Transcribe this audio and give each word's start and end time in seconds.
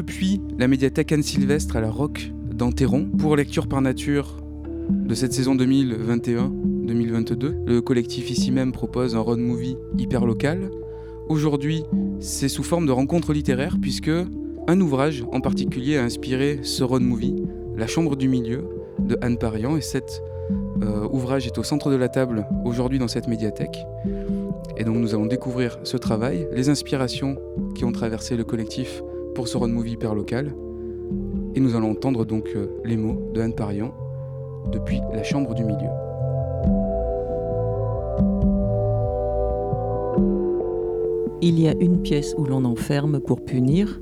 depuis 0.00 0.40
la 0.58 0.66
médiathèque 0.66 1.12
Anne-Sylvestre 1.12 1.76
à 1.76 1.82
la 1.82 1.90
Roque 1.90 2.32
d'Anteron 2.54 3.04
pour 3.18 3.36
lecture 3.36 3.68
par 3.68 3.82
nature 3.82 4.38
de 4.88 5.14
cette 5.14 5.34
saison 5.34 5.54
2021-2022. 5.56 7.66
Le 7.66 7.80
collectif 7.82 8.30
ici 8.30 8.50
même 8.50 8.72
propose 8.72 9.14
un 9.14 9.18
road 9.18 9.40
movie 9.40 9.76
hyper 9.98 10.24
local. 10.24 10.70
Aujourd'hui, 11.28 11.84
c'est 12.18 12.48
sous 12.48 12.62
forme 12.62 12.86
de 12.86 12.92
rencontre 12.92 13.34
littéraire 13.34 13.76
puisque 13.78 14.10
un 14.68 14.80
ouvrage 14.80 15.22
en 15.32 15.42
particulier 15.42 15.98
a 15.98 16.02
inspiré 16.02 16.60
ce 16.62 16.82
road 16.82 17.02
movie, 17.02 17.36
La 17.76 17.86
Chambre 17.86 18.16
du 18.16 18.26
Milieu 18.26 18.64
de 19.00 19.18
Anne 19.20 19.36
Parian 19.36 19.76
et 19.76 19.82
cet 19.82 20.22
euh, 20.82 21.06
ouvrage 21.10 21.46
est 21.46 21.58
au 21.58 21.62
centre 21.62 21.90
de 21.90 21.96
la 21.96 22.08
table 22.08 22.46
aujourd'hui 22.64 22.98
dans 22.98 23.08
cette 23.08 23.28
médiathèque. 23.28 23.76
Et 24.78 24.84
donc 24.84 24.96
nous 24.96 25.14
allons 25.14 25.26
découvrir 25.26 25.78
ce 25.82 25.98
travail, 25.98 26.48
les 26.54 26.70
inspirations 26.70 27.36
qui 27.74 27.84
ont 27.84 27.92
traversé 27.92 28.38
le 28.38 28.44
collectif 28.44 29.02
pour 29.34 29.48
ce 29.48 29.56
road 29.56 29.70
movie 29.70 29.92
hyper 29.92 30.14
local. 30.14 30.54
Et 31.54 31.60
nous 31.60 31.74
allons 31.74 31.90
entendre 31.90 32.24
donc 32.24 32.50
euh, 32.54 32.68
les 32.84 32.96
mots 32.96 33.30
de 33.34 33.40
Anne 33.40 33.54
Parian 33.54 33.92
depuis 34.70 35.00
la 35.12 35.22
chambre 35.22 35.54
du 35.54 35.64
milieu. 35.64 35.88
Il 41.42 41.58
y 41.58 41.68
a 41.68 41.74
une 41.80 42.02
pièce 42.02 42.34
où 42.36 42.44
l'on 42.44 42.64
enferme 42.64 43.18
pour 43.18 43.44
punir, 43.44 44.00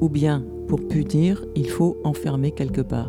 ou 0.00 0.08
bien 0.08 0.44
pour 0.68 0.86
punir, 0.86 1.44
il 1.54 1.68
faut 1.68 1.96
enfermer 2.04 2.52
quelque 2.52 2.80
part. 2.80 3.08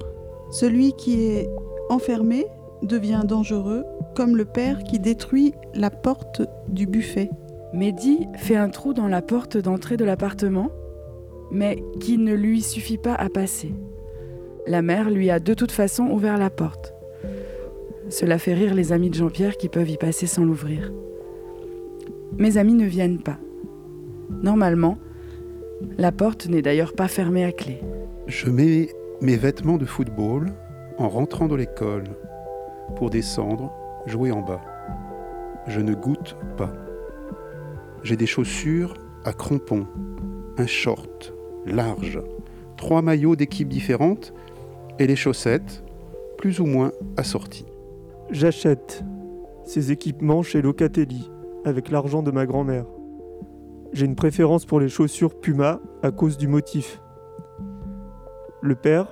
Celui 0.50 0.94
qui 0.94 1.22
est 1.22 1.50
enfermé 1.90 2.46
devient 2.82 3.24
dangereux, 3.26 3.84
comme 4.16 4.36
le 4.36 4.46
père 4.46 4.84
qui 4.84 5.00
détruit 5.00 5.54
la 5.74 5.90
porte 5.90 6.42
du 6.70 6.88
buffet. 6.88 7.30
Mehdi 7.74 8.28
fait 8.36 8.56
un 8.56 8.70
trou 8.70 8.94
dans 8.94 9.08
la 9.08 9.22
porte 9.22 9.58
d'entrée 9.58 9.98
de 9.98 10.06
l'appartement, 10.06 10.70
mais 11.52 11.84
qui 12.00 12.18
ne 12.18 12.34
lui 12.34 12.62
suffit 12.62 12.98
pas 12.98 13.16
à 13.16 13.30
passer. 13.30 13.74
La 14.66 14.82
mère 14.82 15.10
lui 15.10 15.30
a 15.30 15.40
de 15.40 15.54
toute 15.54 15.72
façon 15.72 16.10
ouvert 16.10 16.38
la 16.38 16.50
porte. 16.50 16.94
Cela 18.10 18.38
fait 18.38 18.54
rire 18.54 18.74
les 18.74 18.92
amis 18.92 19.10
de 19.10 19.16
Jean-Pierre 19.16 19.58
qui 19.58 19.70
peuvent 19.70 19.90
y 19.90 19.98
passer 19.98 20.28
sans 20.28 20.44
l'ouvrir. 20.44 20.92
Mes 22.38 22.58
amis 22.58 22.74
ne 22.74 22.86
viennent 22.86 23.22
pas. 23.22 23.38
Normalement, 24.44 24.98
la 25.98 26.12
porte 26.12 26.48
n'est 26.48 26.62
d'ailleurs 26.62 26.94
pas 26.94 27.08
fermée 27.08 27.46
à 27.46 27.52
clé. 27.52 27.80
Je 28.28 28.50
mets 28.50 28.90
mes 29.22 29.38
vêtements 29.38 29.78
de 29.78 29.86
football 29.86 30.54
en 30.98 31.10
rentrant 31.10 31.48
dans 31.48 31.56
l'école 31.56 32.04
pour 32.96 33.10
descendre, 33.10 33.72
jouer 34.06 34.32
en 34.32 34.42
bas. 34.42 34.62
Je 35.68 35.80
ne 35.80 35.94
goûte 35.94 36.38
pas. 36.58 36.74
J'ai 38.04 38.16
des 38.16 38.26
chaussures 38.26 38.94
à 39.24 39.34
crampons, 39.34 39.88
un 40.58 40.68
short 40.68 41.37
large, 41.68 42.22
trois 42.78 43.02
maillots 43.02 43.36
d'équipes 43.36 43.70
différentes 43.70 44.34
et 45.00 45.08
les 45.08 45.16
chaussettes 45.16 45.84
plus 46.38 46.60
ou 46.60 46.66
moins 46.66 46.92
assorties. 47.18 47.66
J'achète 48.30 49.04
ces 49.64 49.92
équipements 49.92 50.44
chez 50.44 50.62
Locatelli 50.62 51.30
avec 51.66 51.92
l'argent 51.92 52.24
de 52.24 52.32
ma 52.32 52.46
grand-mère. 52.46 52.86
J'ai 53.94 54.06
une 54.06 54.16
préférence 54.16 54.66
pour 54.66 54.80
les 54.80 54.90
chaussures 54.90 55.40
Puma 55.40 55.80
à 56.04 56.12
cause 56.12 56.38
du 56.38 56.48
motif. 56.48 57.02
Le 58.62 58.76
père 58.76 59.08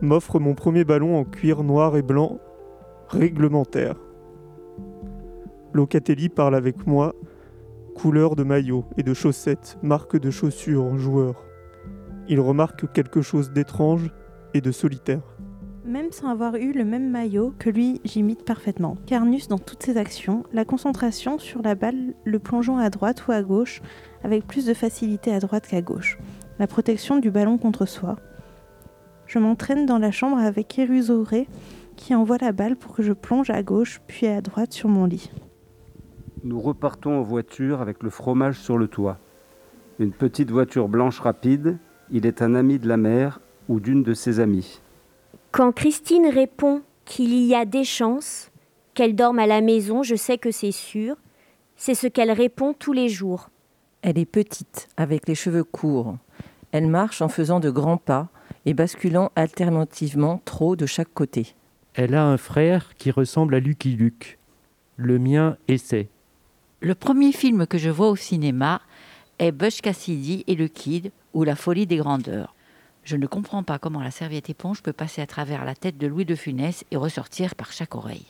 m'offre 0.00 0.38
mon 0.38 0.54
premier 0.54 0.84
ballon 0.84 1.18
en 1.18 1.24
cuir 1.24 1.62
noir 1.62 1.96
et 1.96 2.02
blanc 2.02 2.38
réglementaire. 3.08 3.96
Locatelli 5.72 6.28
parle 6.28 6.54
avec 6.54 6.86
moi, 6.86 7.14
couleur 7.94 8.36
de 8.36 8.42
maillot 8.42 8.84
et 8.96 9.02
de 9.02 9.14
chaussettes, 9.14 9.78
marque 9.82 10.18
de 10.18 10.30
chaussures, 10.30 10.96
joueur. 10.98 11.44
Il 12.30 12.38
remarque 12.38 12.92
quelque 12.92 13.22
chose 13.22 13.50
d'étrange 13.50 14.12
et 14.54 14.60
de 14.60 14.70
solitaire. 14.70 15.22
Même 15.84 16.12
sans 16.12 16.28
avoir 16.28 16.54
eu 16.54 16.72
le 16.72 16.84
même 16.84 17.10
maillot 17.10 17.52
que 17.58 17.68
lui, 17.68 18.00
j'imite 18.04 18.44
parfaitement. 18.44 18.96
Carnus 19.04 19.48
dans 19.48 19.58
toutes 19.58 19.82
ses 19.82 19.96
actions, 19.96 20.44
la 20.52 20.64
concentration 20.64 21.40
sur 21.40 21.60
la 21.60 21.74
balle, 21.74 22.14
le 22.24 22.38
plongeon 22.38 22.78
à 22.78 22.88
droite 22.88 23.26
ou 23.26 23.32
à 23.32 23.42
gauche, 23.42 23.82
avec 24.22 24.46
plus 24.46 24.64
de 24.64 24.74
facilité 24.74 25.34
à 25.34 25.40
droite 25.40 25.66
qu'à 25.66 25.82
gauche. 25.82 26.18
La 26.60 26.68
protection 26.68 27.18
du 27.18 27.32
ballon 27.32 27.58
contre 27.58 27.84
soi. 27.84 28.14
Je 29.26 29.40
m'entraîne 29.40 29.84
dans 29.84 29.98
la 29.98 30.12
chambre 30.12 30.38
avec 30.38 30.78
Hérusoré, 30.78 31.48
qui 31.96 32.14
envoie 32.14 32.38
la 32.40 32.52
balle 32.52 32.76
pour 32.76 32.94
que 32.94 33.02
je 33.02 33.12
plonge 33.12 33.50
à 33.50 33.64
gauche 33.64 34.00
puis 34.06 34.28
à 34.28 34.40
droite 34.40 34.72
sur 34.72 34.88
mon 34.88 35.04
lit. 35.04 35.32
Nous 36.44 36.60
repartons 36.60 37.18
en 37.18 37.22
voiture 37.22 37.80
avec 37.80 38.04
le 38.04 38.10
fromage 38.10 38.60
sur 38.60 38.78
le 38.78 38.86
toit. 38.86 39.18
Une 39.98 40.12
petite 40.12 40.52
voiture 40.52 40.88
blanche 40.88 41.18
rapide, 41.18 41.80
il 42.12 42.26
est 42.26 42.42
un 42.42 42.54
ami 42.54 42.78
de 42.78 42.88
la 42.88 42.96
mère 42.96 43.40
ou 43.68 43.80
d'une 43.80 44.02
de 44.02 44.14
ses 44.14 44.40
amies. 44.40 44.80
Quand 45.52 45.72
Christine 45.72 46.26
répond 46.26 46.82
qu'il 47.04 47.34
y 47.44 47.54
a 47.54 47.64
des 47.64 47.84
chances, 47.84 48.50
qu'elle 48.94 49.14
dorme 49.14 49.38
à 49.38 49.46
la 49.46 49.60
maison, 49.60 50.02
je 50.02 50.14
sais 50.14 50.38
que 50.38 50.50
c'est 50.50 50.72
sûr. 50.72 51.16
C'est 51.76 51.94
ce 51.94 52.06
qu'elle 52.06 52.30
répond 52.30 52.74
tous 52.74 52.92
les 52.92 53.08
jours. 53.08 53.50
Elle 54.02 54.18
est 54.18 54.26
petite, 54.26 54.88
avec 54.96 55.26
les 55.28 55.34
cheveux 55.34 55.64
courts. 55.64 56.16
Elle 56.72 56.86
marche 56.86 57.22
en 57.22 57.28
faisant 57.28 57.60
de 57.60 57.70
grands 57.70 57.96
pas 57.96 58.28
et 58.66 58.74
basculant 58.74 59.32
alternativement 59.36 60.40
trop 60.44 60.76
de 60.76 60.86
chaque 60.86 61.12
côté. 61.12 61.54
Elle 61.94 62.14
a 62.14 62.24
un 62.24 62.36
frère 62.36 62.94
qui 62.96 63.10
ressemble 63.10 63.54
à 63.54 63.60
Lucky 63.60 63.96
Luke. 63.96 64.38
Le 64.96 65.18
mien 65.18 65.56
essaie. 65.66 66.08
Le 66.80 66.94
premier 66.94 67.32
film 67.32 67.66
que 67.66 67.78
je 67.78 67.90
vois 67.90 68.08
au 68.08 68.16
cinéma 68.16 68.80
est 69.38 69.52
Bush 69.52 69.80
Cassidy 69.80 70.44
et 70.46 70.54
le 70.54 70.68
Kid 70.68 71.10
ou 71.34 71.44
La 71.44 71.56
folie 71.56 71.86
des 71.86 71.96
grandeurs. 71.96 72.54
Je 73.04 73.16
ne 73.16 73.26
comprends 73.26 73.62
pas 73.62 73.78
comment 73.78 74.00
la 74.00 74.10
serviette 74.10 74.50
éponge 74.50 74.82
peut 74.82 74.92
passer 74.92 75.22
à 75.22 75.26
travers 75.26 75.64
la 75.64 75.74
tête 75.74 75.98
de 75.98 76.06
Louis 76.06 76.24
de 76.24 76.34
Funès 76.34 76.84
et 76.90 76.96
ressortir 76.96 77.54
par 77.54 77.72
chaque 77.72 77.94
oreille. 77.94 78.26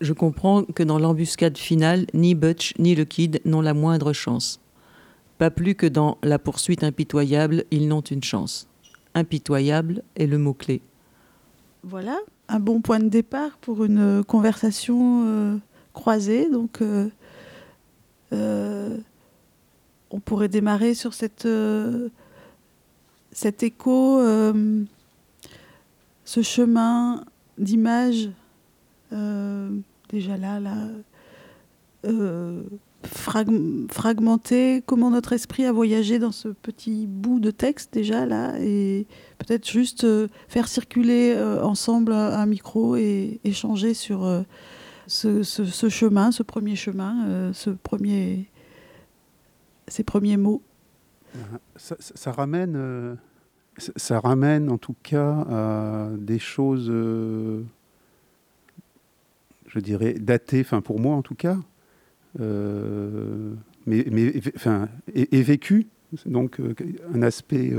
Je 0.00 0.12
comprends 0.12 0.64
que 0.64 0.82
dans 0.82 0.98
l'embuscade 0.98 1.56
finale, 1.56 2.06
ni 2.12 2.34
Butch 2.34 2.74
ni 2.78 2.94
le 2.94 3.04
Kid 3.04 3.40
n'ont 3.44 3.62
la 3.62 3.74
moindre 3.74 4.12
chance. 4.12 4.60
Pas 5.38 5.50
plus 5.50 5.74
que 5.74 5.86
dans 5.86 6.18
La 6.22 6.38
poursuite 6.38 6.84
impitoyable, 6.84 7.64
ils 7.70 7.88
n'ont 7.88 8.02
une 8.02 8.22
chance. 8.22 8.68
Impitoyable 9.14 10.02
est 10.16 10.26
le 10.26 10.38
mot-clé. 10.38 10.82
Voilà, 11.82 12.18
un 12.48 12.60
bon 12.60 12.80
point 12.80 12.98
de 12.98 13.08
départ 13.08 13.56
pour 13.58 13.84
une 13.84 14.24
conversation 14.24 15.24
euh, 15.26 15.56
croisée. 15.92 16.50
Donc, 16.50 16.82
euh, 16.82 17.08
euh, 18.32 18.96
on 20.14 20.20
pourrait 20.20 20.48
démarrer 20.48 20.94
sur 20.94 21.12
cette, 21.12 21.48
cet 23.32 23.62
écho, 23.62 24.20
ce 26.24 26.42
chemin 26.42 27.24
d'image 27.58 28.30
déjà 29.10 30.36
là, 30.36 30.60
là 30.60 30.86
fragmenté, 33.06 34.82
comment 34.86 35.10
notre 35.10 35.32
esprit 35.32 35.64
a 35.64 35.72
voyagé 35.72 36.18
dans 36.18 36.32
ce 36.32 36.48
petit 36.48 37.06
bout 37.06 37.40
de 37.40 37.50
texte 37.50 37.92
déjà 37.92 38.26
là, 38.26 38.54
et 38.60 39.06
peut-être 39.38 39.68
juste 39.68 40.04
euh, 40.04 40.28
faire 40.48 40.68
circuler 40.68 41.34
euh, 41.36 41.62
ensemble 41.62 42.12
un, 42.12 42.46
micro 42.46 42.96
et 42.96 43.40
échanger 43.44 43.94
sur 43.94 44.24
euh, 44.24 44.42
ce, 45.06 45.42
chemin, 45.88 46.30
ce 46.30 46.42
premier 46.42 46.76
chemin, 46.76 47.52
ce 47.52 47.70
premier, 47.70 48.46
ces 49.88 50.04
premiers 50.04 50.36
mots. 50.36 50.62
Ça, 51.76 52.30
ramène, 52.30 53.16
ça 53.76 54.20
ramène 54.20 54.70
en 54.70 54.78
tout 54.78 54.94
cas 55.02 55.44
à 55.50 56.08
des 56.16 56.38
choses, 56.38 56.86
je 56.86 57.64
dirais, 59.80 60.14
datées, 60.14 60.60
enfin 60.60 60.80
pour 60.80 61.00
moi 61.00 61.16
en 61.16 61.22
tout 61.22 61.34
cas. 61.34 61.58
mais, 62.38 62.86
mais 63.86 64.40
enfin, 64.54 64.88
et, 65.12 65.42
vécu, 65.42 65.88
donc 66.24 66.60
un 67.12 67.22
aspect 67.22 67.72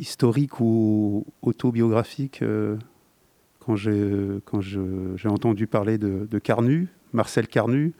historique 0.00 0.60
ou 0.60 1.26
autobiographique 1.42 2.42
euh, 2.42 2.76
quand 3.60 3.76
j'ai 3.76 5.28
entendu 5.28 5.66
parler 5.68 5.98
de, 5.98 6.38
Carnu, 6.38 6.88
Marcel 7.12 7.46
Carnu, 7.46 7.92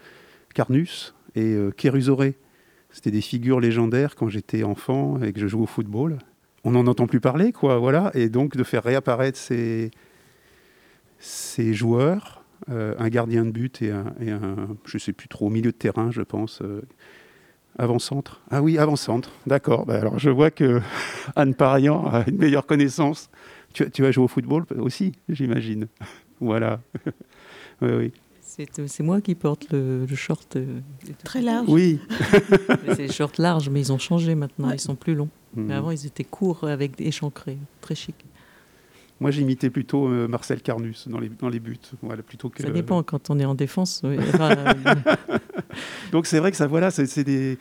Carnus 0.54 1.14
et 1.36 1.54
euh, 1.54 1.70
Kérusoré. 1.70 2.34
C'était 2.92 3.10
des 3.10 3.20
figures 3.20 3.60
légendaires 3.60 4.16
quand 4.16 4.28
j'étais 4.28 4.62
enfant 4.62 5.20
et 5.22 5.32
que 5.32 5.40
je 5.40 5.46
jouais 5.46 5.62
au 5.62 5.66
football. 5.66 6.18
On 6.64 6.72
n'en 6.72 6.86
entend 6.86 7.06
plus 7.06 7.20
parler, 7.20 7.52
quoi, 7.52 7.78
voilà. 7.78 8.10
Et 8.14 8.28
donc 8.28 8.56
de 8.56 8.64
faire 8.64 8.82
réapparaître 8.82 9.38
ces, 9.38 9.90
joueurs, 11.72 12.44
euh, 12.70 12.94
un 12.98 13.08
gardien 13.08 13.44
de 13.44 13.50
but 13.50 13.82
et 13.82 13.90
un, 13.90 14.04
je 14.84 14.98
sais 14.98 15.12
plus 15.12 15.28
trop, 15.28 15.48
milieu 15.48 15.70
de 15.72 15.76
terrain, 15.76 16.10
je 16.10 16.22
pense, 16.22 16.62
avant-centre 17.78 18.42
Ah 18.50 18.62
oui, 18.62 18.78
avant-centre. 18.78 19.30
D'accord. 19.46 19.86
Bah, 19.86 19.98
alors 19.98 20.18
je 20.18 20.30
vois 20.30 20.50
que 20.50 20.80
Anne 21.36 21.54
Parian 21.54 22.06
a 22.06 22.24
une 22.28 22.36
meilleure 22.36 22.66
connaissance. 22.66 23.30
Tu, 23.72 23.90
tu 23.90 24.02
vas 24.02 24.10
jouer 24.10 24.24
au 24.24 24.28
football 24.28 24.64
aussi, 24.78 25.12
j'imagine. 25.28 25.86
voilà. 26.40 26.80
oui, 27.82 27.90
oui. 27.92 28.12
C'est 28.86 29.02
moi 29.02 29.20
qui 29.20 29.34
porte 29.34 29.66
le, 29.70 30.06
short. 30.14 30.56
Euh, 30.56 30.80
Très 31.24 31.42
large. 31.42 31.68
Oui. 31.68 31.98
c'est 32.88 32.96
des 32.96 33.12
shorts 33.12 33.32
larges, 33.38 33.68
mais 33.68 33.80
ils 33.80 33.92
ont 33.92 33.98
changé 33.98 34.34
maintenant, 34.34 34.70
ils 34.70 34.80
sont 34.80 34.94
plus 34.94 35.14
longs. 35.14 35.28
Mhm. 35.54 35.66
Mais 35.66 35.74
avant, 35.74 35.90
ils 35.90 36.06
étaient 36.06 36.24
courts 36.24 36.64
avec 36.64 37.00
échancrés, 37.00 37.58
très 37.80 37.94
chic. 37.94 38.14
Moi, 39.20 39.30
j'imitais 39.30 39.68
plutôt 39.68 40.08
euh, 40.08 40.26
Marcel 40.28 40.62
Carnus 40.62 41.06
dans 41.08 41.20
les, 41.20 41.28
dans 41.28 41.50
les 41.50 41.60
buts. 41.60 41.78
Voilà, 42.02 42.22
plutôt 42.22 42.48
que, 42.48 42.62
ça 42.62 42.70
dépend 42.70 43.02
quand 43.02 43.28
on 43.28 43.38
est 43.38 43.44
en 43.44 43.54
défense. 43.54 44.02
Donc 46.12 46.26
c'est 46.26 46.38
vrai 46.38 46.50
que 46.50 46.56
ça, 46.56 46.66
voilà, 46.66 46.90
c'est 46.90 47.24
des, 47.24 47.58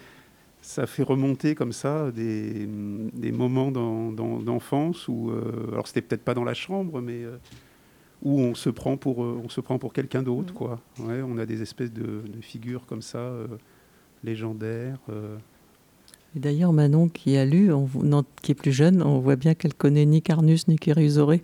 ça 0.61 0.87
fait 0.87 1.03
remonter 1.03 1.55
comme 1.55 1.71
ça 1.71 2.11
des, 2.11 2.67
des 3.13 3.31
moments 3.31 3.71
d'enfance 3.71 5.07
où, 5.07 5.31
euh, 5.31 5.69
alors 5.71 5.87
c'était 5.87 6.01
peut-être 6.01 6.23
pas 6.23 6.33
dans 6.33 6.43
la 6.43 6.53
chambre, 6.53 7.01
mais 7.01 7.23
euh, 7.23 7.37
où 8.21 8.39
on 8.39 8.55
se 8.55 8.69
prend 8.69 8.97
pour, 8.97 9.19
on 9.19 9.49
se 9.49 9.61
prend 9.61 9.79
pour 9.79 9.93
quelqu'un 9.93 10.23
d'autre, 10.23 10.53
quoi. 10.53 10.81
Ouais, 10.99 11.21
on 11.21 11.37
a 11.37 11.45
des 11.45 11.61
espèces 11.61 11.93
de, 11.93 12.23
figures 12.41 12.85
comme 12.85 13.01
ça, 13.01 13.31
légendaires. 14.23 14.99
Et 16.35 16.39
d'ailleurs, 16.39 16.73
Manon, 16.73 17.09
qui 17.09 17.37
a 17.37 17.45
lu, 17.45 17.71
on, 17.71 17.87
qui 18.41 18.51
est 18.51 18.55
plus 18.55 18.71
jeune, 18.71 19.01
on 19.01 19.19
voit 19.19 19.35
bien 19.35 19.55
qu'elle 19.55 19.73
connaît 19.73 20.05
ni 20.05 20.21
Carnus 20.21 20.67
ni 20.67 20.77
Kérusoré. 20.77 21.41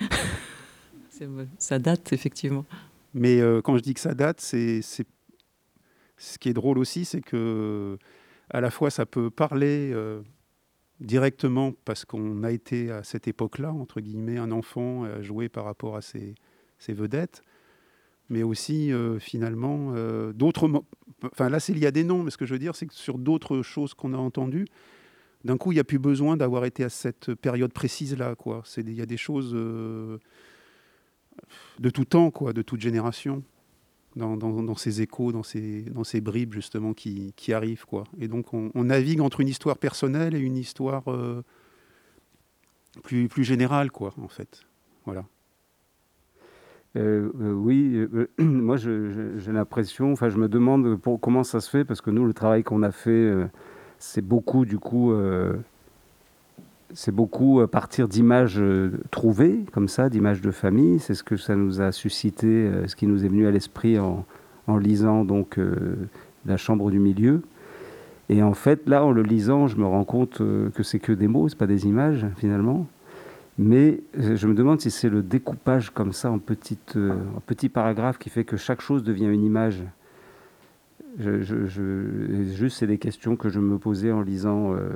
ça 1.58 1.80
date, 1.80 2.14
effectivement. 2.14 2.66
Mais 3.14 3.40
euh, 3.40 3.62
quand 3.62 3.78
je 3.78 3.82
dis 3.82 3.94
que 3.94 4.00
ça 4.00 4.14
date, 4.14 4.42
c'est 4.42 4.82
ce 4.82 6.38
qui 6.38 6.50
est 6.50 6.54
drôle 6.54 6.78
aussi, 6.78 7.06
c'est 7.06 7.22
que 7.22 7.98
à 8.50 8.62
la 8.62 8.70
fois 8.70 8.92
ça 8.92 9.06
peut 9.06 9.30
parler 9.30 9.92
euh, 9.94 10.22
directement 11.00 11.74
parce 11.86 12.06
qu'on 12.06 12.44
a 12.44 12.52
été 12.52 12.92
à 12.92 13.04
cette 13.04 13.28
époque-là, 13.28 13.72
entre 13.72 14.02
guillemets, 14.02 14.38
un 14.38 14.52
enfant 14.52 15.06
à 15.06 15.22
jouer 15.22 15.50
par 15.50 15.66
rapport 15.66 15.96
à 15.96 16.02
ses, 16.02 16.36
vedettes, 16.88 17.44
mais 18.30 18.44
aussi 18.44 18.92
euh, 18.92 19.20
finalement 19.20 19.94
d'autres 20.34 20.70
Enfin, 21.32 21.50
là, 21.50 21.60
c'est 21.60 21.74
lié 21.74 21.88
à 21.88 21.92
des 21.92 22.04
noms, 22.04 22.24
mais 22.24 22.32
ce 22.32 22.38
que 22.38 22.46
je 22.46 22.54
veux 22.54 22.60
dire, 22.60 22.76
c'est 22.76 22.86
que 22.86 22.94
sur 22.94 23.18
d'autres 23.18 23.62
choses 23.62 23.94
qu'on 23.94 24.14
a 24.14 24.18
entendues, 24.18 24.68
d'un 25.44 25.58
coup, 25.58 25.72
il 25.72 25.76
n'y 25.76 25.82
a 25.82 25.86
plus 25.86 26.00
besoin 26.00 26.38
d'avoir 26.38 26.66
été 26.66 26.84
à 26.84 26.90
cette 26.90 27.34
période 27.36 27.72
précise-là. 27.72 28.36
Il 28.78 28.94
y 28.94 29.02
a 29.02 29.06
des 29.06 29.18
choses 29.18 29.52
euh, 29.54 30.18
de 31.80 31.90
tout 31.90 32.06
temps, 32.06 32.32
de 32.32 32.62
toute 32.62 32.82
génération, 32.82 33.44
dans, 34.16 34.76
ces 34.76 35.02
échos, 35.02 35.32
dans 35.32 35.44
ces, 35.44 35.86
ces 36.04 36.22
bribes, 36.22 36.54
justement, 36.54 36.94
qui, 36.94 37.34
arrivent. 37.54 37.86
Quoi. 37.86 38.06
Et 38.20 38.28
donc, 38.28 38.54
on, 38.54 38.84
navigue 38.84 39.22
entre 39.22 39.42
une 39.42 39.50
histoire 39.50 39.78
personnelle 39.78 40.36
et 40.36 40.40
une 40.40 40.58
histoire 40.58 41.04
euh, 41.12 41.44
plus, 43.04 43.28
plus 43.28 43.44
générale, 43.44 43.92
quoi, 43.92 44.14
en 44.22 44.28
fait. 44.28 44.66
Voilà. 45.06 45.26
Euh, 46.96 47.30
euh, 47.42 47.52
oui, 47.54 48.08
euh, 48.14 48.28
moi 48.40 48.78
j'ai 48.78 49.52
l'impression, 49.52 50.14
enfin 50.14 50.30
je 50.30 50.38
me 50.38 50.48
demande 50.48 50.98
comment 51.22 51.44
ça 51.44 51.60
se 51.60 51.70
fait, 51.70 51.84
parce 51.84 52.02
que 52.02 52.10
nous 52.10 52.26
le 52.26 52.34
travail 52.34 52.64
qu'on 52.64 52.84
a 52.84 52.92
fait, 52.92 53.34
c'est 54.00 54.26
beaucoup 54.26 54.66
du 54.66 54.78
coup, 54.78 55.14
c'est 56.94 57.14
beaucoup 57.14 57.60
à 57.60 57.68
partir 57.70 58.08
d'images 58.08 58.62
trouvées, 59.12 59.66
comme 59.74 59.88
ça, 59.88 60.10
d'images 60.10 60.42
de 60.42 60.52
famille, 60.52 61.00
c'est 61.00 61.16
ce 61.16 61.24
que 61.24 61.38
ça 61.38 61.56
nous 61.56 61.82
a 61.82 61.92
suscité, 61.92 62.72
ce 62.88 62.96
qui 62.96 63.08
nous 63.08 63.26
est 63.26 63.30
venu 63.30 63.48
à 63.48 63.52
l'esprit 63.52 64.00
en, 64.00 64.26
en, 64.68 64.78
lisant 64.78 65.26
donc 65.26 65.60
La 66.46 66.58
Chambre 66.58 66.92
du 66.92 67.00
Milieu. 67.00 67.42
Et 68.28 68.42
en 68.42 68.56
fait, 68.56 68.88
là, 68.90 69.06
en 69.06 69.12
le 69.12 69.22
lisant, 69.22 69.68
je 69.68 69.78
me 69.78 69.86
rends 69.86 70.04
compte 70.04 70.38
que 70.38 70.84
c'est 70.84 71.00
que 71.00 71.12
des 71.12 71.28
mots, 71.28 71.48
c'est 71.50 71.58
pas 71.58 71.68
des 71.68 71.86
images 71.86 72.26
finalement. 72.38 72.88
Mais 73.58 74.02
euh, 74.18 74.36
je 74.36 74.48
me 74.48 74.54
demande 74.54 74.82
si 74.82 74.92
c'est 74.92 75.10
le 75.10 75.24
découpage 75.24 75.90
comme 75.92 76.12
ça 76.12 76.30
en, 76.30 76.40
petites, 76.40 76.98
euh, 76.98 77.14
en 77.36 77.40
petits 77.40 77.70
paragraphes 77.70 78.18
qui 78.18 78.30
fait 78.30 78.44
que 78.44 78.58
chaque 78.58 78.82
chose 78.82 79.04
devient 79.04 79.28
une 79.28 79.44
image. 79.44 79.84
Juste, 81.18 82.80
c'est 82.80 82.88
des 82.88 82.98
questions 82.98 83.38
que 83.38 83.48
je 83.48 83.62
me 83.62 83.78
posais 83.78 84.12
en 84.12 84.22
lisant 84.22 84.74
euh, 84.74 84.90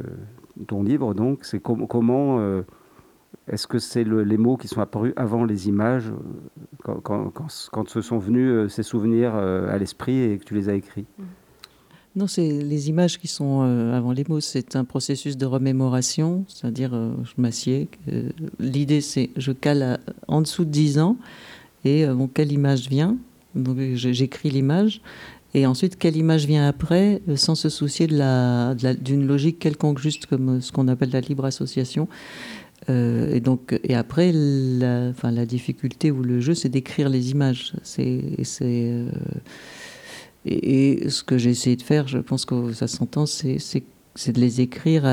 ton 0.67 0.83
livre. 0.83 1.13
Donc, 1.13 1.45
c'est 1.45 1.61
comment 1.61 2.61
est-ce 3.47 3.67
que 3.67 3.79
c'est 3.79 4.03
les 4.03 4.37
mots 4.37 4.57
qui 4.57 4.67
sont 4.67 4.81
apparus 4.81 5.13
avant 5.15 5.45
les 5.45 5.69
images, 5.69 6.11
quand, 6.83 6.99
quand, 6.99 7.31
quand, 7.71 7.87
se 7.87 8.01
sont 8.01 8.17
venus 8.17 8.69
ces 8.69 8.83
souvenirs 8.83 9.33
à 9.33 9.77
l'esprit 9.77 10.19
et 10.19 10.37
que 10.39 10.43
tu 10.43 10.55
les 10.55 10.67
as 10.67 10.73
écrits? 10.73 11.05
Mmh. 11.17 11.23
Non, 12.19 12.27
c'est 12.27 12.49
les 12.49 12.89
images 12.89 13.17
qui 13.17 13.29
sont 13.29 13.61
euh, 13.63 13.95
avant 13.97 14.11
les 14.11 14.25
mots. 14.27 14.41
C'est 14.41 14.75
un 14.75 14.83
processus 14.83 15.37
de 15.37 15.45
remémoration, 15.45 16.43
c'est-à-dire 16.49 16.89
euh, 16.93 17.13
je 17.23 17.41
m'assieds. 17.41 17.87
L'idée, 18.59 18.99
c'est 18.99 19.29
je 19.37 19.53
cale 19.53 20.01
en 20.27 20.41
dessous 20.41 20.65
de 20.65 20.69
10 20.69 20.99
ans 20.99 21.15
et 21.85 22.03
euh, 22.03 22.13
bon, 22.13 22.27
quelle 22.27 22.51
image 22.51 22.89
vient? 22.89 23.15
Donc 23.55 23.77
j'écris 23.93 24.49
l'image 24.49 24.99
et 25.53 25.65
ensuite 25.65 25.97
quelle 25.97 26.17
image 26.17 26.45
vient 26.45 26.67
après, 26.67 27.21
sans 27.37 27.55
se 27.55 27.69
soucier 27.69 28.05
de 28.05 28.17
la, 28.17 28.75
d'une 28.75 29.25
logique 29.25 29.57
quelconque, 29.57 29.99
juste 29.99 30.25
comme 30.25 30.59
ce 30.59 30.73
qu'on 30.73 30.89
appelle 30.89 31.11
la 31.11 31.21
libre 31.21 31.45
association. 31.45 32.09
et 32.89 33.39
donc 33.39 33.79
et 33.85 33.95
après, 33.95 34.33
la, 34.33 35.07
enfin, 35.11 35.31
la 35.31 35.45
difficulté 35.45 36.11
ou 36.11 36.21
le 36.21 36.41
jeu, 36.41 36.53
c'est 36.53 36.69
d'écrire 36.69 37.07
les 37.07 37.31
images. 37.31 37.73
C'est 37.81 38.21
et, 40.45 41.09
ce 41.09 41.23
que 41.23 41.37
j'ai 41.37 41.49
essayé 41.49 41.75
de 41.75 41.81
faire, 41.81 42.07
je 42.07 42.17
pense 42.17 42.45
que 42.45 42.73
ça 42.73 42.87
s'entend, 42.87 43.25
c'est 43.25 43.57
de 44.27 44.39
les 44.39 44.61
écrire, 44.61 45.03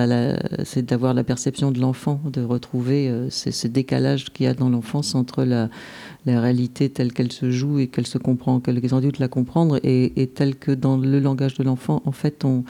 c'est 0.65 0.85
d'avoir 0.85 1.15
la 1.15 1.25
perception 1.25 1.71
de 1.71 1.81
l'enfant, 1.81 2.21
de 2.25 2.43
retrouver 2.43 3.09
euh, 3.09 3.31
ce 3.31 3.67
décalage 3.69 4.33
qu'il 4.33 4.47
y 4.47 4.49
a 4.49 4.55
dans 4.55 4.69
l'enfance 4.69 5.15
entre 5.15 5.45
la, 5.45 5.69
réalité 6.27 6.91
telle 6.91 7.13
qu'elle 7.13 7.31
se 7.31 7.53
joue 7.53 7.79
et 7.79 7.87
qu'elle 7.87 8.07
se 8.07 8.19
comprend, 8.19 8.59
qu'elle 8.59 8.77
les 8.77 8.95
adultes 8.95 9.19
la 9.19 9.29
comprendre, 9.29 9.79
et, 9.85 10.31
telle 10.35 10.57
que 10.57 10.73
dans 10.73 10.97
le 10.97 11.21
langage 11.21 11.55
de 11.55 11.63
l'enfant, 11.63 12.03
en 12.05 12.13
fait, 12.13 12.45
on, 12.45 12.65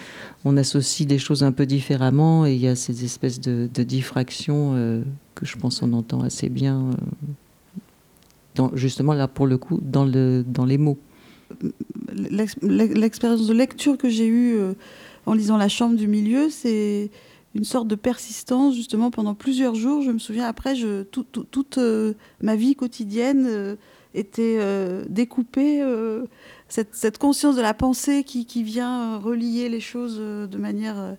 associe 0.57 1.07
des 1.07 1.19
choses 1.19 1.43
un 1.43 1.53
peu 1.53 1.67
différemment, 1.67 2.47
et 2.47 2.55
il 2.55 2.61
y 2.61 2.69
a 2.69 2.77
ces 2.77 3.05
espèces 3.05 3.41
de, 3.41 3.69
de 3.73 3.83
diffractions 3.83 4.73
euh, 4.75 5.03
que 5.35 5.45
je 5.45 5.57
pense 5.57 5.83
on 5.83 5.93
entend 5.93 6.23
assez 6.23 6.49
bien, 6.49 6.91
euh, 8.59 8.69
justement 8.75 9.13
là 9.13 9.29
pour 9.29 9.47
le 9.47 9.59
coup, 9.59 9.81
dans 9.83 10.05
les 10.05 10.79
mots 10.79 10.99
l'expérience 12.17 13.47
de 13.47 13.53
lecture 13.53 13.97
que 13.99 14.09
j'ai 14.09 14.27
eue 14.27 14.57
euh, 14.57 14.75
en 15.27 15.35
lisant 15.35 15.57
La 15.57 15.69
Chambre 15.69 15.97
du 15.97 16.07
Milieu, 16.07 16.51
c'est 16.51 17.11
une 17.55 17.65
sorte 17.65 17.89
de 17.89 17.95
persistance 17.95 18.75
justement 18.75 19.11
pendant 19.11 19.35
plusieurs 19.35 19.75
jours. 19.75 20.03
Je 20.03 20.11
me 20.11 20.19
souviens 20.19 20.47
après, 20.47 20.75
toute 21.11 21.79
euh, 21.79 22.15
ma 22.43 22.57
vie 22.57 22.77
quotidienne 22.77 23.47
euh, 23.49 23.77
était 24.15 24.59
découpée. 25.09 25.83
Cette, 26.69 27.19
conscience 27.19 27.55
de 27.57 27.63
la 27.63 27.75
pensée 27.75 28.25
qui, 28.25 28.63
vient 28.63 29.19
relier 29.19 29.69
les 29.69 29.81
choses 29.81 30.17
de 30.19 30.57
manière, 30.57 31.17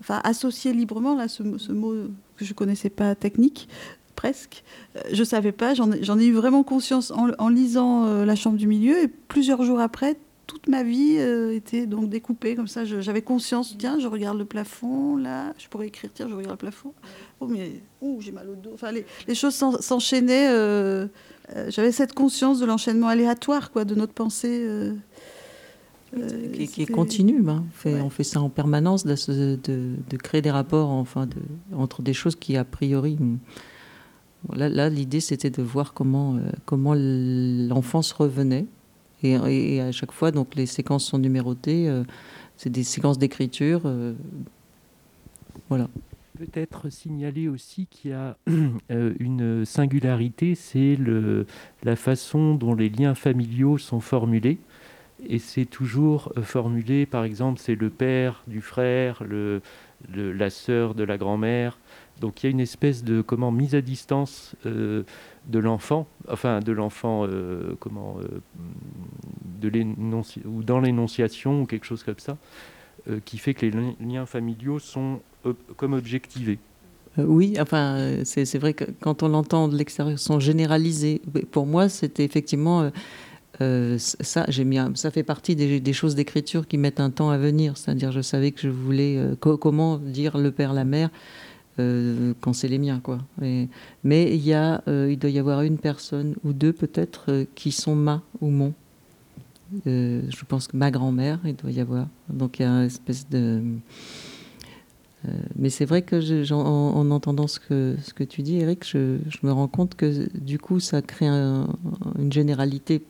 enfin 0.00 0.20
associée 0.24 0.72
librement 0.72 1.14
là, 1.14 1.28
ce, 1.28 1.44
ce 1.56 1.70
mot 1.70 1.94
que 2.36 2.44
je 2.44 2.52
connaissais 2.52 2.90
pas 2.90 3.14
technique, 3.14 3.68
presque. 4.18 4.64
Euh, 4.96 5.00
je 5.12 5.20
ne 5.20 5.24
savais 5.24 5.52
pas, 5.52 5.74
j'en 5.74 5.92
ai, 5.92 6.26
eu 6.26 6.32
vraiment 6.32 6.64
conscience 6.64 7.12
en, 7.12 7.48
lisant 7.48 8.04
euh, 8.04 8.24
La 8.24 8.34
Chambre 8.34 8.56
du 8.56 8.66
Milieu. 8.66 9.00
Et 9.04 9.06
plusieurs 9.06 9.62
jours 9.62 9.78
après, 9.78 10.16
toute 10.48 10.68
ma 10.68 10.82
vie 10.82 11.16
euh, 11.18 11.54
était 11.54 11.86
donc 11.86 12.08
découpée 12.08 12.56
comme 12.56 12.66
ça. 12.66 12.84
J'avais 12.84 13.22
conscience, 13.22 13.76
tiens, 13.78 14.00
je 14.00 14.08
regarde 14.08 14.36
le 14.36 14.44
plafond, 14.44 15.16
là, 15.16 15.54
je 15.56 15.68
pourrais 15.68 15.86
écrire, 15.86 16.10
tiens, 16.12 16.26
je 16.28 16.34
regarde 16.34 16.54
le 16.54 16.58
plafond. 16.58 16.94
Oh, 17.38 17.46
mais 17.46 17.80
j'ai 18.18 18.32
mal 18.32 18.50
au 18.50 18.56
dos. 18.56 18.72
Enfin, 18.74 18.90
les, 18.90 19.34
choses 19.36 19.54
s'enchaînaient. 19.54 20.48
J'avais 21.68 21.92
cette 21.92 22.12
conscience 22.12 22.58
de 22.58 22.66
l'enchaînement 22.66 23.06
aléatoire, 23.06 23.70
quoi, 23.70 23.84
de 23.84 23.94
notre 23.94 24.14
pensée. 24.14 24.66
qui, 26.12 26.82
est 26.82 26.86
continue. 26.86 27.44
Hein. 27.48 27.64
On, 27.68 27.72
fait, 27.72 28.00
on, 28.00 28.10
fait, 28.10 28.24
ça 28.24 28.40
en 28.40 28.48
permanence, 28.48 29.06
de, 29.06 29.14
de, 29.62 30.16
créer 30.16 30.42
des 30.42 30.50
rapports 30.50 30.90
enfin, 30.90 31.26
de, 31.26 31.36
entre 31.76 32.02
des 32.02 32.14
choses 32.14 32.34
qui, 32.34 32.56
a 32.56 32.64
priori, 32.64 33.16
Là, 34.54 34.88
l'idée, 34.88 35.20
c'était 35.20 35.50
de 35.50 35.62
voir 35.62 35.92
comment, 35.94 36.36
euh, 36.36 37.68
l'enfance 37.68 38.12
revenait. 38.12 38.66
Et, 39.22 39.80
à 39.80 39.92
chaque 39.92 40.12
fois, 40.12 40.30
donc, 40.30 40.54
les 40.54 40.66
séquences 40.66 41.04
sont 41.04 41.18
numérotées. 41.18 41.88
Euh, 41.88 42.04
c'est 42.56 42.70
des 42.70 42.84
séquences 42.84 43.18
d'écriture. 43.18 43.82
Euh, 43.84 44.14
voilà. 45.68 45.88
Peut-être 46.38 46.88
signaler 46.88 47.48
aussi 47.48 47.86
qu'il 47.90 48.12
y 48.12 48.14
a 48.14 48.36
une 49.18 49.64
singularité, 49.64 50.54
c'est 50.54 50.96
la 51.82 51.96
façon 51.96 52.54
dont 52.54 52.74
les 52.74 52.88
liens 52.88 53.16
familiaux 53.16 53.76
sont 53.76 54.00
formulés. 54.00 54.58
Et 55.28 55.40
c'est 55.40 55.64
toujours 55.64 56.32
formulé, 56.42 57.06
par 57.06 57.24
exemple, 57.24 57.58
c'est 57.60 57.74
le 57.74 57.90
père 57.90 58.44
du 58.46 58.60
frère, 58.60 59.24
la 60.14 60.50
sœur 60.50 60.94
de 60.94 61.02
la 61.02 61.18
grand-mère, 61.18 61.76
donc 62.20 62.42
il 62.42 62.46
y 62.46 62.48
a 62.48 62.50
une 62.50 62.60
espèce 62.60 63.04
de 63.04 63.22
comment 63.22 63.50
mise 63.50 63.74
à 63.74 63.80
distance 63.80 64.54
euh, 64.66 65.04
de 65.46 65.58
l'enfant, 65.58 66.06
enfin 66.28 66.60
de 66.60 66.72
l'enfant 66.72 67.26
euh, 67.26 67.76
comment 67.78 68.16
euh, 68.20 68.40
de 69.60 69.70
ou 70.46 70.62
dans 70.62 70.80
l'énonciation 70.80 71.62
ou 71.62 71.66
quelque 71.66 71.86
chose 71.86 72.02
comme 72.02 72.18
ça, 72.18 72.36
qui 73.24 73.38
fait 73.38 73.54
que 73.54 73.64
les 73.64 73.96
liens 74.00 74.26
familiaux 74.26 74.78
sont 74.78 75.20
comme 75.76 75.94
objectivés. 75.94 76.58
Oui, 77.16 77.56
enfin, 77.58 78.18
c'est 78.24 78.58
vrai 78.58 78.74
que 78.74 78.84
quand 79.00 79.22
on 79.22 79.28
l'entend 79.28 79.66
de 79.68 79.76
l'extérieur, 79.76 80.18
sont 80.18 80.38
généralisés. 80.40 81.22
Pour 81.50 81.66
moi, 81.66 81.88
c'était 81.88 82.24
effectivement 82.24 82.90
ça, 83.58 84.44
j'ai 84.48 84.64
mis 84.64 84.78
ça 84.94 85.10
fait 85.10 85.22
partie 85.22 85.56
des, 85.56 85.92
choses 85.92 86.14
d'écriture 86.14 86.68
qui 86.68 86.76
mettent 86.76 87.00
un 87.00 87.10
temps 87.10 87.30
à 87.30 87.38
venir. 87.38 87.78
C'est-à-dire, 87.78 88.12
je 88.12 88.20
savais 88.20 88.52
que 88.52 88.60
je 88.60 88.68
voulais 88.68 89.18
comment 89.40 89.96
dire 89.96 90.36
le 90.36 90.52
père, 90.52 90.74
la 90.74 90.84
mère 90.84 91.10
quand 92.40 92.52
c'est 92.52 92.68
les 92.68 92.78
miens, 92.78 93.00
quoi. 93.00 93.18
mais 93.40 94.34
il 94.34 94.44
y 94.44 94.54
a, 94.54 94.82
il 94.86 95.18
doit 95.18 95.30
y 95.30 95.38
avoir 95.38 95.62
une 95.62 95.78
personne 95.78 96.34
ou 96.44 96.52
deux 96.52 96.72
peut-être 96.72 97.46
qui 97.54 97.72
sont 97.72 97.94
ma 97.94 98.22
ou 98.40 98.50
mon. 98.50 98.72
je 99.86 100.44
pense 100.46 100.68
que 100.68 100.76
ma 100.76 100.90
grand-mère, 100.90 101.40
il 101.44 101.56
doit 101.56 101.70
y 101.70 101.80
avoir. 101.80 102.06
Donc 102.28 102.58
il 102.58 102.62
y 102.62 102.64
a 102.64 102.70
une 102.70 102.86
espèce 102.86 103.28
de 103.28 103.62
euh, 105.26 105.30
mais 105.56 105.70
c'est 105.70 105.84
vrai 105.84 106.02
que 106.02 106.52
en, 106.52 107.10
entendant 107.10 107.48
ce 107.48 107.58
que, 107.58 107.96
ce 108.02 108.14
que 108.14 108.24
tu 108.24 108.42
dis, 108.42 108.56
Eric, 108.56 108.86
je, 108.86 109.18
me 109.42 109.50
rends 109.50 109.68
compte 109.68 109.94
que 109.94 110.28
du 110.38 110.58
coup, 110.58 110.80
ça 110.80 111.02
crée 111.02 111.26
une 111.26 112.32
généralité 112.32 113.02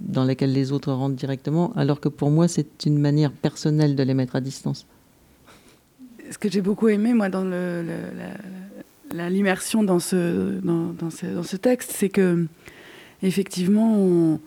dans 0.00 0.24
laquelle 0.24 0.52
les 0.52 0.72
autres 0.72 0.92
rentrent 0.92 1.16
directement, 1.16 1.72
alors 1.74 2.00
que 2.00 2.08
pour 2.08 2.30
moi, 2.30 2.48
c'est 2.48 2.84
une 2.84 2.98
manière 2.98 3.32
personnelle 3.32 3.96
de 3.96 4.02
les 4.02 4.14
mettre 4.14 4.36
à 4.36 4.40
distance. 4.40 4.86
Ce 6.30 6.38
que 6.38 6.50
j'ai 6.50 6.60
beaucoup 6.60 6.88
aimé, 6.88 7.14
moi, 7.14 7.28
dans 7.28 7.44
l'immersion 9.12 9.82
dans 9.82 9.98
ce, 9.98 11.56
texte, 11.56 11.92
c'est 11.94 12.08
que 12.08 12.46
effectivement, 13.22 14.38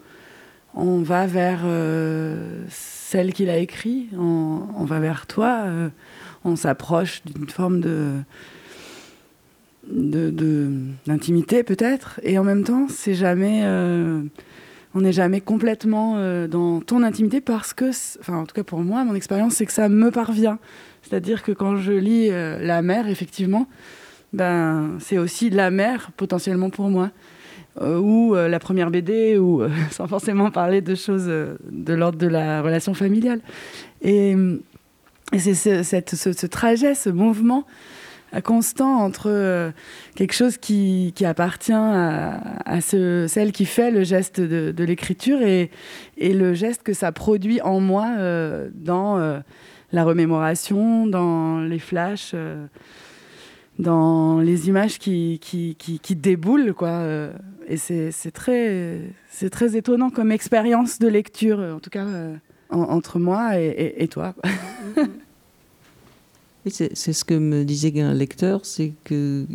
on, 0.75 1.01
va 1.01 1.27
vers 1.27 1.61
euh, 1.63 2.63
celle 2.69 3.33
qu'il 3.33 3.49
a 3.49 3.57
écrit, 3.57 4.09
on, 4.17 4.67
on, 4.77 4.85
va 4.85 4.99
vers 4.99 5.27
toi. 5.27 5.63
Euh, 5.65 5.89
on 6.43 6.55
s'approche 6.55 7.21
d'une 7.25 7.49
forme 7.49 7.79
de 7.81 8.23
d'intimité 9.87 11.63
peut-être 11.63 12.19
et 12.23 12.37
en 12.37 12.43
même 12.43 12.63
temps 12.63 12.85
c'est 12.87 13.15
jamais 13.15 13.61
euh, 13.63 14.21
on 14.93 15.01
n'est 15.01 15.13
jamais 15.13 15.41
complètement 15.41 16.15
euh, 16.17 16.47
dans 16.47 16.81
ton 16.81 17.03
intimité 17.03 17.41
parce 17.41 17.73
que 17.73 17.89
enfin 18.19 18.37
en 18.37 18.45
tout 18.45 18.53
cas 18.53 18.63
pour 18.63 18.79
moi 18.79 19.03
mon 19.03 19.15
expérience 19.15 19.55
c'est 19.55 19.65
que 19.65 19.71
ça 19.71 19.89
me 19.89 20.11
parvient. 20.11 20.59
C'est-à-dire 21.01 21.43
que 21.43 21.51
quand 21.51 21.77
je 21.77 21.93
lis 21.93 22.29
euh, 22.29 22.59
la 22.59 22.81
mer 22.81 23.07
effectivement 23.07 23.67
ben 24.33 24.97
c'est 24.99 25.17
aussi 25.17 25.49
la 25.49 25.71
mer 25.71 26.11
potentiellement 26.17 26.69
pour 26.69 26.89
moi. 26.89 27.11
Ou 27.79 28.35
la 28.35 28.59
première 28.59 28.91
BD 28.91 29.37
ou 29.37 29.63
sans 29.91 30.05
forcément 30.05 30.51
parler 30.51 30.81
de 30.81 30.93
choses 30.93 31.27
de 31.27 31.93
l'ordre 31.93 32.17
de 32.17 32.27
la 32.27 32.61
relation 32.61 32.93
familiale. 32.93 33.39
Et 34.01 34.35
c'est 35.37 35.53
ce, 35.53 35.81
ce, 35.81 36.45
trajet, 36.47 36.95
ce 36.95 37.09
mouvement 37.09 37.65
constant 38.39 38.99
entre 38.99 39.29
euh, 39.29 39.71
quelque 40.15 40.33
chose 40.33 40.57
qui, 40.57 41.13
appartient 41.25 41.73
à, 41.73 42.79
ce, 42.79 43.25
celle 43.27 43.51
qui 43.51 43.65
fait 43.65 43.91
le 43.91 44.03
geste 44.03 44.39
de, 44.39 44.83
l'écriture 44.83 45.41
et, 45.41 45.69
le 46.17 46.53
geste 46.53 46.83
que 46.83 46.93
ça 46.93 47.11
produit 47.11 47.59
en 47.61 47.81
moi 47.81 48.07
euh, 48.17 48.69
dans 48.73 49.17
euh, 49.17 49.39
la 49.91 50.05
remémoration, 50.05 51.07
dans 51.07 51.59
les 51.59 51.79
flashs, 51.79 52.33
dans 53.79 54.39
les 54.39 54.69
images 54.69 54.97
qui, 54.97 55.39
déboulent. 56.11 56.73
Quoi. 56.73 57.03
et 57.67 57.75
c'est 57.75 58.31
très, 58.31 59.01
étonnant 59.75 60.09
comme 60.09 60.31
expérience 60.31 60.99
de 60.99 61.09
lecture, 61.09 61.59
en 61.59 61.79
tout 61.79 61.89
cas 61.89 62.05
entre 62.69 63.19
moi 63.19 63.59
et, 63.59 63.95
et 63.97 64.07
toi. 64.07 64.33
C'est 66.69 66.95
ce 66.95 67.25
que 67.25 67.33
me 67.33 67.63
disait 67.63 67.99
un 68.01 68.13
lecteur, 68.13 68.65
c'est 68.65 68.93
que 69.03 69.45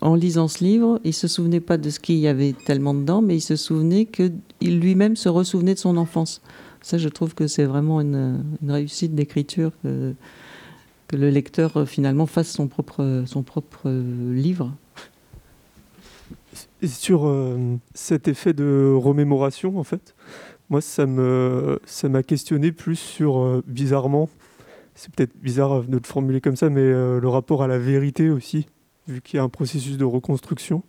en 0.00 0.14
lisant 0.14 0.46
ce 0.46 0.62
livre, 0.62 1.00
il 1.02 1.12
se 1.12 1.26
souvenait 1.26 1.60
pas 1.60 1.76
de 1.76 1.90
ce 1.90 1.98
qu'il 1.98 2.16
y 2.16 2.28
avait 2.28 2.52
tellement 2.52 2.94
dedans, 2.94 3.22
mais 3.22 3.36
il 3.36 3.40
se 3.40 3.56
souvenait 3.56 4.06
qu'il 4.06 4.80
lui-même 4.80 5.16
se 5.16 5.28
ressouvenait 5.28 5.74
de 5.74 5.78
son 5.80 5.96
enfance. 5.96 6.42
Ça, 6.82 6.96
je 6.96 7.08
trouve 7.08 7.34
que 7.34 7.46
c'est 7.46 7.64
vraiment 7.64 8.00
une, 8.00 8.44
réussite 8.66 9.14
d'écriture 9.14 9.72
que, 9.82 10.14
que, 11.08 11.16
le 11.16 11.30
lecteur 11.30 11.88
finalement 11.88 12.26
fasse 12.26 12.50
son 12.50 12.68
propre, 12.68 13.24
son 13.26 13.42
propre 13.42 13.90
livre. 13.90 14.72
Et 16.82 16.86
sur 16.86 17.26
euh, 17.26 17.76
cet 17.94 18.28
effet 18.28 18.52
de 18.52 18.94
remémoration, 18.96 19.78
en 19.78 19.84
fait, 19.84 20.14
moi, 20.70 20.80
ça 20.80 21.04
m'a 21.06 21.76
ça 21.84 22.22
questionné 22.22 22.72
plus 22.72 22.96
sur, 22.96 23.38
euh, 23.38 23.62
bizarrement, 23.66 24.28
c'est 25.00 25.14
peut-être 25.14 25.34
bizarre 25.40 25.84
de 25.84 25.96
le 25.96 26.02
formuler 26.04 26.42
comme 26.42 26.56
ça, 26.56 26.68
mais 26.68 26.82
euh, 26.82 27.20
le 27.20 27.28
rapport 27.28 27.62
à 27.62 27.66
la 27.66 27.78
vérité 27.78 28.28
aussi, 28.28 28.66
vu 29.08 29.22
qu'il 29.22 29.38
y 29.38 29.40
a 29.40 29.42
un 29.42 29.48
processus 29.48 29.96
de 29.96 30.04
reconstruction. 30.04 30.82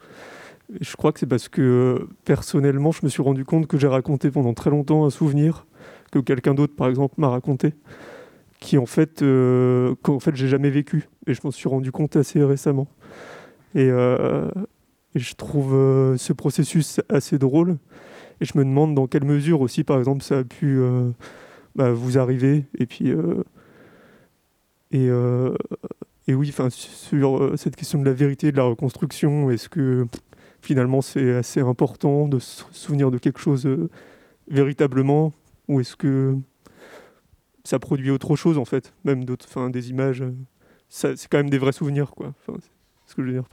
je 0.81 0.95
crois 0.97 1.13
que 1.13 1.19
c'est 1.19 1.27
parce 1.27 1.47
que 1.47 1.61
euh, 1.61 2.09
personnellement, 2.25 2.91
je 2.91 2.99
me 3.03 3.09
suis 3.09 3.21
rendu 3.21 3.45
compte 3.45 3.67
que 3.67 3.77
j'ai 3.77 3.87
raconté 3.87 4.29
pendant 4.29 4.53
très 4.53 4.69
longtemps 4.69 5.05
un 5.05 5.09
souvenir 5.11 5.65
que 6.11 6.19
quelqu'un 6.19 6.53
d'autre, 6.53 6.75
par 6.75 6.89
exemple, 6.89 7.15
m'a 7.19 7.29
raconté, 7.29 7.73
qui 8.59 8.77
en 8.77 8.85
fait, 8.85 9.21
euh, 9.21 9.95
qu'en 10.01 10.19
fait, 10.19 10.35
j'ai 10.35 10.49
jamais 10.49 10.71
vécu. 10.71 11.07
Et 11.25 11.33
je 11.33 11.39
m'en 11.45 11.51
suis 11.51 11.69
rendu 11.69 11.93
compte 11.93 12.17
assez 12.17 12.43
récemment. 12.43 12.89
Et, 13.75 13.87
et 13.87 15.19
je 15.19 15.35
trouve 15.35 15.71
ce 16.17 16.33
processus 16.33 16.99
assez 17.07 17.37
drôle. 17.37 17.77
Et 18.41 18.45
je 18.45 18.57
me 18.57 18.65
demande 18.65 18.93
dans 18.93 19.07
quelle 19.07 19.23
mesure 19.23 19.61
aussi, 19.61 19.85
par 19.85 19.99
exemple, 19.99 20.21
ça 20.21 20.39
a 20.39 20.43
pu 20.43 20.81
bah, 21.75 21.93
vous 21.93 22.17
arriver. 22.17 22.65
Et 22.77 22.85
puis 22.85 23.13
et, 24.91 25.07
euh, 25.09 25.55
et 26.27 26.35
oui, 26.35 26.53
sur 26.69 27.37
euh, 27.37 27.57
cette 27.57 27.75
question 27.75 27.99
de 27.99 28.05
la 28.05 28.13
vérité 28.13 28.47
et 28.47 28.51
de 28.51 28.57
la 28.57 28.63
reconstruction, 28.63 29.49
est-ce 29.49 29.69
que 29.69 30.05
finalement 30.61 31.01
c'est 31.01 31.33
assez 31.35 31.61
important 31.61 32.27
de 32.27 32.39
se 32.39 32.63
souvenir 32.71 33.09
de 33.09 33.17
quelque 33.17 33.39
chose 33.39 33.65
euh, 33.65 33.89
véritablement? 34.49 35.33
Ou 35.67 35.79
est-ce 35.79 35.95
que 35.95 36.35
ça 37.63 37.79
produit 37.79 38.11
autre 38.11 38.35
chose 38.35 38.57
en 38.57 38.65
fait, 38.65 38.93
même 39.05 39.23
d'autres, 39.23 39.45
enfin 39.47 39.69
des 39.69 39.89
images, 39.89 40.23
c'est 40.89 41.15
quand 41.29 41.37
même 41.37 41.49
des 41.49 41.57
vrais 41.57 41.71
souvenirs 41.71 42.11
quoi. 42.11 42.33
Enfin, 42.41 42.59
c'est 42.59 43.11
ce 43.11 43.15
que 43.15 43.23
je 43.23 43.27
veux 43.27 43.33
dire. 43.33 43.45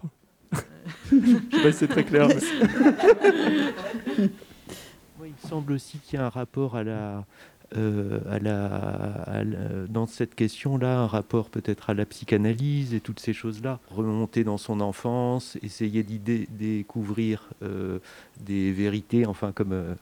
je 1.12 1.16
sais 1.16 1.62
pas 1.62 1.72
si 1.72 1.78
c'est 1.78 1.88
très 1.88 2.04
clair. 2.04 2.28
il 5.28 5.48
semble 5.48 5.72
aussi 5.72 5.98
qu'il 5.98 6.18
y 6.18 6.22
a 6.22 6.26
un 6.26 6.30
rapport 6.30 6.74
à 6.74 6.82
la, 6.82 7.26
euh, 7.76 8.20
dans 9.88 10.06
cette 10.06 10.34
question-là, 10.34 11.00
un 11.00 11.06
rapport 11.06 11.50
peut-être 11.50 11.90
à 11.90 11.94
la 11.94 12.06
psychanalyse 12.06 12.94
et 12.94 13.00
toutes 13.00 13.20
ces 13.20 13.32
choses-là. 13.32 13.78
Remonter 13.90 14.44
dans 14.44 14.58
son 14.58 14.80
enfance, 14.80 15.58
essayer 15.62 16.02
d'y 16.02 16.18
découvrir 16.18 17.48
euh, 17.62 17.98
des 18.40 18.72
vérités, 18.72 19.26
enfin 19.26 19.52
comme, 19.52 19.72
euh, 19.72 19.94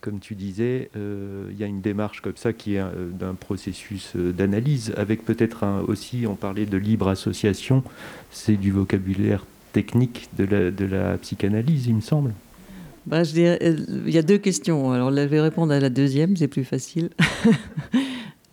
comme 0.00 0.20
tu 0.20 0.34
disais, 0.34 0.90
il 0.94 1.56
y 1.58 1.64
a 1.64 1.66
une 1.66 1.80
démarche 1.80 2.20
comme 2.22 2.36
ça 2.36 2.52
qui 2.52 2.76
est 2.76 2.84
d'un 3.12 3.34
processus 3.34 4.16
d'analyse, 4.16 4.94
avec 4.96 5.24
peut-être 5.24 5.84
aussi, 5.86 6.26
on 6.26 6.36
parlait 6.36 6.64
de 6.64 6.78
libre 6.78 7.08
association, 7.08 7.84
c'est 8.30 8.56
du 8.56 8.70
vocabulaire 8.70 9.44
technique 9.72 10.28
de 10.38 10.44
la, 10.44 10.70
de 10.70 10.84
la 10.86 11.18
psychanalyse, 11.18 11.86
il 11.86 11.96
me 11.96 12.00
semble. 12.00 12.32
Bah, 13.06 13.22
il 13.34 14.10
y 14.10 14.18
a 14.18 14.22
deux 14.22 14.38
questions. 14.38 14.92
Alors, 14.92 15.10
je 15.10 15.20
vais 15.20 15.40
répondre 15.40 15.72
à 15.72 15.80
la 15.80 15.90
deuxième, 15.90 16.36
c'est 16.36 16.48
plus 16.48 16.64
facile. 16.64 17.10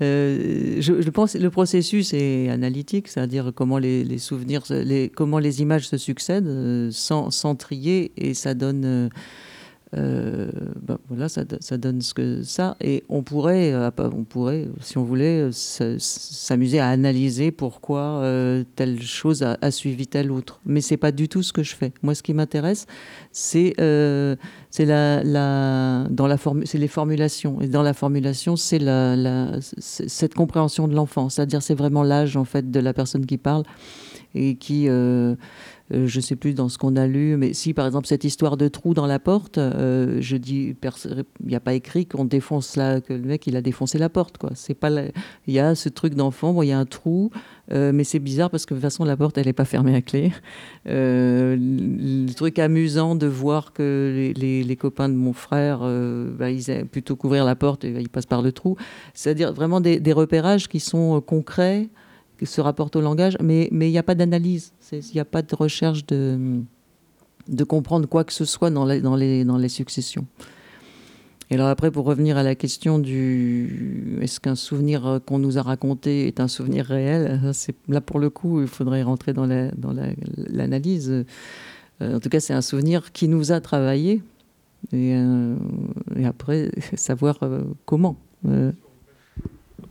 Euh, 0.04 0.76
je, 0.80 1.10
pense 1.10 1.34
le 1.36 1.50
processus 1.50 2.14
est 2.14 2.50
analytique, 2.50 3.08
c'est-à-dire 3.08 3.52
comment 3.56 3.80
les, 3.80 4.20
souvenirs, 4.20 4.62
comment 5.16 5.40
les 5.40 5.64
images 5.64 5.88
se 5.88 5.98
succèdent 5.98 6.46
euh, 6.46 6.90
sans, 6.92 7.56
trier, 7.56 8.12
et 8.16 8.36
ça 8.36 8.54
donne 8.54 9.10
ben 9.98 10.98
voilà, 11.08 11.30
ça, 11.30 11.44
ça, 11.60 11.78
donne 11.78 12.02
ce 12.02 12.14
que 12.14 12.44
ça. 12.44 12.76
Et 12.82 13.04
on 13.10 13.24
pourrait, 13.24 13.74
euh, 13.74 13.90
on 13.98 14.24
pourrait 14.24 14.68
si 14.82 14.98
on 14.98 15.04
voulait, 15.04 15.50
euh, 15.50 15.98
s'amuser 16.00 16.80
à 16.80 16.90
analyser 16.90 17.52
pourquoi 17.52 18.24
telle 18.76 19.02
chose 19.02 19.44
a, 19.44 19.72
suivi 19.72 20.08
telle 20.08 20.32
autre. 20.32 20.60
Mais 20.66 20.82
c'est 20.82 20.98
pas 20.98 21.12
du 21.12 21.28
tout 21.28 21.44
ce 21.44 21.54
que 21.54 21.64
je 21.64 21.76
fais. 21.76 21.94
Moi, 22.04 22.16
ce 22.16 22.24
qui 22.24 22.34
m'intéresse, 22.34 22.86
c'est 23.32 23.74
c'est 24.70 24.86
la, 24.86 26.08
dans 26.10 26.28
la 26.28 26.38
c'est 26.66 26.78
les 26.78 26.88
formulations. 26.88 27.62
Et 27.62 27.68
dans 27.68 27.84
la 27.84 27.94
formulation, 27.94 28.56
c'est 28.56 28.80
la, 28.80 29.60
cette 29.60 30.34
compréhension 30.34 30.88
de 30.88 30.96
l'enfant. 30.96 31.30
C'est-à-dire, 31.30 31.62
c'est 31.62 31.76
vraiment 31.76 32.04
l'âge 32.04 32.38
en 32.38 32.46
fait 32.46 32.70
de 32.72 32.80
la 32.80 32.94
personne 32.94 33.26
qui 33.26 33.38
parle 33.38 33.64
et 34.36 34.56
qui 34.56 34.88
euh, 35.94 36.06
je 36.06 36.18
ne 36.18 36.22
sais 36.22 36.36
plus 36.36 36.54
dans 36.54 36.68
ce 36.68 36.78
qu'on 36.78 36.96
a 36.98 37.08
lu, 37.08 37.38
mais 37.38 37.54
si 37.54 37.74
par 37.74 37.86
exemple 37.86 38.08
cette 38.08 38.24
histoire 38.24 38.58
de 38.58 38.68
trou 38.68 38.94
dans 38.94 39.06
la 39.06 39.20
porte, 39.20 39.58
euh, 39.58 40.18
je 40.20 40.36
dis, 40.36 40.76
il 40.84 41.48
n'y 41.48 41.56
a 41.56 41.60
pas 41.62 41.74
écrit 41.74 42.06
qu'on 42.06 42.26
défonce 42.26 42.76
là, 42.76 43.00
que 43.00 43.14
le 43.14 43.22
mec 43.22 43.48
il 43.48 43.56
a 43.56 43.62
défoncé 43.62 43.98
la 43.98 44.10
porte, 44.10 44.38
quoi. 44.38 44.52
C'est 44.54 44.74
pas, 44.74 44.90
il 44.92 45.54
y 45.54 45.60
a 45.60 45.76
ce 45.76 45.88
truc 45.88 46.14
d'enfant, 46.16 46.52
bon, 46.54 46.62
il 46.62 46.68
y 46.68 46.72
a 46.74 46.80
un 46.80 46.86
trou, 46.86 47.32
euh, 47.72 47.92
mais 47.94 48.04
c'est 48.04 48.20
bizarre 48.20 48.50
parce 48.50 48.66
que 48.66 48.74
de 48.74 48.80
toute 48.80 48.84
façon 48.84 49.06
la 49.06 49.16
porte 49.16 49.38
elle 49.38 49.46
n'est 49.46 49.54
pas 49.54 49.66
fermée 49.66 49.96
à 49.96 50.02
clé. 50.02 50.32
le 50.86 52.34
truc 52.34 52.60
amusant 52.60 53.16
de 53.16 53.28
voir 53.28 53.72
que 53.72 54.34
les, 54.36 54.76
copains 54.76 55.10
de 55.10 55.16
mon 55.16 55.34
frère, 55.34 55.80
bah, 56.38 56.52
ils 56.52 56.86
plutôt 56.86 57.16
couvrir 57.16 57.46
la 57.46 57.56
porte 57.56 57.86
et 57.86 57.92
bah, 57.92 58.00
ils 58.02 58.10
passent 58.10 58.26
par 58.26 58.42
le 58.42 58.52
trou. 58.52 58.76
C'est-à-dire 59.14 59.54
vraiment 59.54 59.80
des 59.80 60.14
repérages 60.14 60.68
qui 60.68 60.80
sont 60.80 61.22
concrets 61.22 61.90
se 62.46 62.62
rapporte 62.62 62.96
au 62.96 63.02
langage, 63.02 63.38
mais 63.42 63.70
il 63.72 63.78
n'y 63.78 63.98
a 63.98 64.04
pas 64.04 64.16
d'analyse, 64.16 64.74
il 64.92 65.02
n'y 65.14 65.20
a 65.20 65.26
pas 65.26 65.42
de 65.42 65.56
recherche 65.56 66.06
de, 66.06 66.64
comprendre 67.68 68.08
quoi 68.08 68.24
que 68.24 68.34
ce 68.34 68.46
soit 68.46 68.70
dans 68.70 68.86
les, 68.86 69.70
successions. 69.70 70.26
Et 71.50 71.56
alors 71.56 71.68
après, 71.68 71.92
pour 71.92 72.06
revenir 72.06 72.38
à 72.38 72.44
la 72.44 72.56
question 72.56 73.00
du 73.00 74.20
est-ce 74.22 74.42
qu'un 74.42 74.56
souvenir 74.56 75.22
qu'on 75.26 75.40
nous 75.40 75.58
a 75.58 75.62
raconté 75.62 76.28
est 76.28 76.42
un 76.42 76.50
souvenir 76.50 76.86
réel, 76.86 77.40
là 77.88 78.02
pour 78.02 78.20
le 78.20 78.30
coup, 78.30 78.62
il 78.62 78.68
faudrait 78.68 79.04
rentrer 79.04 79.34
dans 79.34 79.46
la, 79.46 79.72
dans 79.72 79.94
l'analyse. 80.36 81.26
Euh, 82.02 82.16
en 82.16 82.20
tout 82.20 82.30
cas, 82.30 82.40
c'est 82.40 82.54
un 82.54 82.62
souvenir 82.62 83.12
qui 83.12 83.28
nous 83.28 83.52
a 83.52 83.62
travaillé. 83.62 84.22
Et, 84.94 85.14
euh, 85.16 85.56
après, 86.26 86.72
savoir 86.96 87.38
euh, 87.44 87.64
comment. 87.86 88.18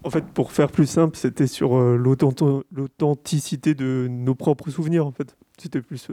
En 0.06 0.10
fait, 0.10 0.24
pour 0.24 0.52
faire 0.52 0.70
plus 0.70 0.86
simple, 0.86 1.16
c'était 1.16 1.46
sur 1.46 1.76
l'authenticité 1.78 3.74
de 3.74 4.06
nos 4.08 4.34
propres 4.34 4.70
souvenirs. 4.70 5.06
En 5.06 5.12
fait, 5.12 5.36
c'était 5.58 5.80
plus 5.80 6.08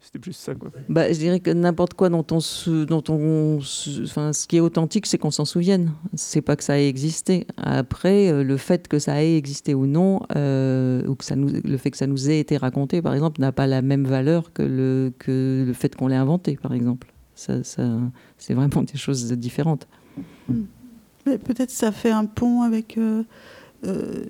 c'était 0.00 0.20
plus 0.20 0.32
ça, 0.32 0.54
quoi. 0.54 0.70
Bah, 0.88 1.12
je 1.12 1.18
dirais 1.18 1.40
que 1.40 1.50
n'importe 1.50 1.94
quoi 1.94 2.08
dont 2.08 2.24
on, 2.30 2.38
se, 2.38 2.84
dont 2.84 3.02
on, 3.08 3.58
enfin, 4.04 4.32
ce 4.32 4.46
qui 4.46 4.56
est 4.56 4.60
authentique, 4.60 5.06
c'est 5.06 5.18
qu'on 5.18 5.32
s'en 5.32 5.44
souvienne. 5.44 5.92
C'est 6.14 6.40
pas 6.40 6.54
que 6.54 6.62
ça 6.62 6.78
ait 6.78 6.88
existé. 6.88 7.46
Après, 7.56 8.30
euh, 8.30 8.44
le 8.44 8.56
fait 8.56 8.86
que 8.86 9.00
ça 9.00 9.22
ait 9.22 9.36
existé 9.36 9.74
ou 9.74 9.86
non, 9.86 10.20
euh, 10.36 11.04
ou 11.06 11.16
que 11.16 11.24
ça 11.24 11.34
nous, 11.34 11.48
le 11.48 11.76
fait 11.76 11.90
que 11.90 11.96
ça 11.96 12.06
nous 12.06 12.30
ait 12.30 12.38
été 12.38 12.56
raconté, 12.56 13.02
par 13.02 13.12
exemple, 13.12 13.40
n'a 13.40 13.50
pas 13.50 13.66
la 13.66 13.82
même 13.82 14.04
valeur 14.04 14.52
que 14.52 14.62
le, 14.62 15.12
que 15.18 15.64
le 15.66 15.72
fait 15.72 15.94
qu'on 15.96 16.06
l'ait 16.06 16.16
inventé, 16.16 16.56
par 16.56 16.72
exemple. 16.72 17.12
Ça, 17.34 17.64
ça 17.64 17.82
c'est 18.36 18.54
vraiment 18.54 18.82
des 18.82 18.98
choses 18.98 19.32
différentes. 19.32 19.88
Hmm. 20.48 20.62
Peut-être 21.36 21.70
ça 21.70 21.92
fait 21.92 22.10
un 22.10 22.24
pont 22.24 22.62
avec. 22.62 22.96
Euh, 22.98 23.22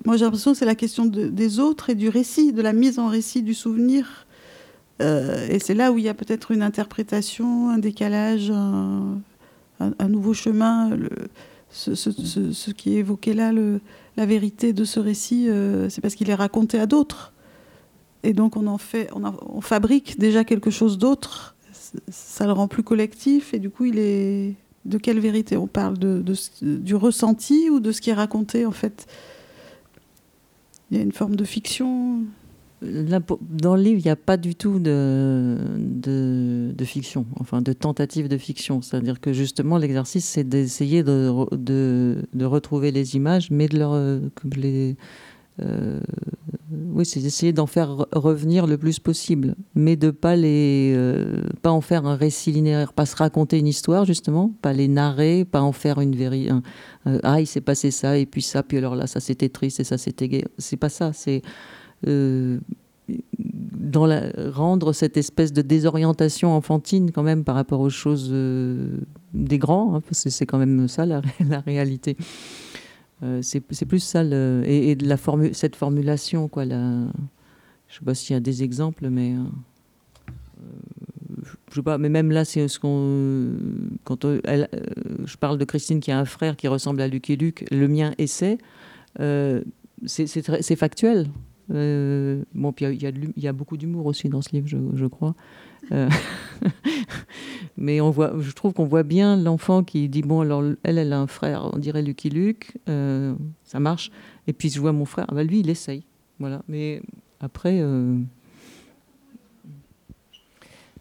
moi, 0.05 0.17
j'ai 0.17 0.25
l'impression 0.25 0.51
que 0.51 0.57
c'est 0.57 0.65
la 0.65 0.75
question 0.75 1.05
des 1.05 1.59
autres 1.59 1.89
et 1.89 1.95
du 1.95 2.09
récit, 2.09 2.53
de 2.53 2.61
la 2.61 2.73
mise 2.73 2.99
en 2.99 3.07
récit 3.07 3.41
du 3.41 3.53
souvenir 3.53 4.27
euh, 5.01 5.47
et 5.49 5.59
c'est 5.59 5.73
là 5.73 5.91
où 5.91 5.97
il 5.97 6.03
y 6.03 6.09
a 6.09 6.13
peut-être 6.13 6.51
une 6.51 6.61
interprétation, 6.61 7.69
un 7.69 7.77
décalage, 7.77 8.51
un, 8.51 10.07
nouveau 10.09 10.33
chemin. 10.33 10.91
ce, 11.69 12.71
qui 12.71 12.95
est 12.95 12.99
évoqué 12.99 13.33
là, 13.33 13.51
la 14.17 14.25
vérité 14.25 14.73
de 14.73 14.83
ce 14.83 14.99
récit, 14.99 15.47
euh, 15.49 15.89
c'est 15.89 16.01
parce 16.01 16.15
qu'il 16.15 16.29
est 16.29 16.35
raconté 16.35 16.79
à 16.79 16.85
d'autres. 16.85 17.33
Et 18.23 18.33
donc 18.33 18.57
on 18.57 18.67
en 18.67 18.77
fait, 18.77 19.09
on, 19.13 19.61
fabrique 19.61 20.19
déjà 20.19 20.43
quelque 20.43 20.69
chose 20.69 20.97
d'autre. 20.97 21.55
Ça 22.09 22.45
le 22.45 22.51
rend 22.51 22.67
plus 22.67 22.83
collectif. 22.83 23.53
Et 23.53 23.59
du 23.59 23.69
coup, 23.69 23.85
il 23.85 23.97
est 23.97 24.55
de 24.85 24.97
quelle 24.97 25.19
vérité 25.19 25.57
On 25.57 25.67
parle 25.67 25.97
de, 25.97 26.23
du 26.61 26.95
ressenti 26.95 27.69
ou 27.69 27.79
de 27.79 27.91
ce 27.91 28.01
qui 28.01 28.09
est 28.09 28.13
raconté 28.13 28.65
en 28.65 28.71
fait? 28.71 29.07
Il 30.91 30.97
y 30.97 30.99
a 30.99 31.03
une 31.03 31.11
forme 31.11 31.35
de 31.35 31.43
fiction? 31.43 32.23
Dans 32.81 33.75
le 33.75 33.81
livre, 33.81 33.99
il 33.99 34.05
n'y 34.05 34.11
a 34.11 34.15
pas 34.15 34.37
du 34.37 34.55
tout 34.55 34.79
de, 34.79 35.57
fiction, 36.85 37.25
enfin 37.37 37.61
de 37.61 37.73
tentative 37.73 38.29
de 38.29 38.37
fiction. 38.37 38.81
C'est-à-dire 38.81 39.19
que 39.19 39.33
justement, 39.33 39.77
l'exercice, 39.77 40.23
c'est 40.23 40.45
d'essayer 40.47 41.03
de, 41.03 41.45
de, 41.51 42.45
retrouver 42.45 42.91
les 42.91 43.17
images, 43.17 43.51
mais 43.51 43.67
de 43.67 43.77
leur. 43.77 43.91
Euh, 43.93 44.21
les, 44.55 44.95
euh, 45.61 45.99
oui, 46.71 47.05
c'est 47.05 47.19
d'essayer 47.19 47.53
d'en 47.53 47.65
faire 47.65 48.05
revenir 48.11 48.67
le 48.67 48.77
plus 48.77 48.99
possible, 48.99 49.55
mais 49.75 49.95
de 49.95 50.11
pas 50.11 50.35
les, 50.35 50.93
euh, 50.95 51.41
pas 51.61 51.71
en 51.71 51.81
faire 51.81 52.05
un 52.05 52.15
récit 52.15 52.51
linéaire, 52.51 52.93
pas 52.93 53.05
se 53.05 53.15
raconter 53.15 53.57
une 53.57 53.67
histoire 53.67 54.05
justement, 54.05 54.51
pas 54.61 54.73
les 54.73 54.87
narrer, 54.87 55.45
pas 55.45 55.61
en 55.61 55.71
faire 55.71 55.99
une 55.99 56.15
vérité. 56.15 56.51
ah, 57.23 57.41
il 57.41 57.47
s'est 57.47 57.61
passé 57.61 57.91
ça 57.91 58.17
et 58.17 58.25
puis 58.25 58.41
ça, 58.41 58.61
puis 58.63 58.77
alors 58.77 58.95
là, 58.95 59.07
ça 59.07 59.19
c'était 59.19 59.49
triste 59.49 59.79
et 59.79 59.83
ça 59.83 59.97
c'était 59.97 60.27
gay. 60.27 60.45
C'est 60.57 60.77
pas 60.77 60.89
ça. 60.89 61.11
C'est 61.13 61.41
euh, 62.07 62.59
dans 63.39 64.05
la, 64.05 64.31
rendre 64.51 64.93
cette 64.93 65.17
espèce 65.17 65.51
de 65.51 65.61
désorientation 65.63 66.55
enfantine 66.55 67.11
quand 67.11 67.23
même 67.23 67.43
par 67.43 67.55
rapport 67.55 67.79
aux 67.79 67.89
choses 67.89 68.29
euh, 68.31 68.97
des 69.33 69.57
grands, 69.57 69.95
hein, 69.95 70.01
parce 70.01 70.23
que 70.23 70.29
c'est 70.29 70.45
quand 70.45 70.59
même 70.59 70.87
ça 70.87 71.05
la 71.05 71.21
réalité. 71.65 72.15
Euh, 73.23 73.41
c'est 73.41 73.85
plus 73.85 73.99
ça, 73.99 74.23
et, 74.23 74.97
cette 75.53 75.75
formulation, 75.75 76.47
quoi. 76.47 76.65
La, 76.65 77.05
je 77.87 77.95
sais 77.95 78.05
pas 78.05 78.13
s'il 78.13 78.33
y 78.33 78.37
a 78.37 78.39
des 78.39 78.63
exemples, 78.63 79.09
mais 79.09 79.35
je 81.69 81.75
sais 81.75 81.81
pas, 81.81 81.97
mais 81.97 82.09
même 82.09 82.31
là, 82.31 82.45
c'est 82.45 82.67
ce 82.67 82.79
qu'on, 82.79 83.51
quand 84.03 84.25
elle, 84.45 84.69
je 85.25 85.37
parle 85.37 85.57
de 85.57 85.65
Christine 85.65 85.99
qui 85.99 86.11
a 86.11 86.19
un 86.19 86.25
frère 86.25 86.55
qui 86.55 86.67
ressemble 86.67 87.01
à 87.01 87.07
Luc 87.07 87.29
et 87.29 87.35
Luc, 87.35 87.65
le 87.71 87.87
mien 87.87 88.13
essaie, 88.17 88.57
c'est 90.05 90.75
factuel. 90.75 91.27
Euh, 91.71 92.43
bon, 92.53 92.71
puis 92.71 92.85
il 92.85 93.33
y, 93.37 93.47
a 93.47 93.53
beaucoup 93.53 93.77
d'humour 93.77 94.05
aussi 94.05 94.29
dans 94.29 94.41
ce 94.41 94.49
livre, 94.51 94.67
je 94.67 95.05
crois. 95.05 95.35
Euh, 95.91 96.09
mais 97.77 98.01
on 98.01 98.09
voit, 98.09 98.33
je 98.39 98.51
trouve 98.51 98.73
qu'on 98.73 98.85
voit 98.85 99.03
bien 99.03 99.35
l'enfant 99.37 99.83
qui 99.83 100.09
dit 100.09 100.21
bon, 100.21 100.41
alors 100.41 100.63
elle, 100.83 100.97
elle 100.97 101.13
a 101.13 101.19
un 101.19 101.27
frère, 101.27 101.69
on 101.73 101.77
dirait 101.77 102.01
Lucky 102.01 102.29
Luke, 102.29 102.77
euh, 102.87 103.33
ça 103.63 103.79
marche. 103.79 104.11
Et 104.47 104.53
puis 104.53 104.69
je 104.69 104.79
vois 104.79 104.91
mon 104.91 105.05
frère, 105.05 105.25
ah 105.29 105.35
bah, 105.35 105.43
lui, 105.43 105.59
il 105.59 105.69
essaye. 105.69 106.03
Voilà. 106.39 106.61
Mais 106.67 107.01
après. 107.39 107.83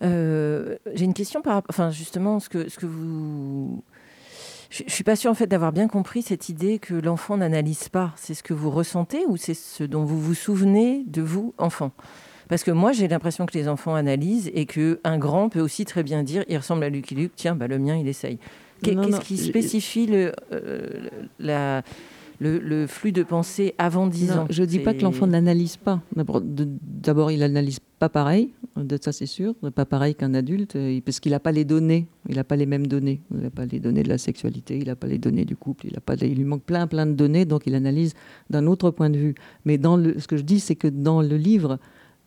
J'ai 0.01 1.05
une 1.05 1.15
question 1.15 1.43
par 1.43 1.63
enfin 1.69 1.91
justement, 1.91 2.39
ce 2.41 2.49
que, 2.49 2.69
ce 2.69 2.79
que 2.79 2.87
vous 2.87 3.83
je 4.71 4.85
ne 4.85 4.91
suis 4.91 5.05
pas 5.05 5.17
sûre 5.17 5.31
en 5.31 5.35
fait 5.35 5.47
d'avoir 5.47 5.73
bien 5.73 5.89
compris 5.89 6.23
cette 6.23 6.49
idée 6.49 6.79
que 6.79 6.95
l'enfant 6.95 7.39
n'analyse 7.39 7.89
pas. 7.89 8.13
C'est 8.17 8.35
ce 8.35 8.43
que 8.43 8.53
vous 8.53 8.71
ressentez 8.71 9.25
ou 9.27 9.37
c'est 9.37 9.55
ce 9.55 9.83
dont 9.85 10.05
vous 10.05 10.21
vous 10.21 10.35
souvenez 10.35 11.05
de 11.07 11.23
vous, 11.23 11.55
enfant? 11.59 11.93
Parce 12.49 12.65
que 12.65 12.71
moi, 12.71 12.93
j'ai 12.93 13.09
l'impression 13.09 13.47
que 13.47 13.57
les 13.57 13.69
enfants 13.69 13.95
analysent 13.95 14.51
et 14.55 14.67
qu'un 14.67 15.19
grand 15.19 15.49
peut 15.49 15.61
aussi 15.61 15.85
très 15.85 16.03
bien 16.03 16.23
dire 16.23 16.45
il 16.49 16.57
ressemble 16.57 16.85
à 16.85 16.89
Lucky 16.89 17.15
Luke, 17.15 17.33
tiens, 17.37 17.55
bah, 17.55 17.67
le 17.67 17.79
mien, 17.79 17.97
il 17.97 18.09
essaye. 18.09 18.39
Qu'est-ce 18.83 19.21
qui 19.21 19.37
spécifie 19.37 20.07
le, 20.07 20.33
euh, 20.53 21.09
la, 21.39 21.83
le, 22.41 22.87
flux 22.87 23.13
de 23.13 23.23
pensée 23.23 23.75
avant 23.79 24.07
10 24.07 24.33
ans? 24.33 24.47
Je 24.51 24.63
ne 24.63 24.67
dis 24.67 24.79
pas 24.79 24.95
que 24.95 25.03
l'enfant 25.03 25.27
n'analyse 25.27 25.77
pas. 25.77 26.01
D'abord, 26.15 27.31
il 27.31 27.41
n'analyse 27.41 27.81
pas 27.99 28.09
pareil, 28.09 28.51
ça 29.03 29.11
c'est 29.11 29.27
sûr, 29.27 29.55
pas 29.75 29.85
pareil 29.85 30.15
qu'un 30.15 30.33
adulte, 30.35 30.77
euh, 30.77 31.01
parce 31.05 31.19
qu'il 31.19 31.33
n'a 31.33 31.41
pas 31.41 31.51
les 31.51 31.65
données, 31.65 32.07
il 32.29 32.37
n'a 32.37 32.45
pas 32.45 32.55
les 32.55 32.67
mêmes 32.67 32.87
données. 32.87 33.21
Il 33.33 33.41
n'a 33.41 33.51
pas 33.51 33.67
les 33.67 33.81
données 33.81 34.05
de 34.05 34.09
la 34.09 34.19
sexualité, 34.19 34.79
il 34.79 34.87
n'a 34.87 34.95
pas 34.95 35.09
les 35.09 35.19
données 35.19 35.45
du 35.45 35.57
couple, 35.57 35.89
il, 35.89 35.97
a 35.97 36.01
pas, 36.01 36.15
il 36.15 36.37
lui 36.37 36.45
manque 36.45 36.63
plein 36.63 36.87
plein 36.87 37.07
de 37.07 37.13
données, 37.13 37.45
donc 37.45 37.63
il 37.67 37.75
analyse 37.75 38.15
d'un 38.51 38.67
autre 38.69 38.93
point 38.93 39.11
de 39.11 39.19
vue. 39.19 39.35
Mais 39.65 39.79
dans 39.79 39.97
le, 39.97 40.21
ce 40.21 40.29
que 40.29 40.37
je 40.37 40.43
dis, 40.43 40.61
c'est 40.61 40.77
que 40.77 40.87
dans 40.87 41.23
le 41.23 41.37
livre, 41.37 41.81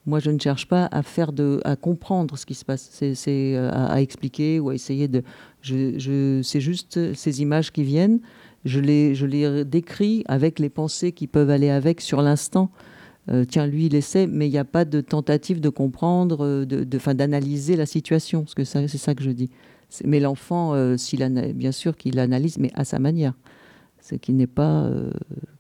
moi, 0.05 0.19
je 0.19 0.31
ne 0.31 0.39
cherche 0.39 0.67
pas 0.67 0.87
à 0.91 1.03
faire 1.03 1.31
à 1.63 1.75
comprendre 1.75 2.37
ce 2.37 2.45
qui 2.45 2.55
se 2.55 2.65
passe. 2.65 2.89
C'est 2.91 3.55
euh, 3.55 3.69
à, 3.71 4.01
expliquer 4.01 4.59
ou 4.59 4.69
à 4.69 4.75
essayer 4.75 5.07
de. 5.07 5.23
Je, 5.61 6.41
c'est 6.43 6.61
juste 6.61 7.13
ces 7.13 7.41
images 7.41 7.71
qui 7.71 7.83
viennent 7.83 8.19
je 8.65 8.79
les, 8.79 9.15
je 9.15 9.25
les 9.25 9.65
décris 9.65 10.23
avec 10.27 10.59
les 10.59 10.69
pensées 10.69 11.11
qui 11.11 11.27
peuvent 11.27 11.49
aller 11.49 11.69
avec 11.69 12.01
sur 12.01 12.21
l'instant. 12.21 12.71
Euh, 13.29 13.45
tiens, 13.45 13.67
lui, 13.67 13.85
il 13.85 13.95
essaie, 13.95 14.27
mais 14.27 14.47
il 14.47 14.51
n'y 14.51 14.57
a 14.57 14.65
pas 14.65 14.85
de 14.85 15.01
tentative 15.01 15.61
de 15.61 15.69
comprendre, 15.69 16.45
euh, 16.45 16.65
de 16.65 17.13
d'analyser 17.13 17.75
la 17.75 17.85
situation, 17.85 18.41
parce 18.43 18.55
que 18.55 18.63
c'est 18.63 18.87
ça 18.87 19.13
que 19.15 19.23
je 19.23 19.31
dis. 19.31 19.49
Mais 20.05 20.19
l'enfant, 20.19 20.73
euh, 20.73 20.95
bien 21.53 21.71
sûr 21.71 21.97
qu'il 21.97 22.17
analyse, 22.19 22.57
mais 22.57 22.71
à 22.73 22.83
sa 22.83 22.99
manière. 22.99 23.33
C'est 23.99 24.17
qu'il 24.17 24.35
n'est 24.35 24.47
pas 24.47 24.89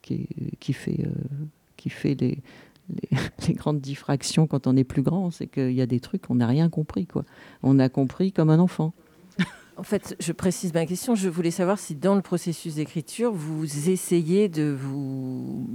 qui, 0.01 0.27
qui, 0.59 0.73
fait, 0.73 1.05
qui 1.77 1.89
fait 1.89 2.19
les, 2.19 2.39
les, 3.11 3.17
les, 3.47 3.53
grandes 3.53 3.81
diffractions 3.81 4.47
quand 4.47 4.67
on 4.67 4.75
est 4.75 4.83
plus 4.83 5.01
grand. 5.01 5.31
C'est 5.31 5.47
qu'il 5.47 5.73
y 5.73 5.81
a 5.81 5.85
des 5.85 5.99
trucs, 5.99 6.29
on 6.29 6.35
n'a 6.35 6.47
rien 6.47 6.69
compris. 6.69 7.07
Quoi. 7.07 7.23
On 7.63 7.79
a 7.79 7.89
compris 7.89 8.31
comme 8.31 8.49
un 8.49 8.59
enfant. 8.59 8.93
En 9.77 9.83
fait, 9.83 10.15
je 10.19 10.31
précise 10.31 10.73
ma 10.75 10.85
question. 10.85 11.15
Je 11.15 11.27
voulais 11.27 11.49
savoir 11.49 11.79
si 11.79 11.95
dans 11.95 12.13
le 12.13 12.21
processus 12.21 12.75
d'écriture, 12.75 13.31
vous 13.31 13.89
essayez 13.89 14.47
de 14.47 14.75
vous 14.79 15.67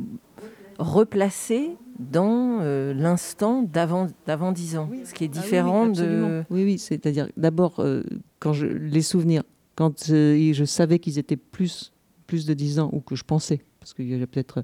replacer 0.79 1.71
dans 1.99 2.61
euh, 2.61 2.95
l'instant 2.95 3.63
d'avant 3.63 4.07
d'avant 4.27 4.53
10 4.53 4.77
ans, 4.77 4.91
ce 5.05 5.15
qui 5.15 5.25
est 5.25 5.31
ah 5.35 5.41
différent 5.41 5.87
de... 5.87 6.45
Oui, 6.51 6.65
oui, 6.65 6.79
c'est-à-dire 6.79 7.29
d'abord, 7.37 7.81
euh, 7.81 8.03
quand 8.39 8.53
je, 8.53 8.67
les 8.67 9.03
souvenirs, 9.03 9.43
quand 9.75 10.11
euh, 10.11 10.53
je 10.53 10.65
savais 10.65 10.99
qu'ils 10.99 11.19
étaient 11.19 11.37
plus, 11.37 11.93
plus 12.27 12.47
de 12.47 12.55
10 12.55 12.79
ans, 12.79 12.91
ou 12.93 13.01
que 13.01 13.17
je 13.17 13.25
pensais, 13.25 13.63
parce 13.81 13.95
que 13.95 14.25
peut-être 14.27 14.63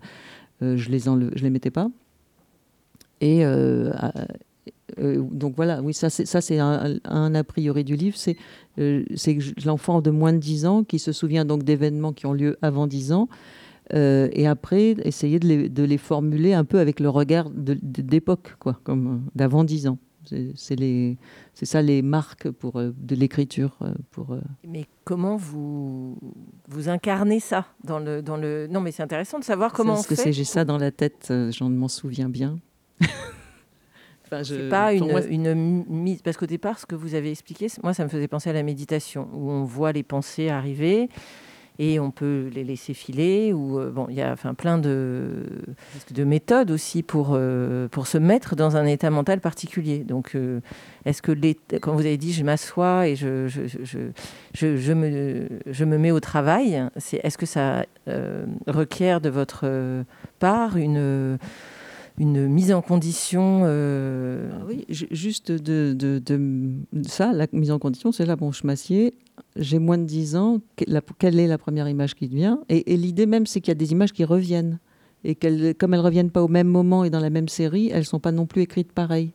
je 0.60 0.88
les 0.90 1.00
je 1.00 1.42
les 1.42 1.50
mettais 1.50 1.72
pas, 1.72 1.90
et 3.22 3.42
euh, 4.98 5.22
donc 5.30 5.54
voilà, 5.56 5.80
oui, 5.82 5.94
ça 5.94 6.10
c'est 6.10 6.58
un, 6.58 6.98
un, 7.04 7.34
a 7.34 7.44
priori 7.44 7.84
du 7.84 7.96
livre, 7.96 8.16
c'est 8.16 8.36
euh, 8.78 9.04
l'enfant 9.64 10.00
de 10.00 10.10
moins 10.10 10.32
de 10.32 10.38
10 10.38 10.66
ans 10.66 10.84
qui 10.84 10.98
se 10.98 11.12
souvient 11.12 11.44
donc 11.44 11.62
d'événements 11.62 12.12
qui 12.12 12.26
ont 12.26 12.32
lieu 12.32 12.58
avant 12.62 12.86
10 12.86 13.12
ans, 13.12 13.28
euh, 13.94 14.28
et 14.32 14.46
après 14.46 14.96
essayer 15.04 15.38
de 15.38 15.46
les, 15.46 15.68
de 15.68 15.82
les, 15.82 15.98
formuler 15.98 16.52
un 16.52 16.64
peu 16.64 16.78
avec 16.78 17.00
le 17.00 17.08
regard 17.08 17.50
d'époque, 17.50 18.56
quoi, 18.58 18.78
comme 18.84 19.24
d'avant 19.34 19.64
10 19.64 19.88
ans. 19.88 19.98
C'est 20.54 21.16
ça 21.64 21.82
les 21.82 22.00
marques 22.00 22.48
pour, 22.48 22.74
de 22.80 23.16
l'écriture. 23.16 23.76
pour. 24.12 24.36
Mais 24.64 24.86
comment 25.02 25.36
vous, 25.36 26.16
vous 26.68 26.88
incarnez 26.88 27.40
ça 27.40 27.66
dans 27.82 27.98
le, 27.98 28.22
dans 28.22 28.36
le... 28.36 28.68
Non, 28.68 28.80
mais 28.80 28.92
c'est 28.92 29.02
intéressant 29.02 29.40
de 29.40 29.44
savoir 29.44 29.72
comment 29.72 29.94
Parce 29.94 30.06
que 30.06 30.30
J'ai 30.30 30.44
ça 30.44 30.64
dans 30.64 30.78
la 30.78 30.92
tête, 30.92 31.32
j'en 31.50 31.68
m'en 31.70 31.88
souviens 31.88 32.28
bien. 32.28 32.56
Enfin, 34.26 34.42
je- 34.42 34.70
pas 34.70 34.94
une, 34.94 35.10
moi, 35.10 35.20
une 35.26 35.84
mise. 35.88 36.22
Parce 36.22 36.38
qu'au 36.38 36.46
départ, 36.46 36.78
ce 36.78 36.86
que 36.86 36.94
vous 36.94 37.14
avez 37.14 37.30
expliqué, 37.30 37.66
moi, 37.82 37.92
ça 37.92 38.02
me 38.04 38.08
faisait 38.08 38.28
penser 38.28 38.48
à 38.48 38.54
la 38.54 38.62
méditation, 38.62 39.28
où 39.34 39.50
on 39.50 39.64
voit 39.64 39.92
les 39.92 40.02
pensées 40.02 40.48
arriver 40.48 41.10
et 41.78 42.00
on 42.00 42.10
peut 42.10 42.50
les 42.54 42.64
laisser 42.64 42.94
filer. 42.94 43.52
Ou 43.52 43.78
euh, 43.78 43.90
bon, 43.90 44.06
il 44.08 44.14
y 44.16 44.22
a 44.22 44.32
enfin 44.32 44.54
plein 44.54 44.78
de, 44.78 45.44
de 46.12 46.24
méthodes 46.24 46.70
aussi 46.70 47.02
pour, 47.02 47.32
euh, 47.32 47.88
pour 47.88 48.06
se 48.06 48.16
mettre 48.16 48.56
dans 48.56 48.74
un 48.78 48.86
état 48.86 49.10
mental 49.10 49.40
particulier. 49.40 49.98
Donc, 49.98 50.34
euh, 50.34 50.60
est-ce 51.04 51.20
que 51.20 51.32
les, 51.32 51.58
quand 51.82 51.92
vous 51.92 52.00
avez 52.00 52.16
dit 52.16 52.32
je 52.32 52.42
m'assois 52.42 53.08
et 53.08 53.16
je, 53.16 53.48
je, 53.48 53.60
je, 54.54 54.76
je, 54.76 54.92
me, 54.94 55.46
je 55.66 55.84
me 55.84 55.98
mets 55.98 56.10
au 56.10 56.20
travail, 56.20 56.82
c'est, 56.96 57.20
est-ce 57.22 57.36
que 57.36 57.46
ça 57.46 57.84
euh, 58.08 58.46
requiert 58.66 59.20
de 59.20 59.28
votre 59.28 60.04
part 60.38 60.78
une 60.78 61.36
une 62.18 62.46
mise 62.46 62.72
en 62.72 62.82
condition 62.82 63.62
euh, 63.64 64.50
Ah 64.52 64.64
oui, 64.66 64.84
ju- 64.88 65.08
juste 65.10 65.50
de, 65.50 65.94
de- 65.94 67.02
ça, 67.06 67.32
la 67.32 67.46
mise 67.52 67.70
en 67.70 67.78
condition, 67.78 68.12
c'est 68.12 68.26
là, 68.26 68.36
bon, 68.36 68.52
je 68.52 68.66
m'assieds, 68.66 69.14
j'ai 69.56 69.78
moins 69.78 69.98
de 69.98 70.04
10 70.04 70.36
ans, 70.36 70.60
quelle 70.76 71.40
est 71.40 71.46
la 71.46 71.58
première 71.58 71.88
image 71.88 72.14
qui 72.14 72.28
vient? 72.28 72.60
Et, 72.68 72.96
l'idée 72.96 73.26
même, 73.26 73.46
c'est 73.46 73.60
qu'il 73.60 73.70
y 73.70 73.72
a 73.72 73.76
des 73.76 73.92
images 73.92 74.12
qui 74.12 74.24
reviennent. 74.24 74.78
Et 75.24 75.36
qu'elles, 75.36 75.76
comme 75.76 75.94
elles 75.94 76.00
ne 76.00 76.04
reviennent 76.04 76.30
pas 76.32 76.42
au 76.42 76.48
même 76.48 76.66
moment 76.66 77.04
et 77.04 77.10
dans 77.10 77.20
la 77.20 77.30
même 77.30 77.48
série, 77.48 77.88
elles 77.92 78.00
ne 78.00 78.04
sont 78.04 78.18
pas 78.18 78.32
non 78.32 78.44
plus 78.44 78.62
écrites 78.62 78.92
pareil. 78.92 79.32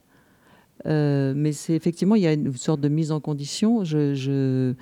Euh, 0.85 1.33
mais 1.35 1.53
c'est 1.53 1.73
effectivement, 1.73 2.15
il 2.15 2.23
y 2.23 2.27
a 2.27 2.33
une 2.33 2.53
sorte 2.55 2.81
de 2.81 2.89
mise 2.89 3.11
en 3.13 3.21
condition. 3.21 3.85
Je, 3.85 4.13
euh, 4.27 4.73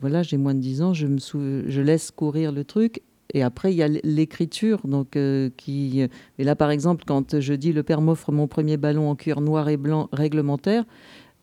voilà, 0.00 0.22
j'ai 0.22 0.36
moins 0.36 0.54
de 0.54 0.60
10 0.60 0.82
ans, 0.82 0.92
je 0.92 1.80
laisse 1.80 2.10
courir 2.10 2.52
le 2.52 2.64
truc. 2.64 3.02
Et 3.34 3.42
après, 3.42 3.72
il 3.72 3.76
y 3.76 3.82
a 3.82 3.88
l'écriture. 3.88 4.80
Donc, 4.84 5.16
euh. 5.16 5.50
Et 5.68 6.08
là, 6.38 6.56
par 6.56 6.70
exemple, 6.70 7.04
quand 7.06 7.40
je 7.40 7.54
dis 7.54 7.72
le 7.72 7.82
père 7.82 8.00
m'offre 8.00 8.32
mon 8.32 8.46
premier 8.46 8.76
ballon 8.76 9.10
en 9.10 9.16
cuir 9.16 9.40
noir 9.40 9.68
et 9.68 9.76
blanc 9.76 10.08
réglementaire, 10.12 10.84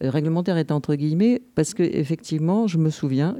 euh, 0.04 0.10
réglementaire 0.10 0.58
est 0.58 0.72
entre 0.72 0.96
guillemets, 0.96 1.42
parce 1.56 1.74
que 1.74 1.84
effectivement, 1.84 2.68
je 2.68 2.78
me 2.78 2.90
souviens 2.90 3.38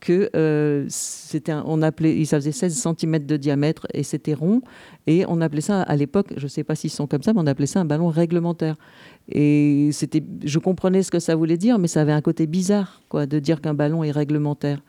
que, 0.00 0.30
euh, 0.36 0.86
c'était 0.88 1.54
on 1.64 1.82
appelait, 1.82 2.24
ça 2.24 2.38
faisait 2.38 2.52
16 2.52 2.88
cm 2.98 3.26
de 3.26 3.36
diamètre 3.36 3.86
et 3.94 4.02
c'était 4.02 4.34
rond. 4.34 4.60
Et 5.06 5.24
on 5.28 5.40
appelait 5.40 5.60
ça, 5.60 5.82
à 5.82 5.96
l'époque, 5.96 6.32
je 6.36 6.44
ne 6.44 6.48
sais 6.48 6.64
pas 6.64 6.74
s'ils 6.74 6.90
sont 6.90 7.06
comme 7.06 7.22
ça, 7.22 7.32
mais 7.32 7.40
on 7.40 7.46
appelait 7.46 7.66
ça 7.66 7.80
un 7.80 7.84
ballon 7.84 8.08
réglementaire. 8.08 8.76
Et 9.28 9.90
c'était, 9.92 10.22
je 10.44 10.58
comprenais 10.58 11.02
ce 11.02 11.10
que 11.10 11.18
ça 11.20 11.36
voulait 11.36 11.58
dire, 11.58 11.78
mais 11.78 11.88
ça 11.88 12.02
avait 12.02 12.12
un 12.12 12.22
côté 12.22 12.46
bizarre, 12.46 13.02
quoi, 13.08 13.26
de 13.26 13.38
dire 13.38 13.60
qu'un 13.60 13.74
ballon 13.74 14.04
est 14.04 14.10
réglementaire. 14.10 14.80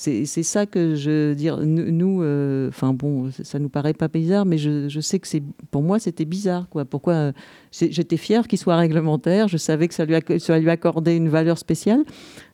C'est 0.00 0.44
ça 0.44 0.64
que 0.64 0.94
je 0.94 1.10
veux 1.10 1.34
dire. 1.34 1.58
Nous, 1.58 2.22
euh, 2.22 2.68
enfin 2.68 2.92
bon, 2.92 3.32
ça- 3.32 3.58
nous 3.58 3.68
paraît 3.68 3.94
pas 3.94 4.06
bizarre, 4.06 4.46
mais 4.46 4.56
je, 4.56 4.88
je 4.88 5.00
sais 5.00 5.18
que 5.18 5.26
c'est 5.26 5.42
pour 5.72 5.82
moi 5.82 5.98
c'était 5.98 6.24
bizarre. 6.24 6.68
Quoi. 6.68 6.84
Pourquoi 6.84 7.14
euh, 7.14 7.32
J'étais 7.72 8.16
fière 8.16 8.46
qu'il 8.46 8.60
soit 8.60 8.76
réglementaire. 8.76 9.48
Je 9.48 9.56
savais 9.56 9.88
que 9.88 9.94
ça 9.94 10.04
lui, 10.04 10.14
ça 10.38 10.56
lui 10.60 10.70
accordait 10.70 11.16
une 11.16 11.28
valeur 11.28 11.58
spéciale. 11.58 12.04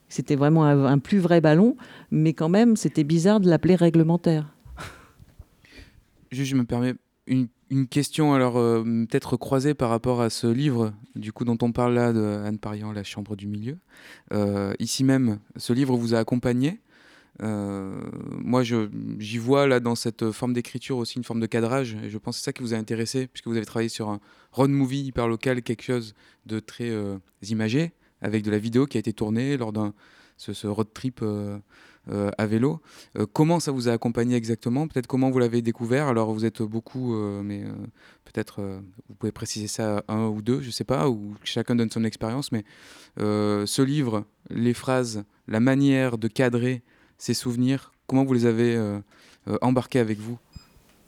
C'était 0.09 0.37
vraiment 0.37 0.64
un, 0.64 0.98
plus 0.98 1.18
vrai 1.18 1.42
ballon, 1.42 1.76
mais 2.11 2.33
quand 2.33 2.48
même 2.48 2.76
c'était 2.76 3.04
bizarre 3.04 3.40
de 3.40 3.50
l'appeler 3.50 3.74
réglementaire. 3.74 4.57
Juste, 6.30 6.50
je 6.50 6.57
me 6.57 6.64
permets 6.64 6.94
une, 7.26 7.48
question, 7.90 8.33
alors 8.33 8.57
euh, 8.57 8.83
peut-être 8.83 9.37
croisée 9.37 9.74
par 9.74 9.90
rapport 9.90 10.22
à 10.22 10.30
ce 10.30 10.46
livre, 10.46 10.94
du 11.14 11.30
coup, 11.33 11.44
dont 11.44 11.59
on 11.61 11.72
parle 11.72 11.92
là, 11.92 12.14
de 12.14 12.22
Anne 12.22 12.59
Parian, 12.59 12.90
La 12.92 13.04
Chambre 13.04 13.37
du 13.37 13.46
Milieu. 13.48 13.76
Ici 14.78 15.04
même, 15.04 15.40
ce 15.57 15.74
livre 15.74 15.94
vous 15.98 16.14
a 16.14 16.18
accompagné. 16.18 16.80
Euh, 17.42 18.01
moi, 18.38 18.62
j'y 18.62 19.38
vois 19.38 19.66
là 19.66 19.81
dans 19.81 19.94
cette 19.94 20.31
forme 20.31 20.53
d'écriture 20.53 20.99
aussi 20.99 21.18
une 21.18 21.25
forme 21.25 21.40
de 21.40 21.47
cadrage, 21.47 21.97
et 22.03 22.11
je 22.11 22.18
pense 22.18 22.37
que 22.37 22.40
c'est 22.40 22.44
ça 22.44 22.53
qui 22.53 22.62
vous 22.62 22.75
a 22.75 22.77
intéressé, 22.77 23.27
puisque 23.27 23.47
vous 23.47 23.57
avez 23.57 23.66
travaillé 23.66 23.88
sur 23.88 24.09
un 24.09 24.20
road 24.53 24.70
movie 24.70 25.03
hyper 25.03 25.29
local, 25.29 25.62
quelque 25.62 25.83
chose 25.83 26.14
de 26.47 26.61
très 26.61 26.90
euh, 26.90 27.18
imagé, 27.49 27.92
avec 28.20 28.42
de 28.42 28.51
la 28.51 28.59
vidéo 28.59 28.87
qui 28.87 28.99
a 28.99 29.01
été 29.01 29.12
tournée 29.12 29.57
lors 29.57 29.73
d'un 29.73 29.92
ce, 30.37 30.66
road 30.66 30.88
trip 30.92 31.20
euh, 31.23 31.59
à 32.07 32.47
vélo. 32.47 32.81
Comment 33.33 33.61
ça 33.61 33.70
vous 33.73 33.88
a 33.88 33.92
accompagné 33.92 34.37
exactement? 34.37 34.88
Peut-être 34.88 35.07
comment 35.07 35.31
vous 35.31 35.38
l'avez 35.38 35.62
découvert? 35.62 36.09
Alors 36.09 36.33
vous 36.33 36.44
êtes 36.44 36.61
beaucoup, 36.61 37.14
mais 37.42 37.64
peut-être 38.25 38.61
vous 39.09 39.14
pouvez 39.14 39.33
préciser 39.33 39.68
ça 39.68 40.05
un 40.09 40.27
ou 40.27 40.42
deux, 40.42 40.61
je 40.61 40.70
sais 40.70 40.85
pas, 40.85 41.09
ou 41.09 41.35
chacun 41.44 41.77
donne 41.77 41.90
son 41.90 42.05
expérience. 42.05 42.53
Mais 42.53 42.64
ce 43.16 43.83
livre, 43.83 44.25
les 44.51 44.75
phrases, 44.75 45.25
la 45.49 45.61
manière 45.61 46.18
de 46.18 46.29
cadrer 46.29 46.83
ces 47.24 47.32
souvenirs, 47.32 47.90
comment 48.06 48.22
vous 48.22 48.34
les 48.34 48.44
avez 48.44 48.76
euh, 48.76 48.98
euh, 49.48 49.56
embarqués 49.62 49.98
avec 49.98 50.18
vous? 50.18 50.37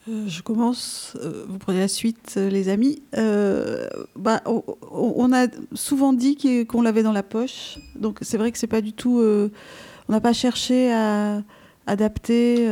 Euh, 0.08 0.24
je 0.26 0.40
commence, 0.40 1.14
vous 1.46 1.58
prenez 1.58 1.80
la 1.80 1.88
suite, 1.88 2.36
les 2.36 2.70
amis. 2.70 3.02
Bah, 3.12 4.40
on, 4.46 5.32
a 5.34 5.48
souvent 5.74 6.14
dit 6.14 6.66
qu'on 6.66 6.80
l'avait 6.80 7.02
dans 7.02 7.12
la 7.12 7.22
poche, 7.22 7.78
donc 7.96 8.18
c'est 8.22 8.38
vrai 8.38 8.50
que 8.50 8.56
c'est 8.56 8.66
pas 8.66 8.80
du 8.80 8.94
tout. 8.94 9.20
on 9.20 10.12
n'a 10.12 10.20
pas 10.22 10.32
cherché 10.32 10.90
à 10.90 11.42
adapter 11.86 12.66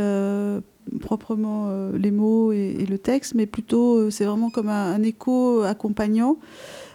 proprement 1.01 1.91
les 1.93 2.13
mots 2.13 2.53
et, 2.53 2.87
le 2.89 2.97
texte, 2.99 3.35
mais 3.35 3.47
plutôt 3.47 4.11
c'est 4.11 4.25
vraiment 4.25 4.49
comme 4.49 4.71
un, 4.71 5.03
écho 5.03 5.63
accompagnant. 5.63 6.39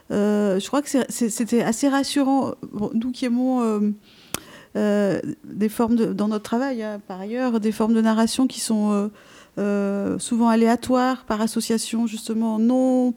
Je 0.09 0.65
crois 0.67 0.81
que 0.81 0.89
c'était 1.09 1.61
assez 1.61 1.89
rassurant. 1.89 2.53
Nous 2.93 3.11
qui 3.11 3.25
aimons 3.25 3.93
des 4.75 5.69
formes 5.69 5.95
dans 5.95 6.27
notre 6.27 6.43
travail, 6.43 6.83
hein, 6.83 7.01
par 7.07 7.19
ailleurs, 7.19 7.59
des 7.59 7.71
formes 7.71 7.93
de 7.93 8.01
narration 8.01 8.47
qui 8.47 8.59
sont 8.59 8.91
euh, 8.91 9.07
euh, 9.57 10.19
souvent 10.19 10.47
aléatoires 10.49 11.25
par 11.25 11.41
association, 11.41 12.07
justement, 12.07 12.59
non 12.59 13.13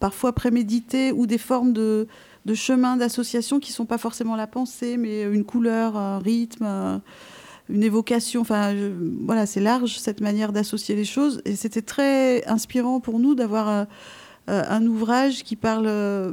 parfois 0.00 0.32
préméditées, 0.32 1.12
ou 1.12 1.26
des 1.26 1.38
formes 1.38 1.72
de, 1.72 2.06
de 2.46 2.54
chemins 2.54 2.96
d'association 2.96 3.60
qui 3.60 3.70
ne 3.70 3.74
sont 3.74 3.84
pas 3.86 3.98
forcément 3.98 4.34
la 4.34 4.46
pensée, 4.46 4.96
mais 4.96 5.22
une 5.24 5.44
couleur, 5.44 5.96
un 5.96 6.18
rythme, 6.18 6.64
un- 6.64 7.02
une 7.68 7.82
évocation. 7.82 8.40
Enfin, 8.42 8.74
voilà, 9.26 9.46
c'est 9.46 9.60
large 9.60 9.98
cette 9.98 10.20
manière 10.20 10.52
d'associer 10.52 10.94
les 10.96 11.04
choses. 11.04 11.40
Et 11.44 11.54
c'était 11.56 11.82
très 11.82 12.44
inspirant 12.46 13.00
pour 13.00 13.18
nous 13.18 13.34
d'avoir 13.34 13.68
euh, 13.68 13.84
euh, 14.50 14.62
un 14.68 14.84
ouvrage 14.86 15.44
qui 15.44 15.56
parle 15.56 15.86
euh, 15.86 16.32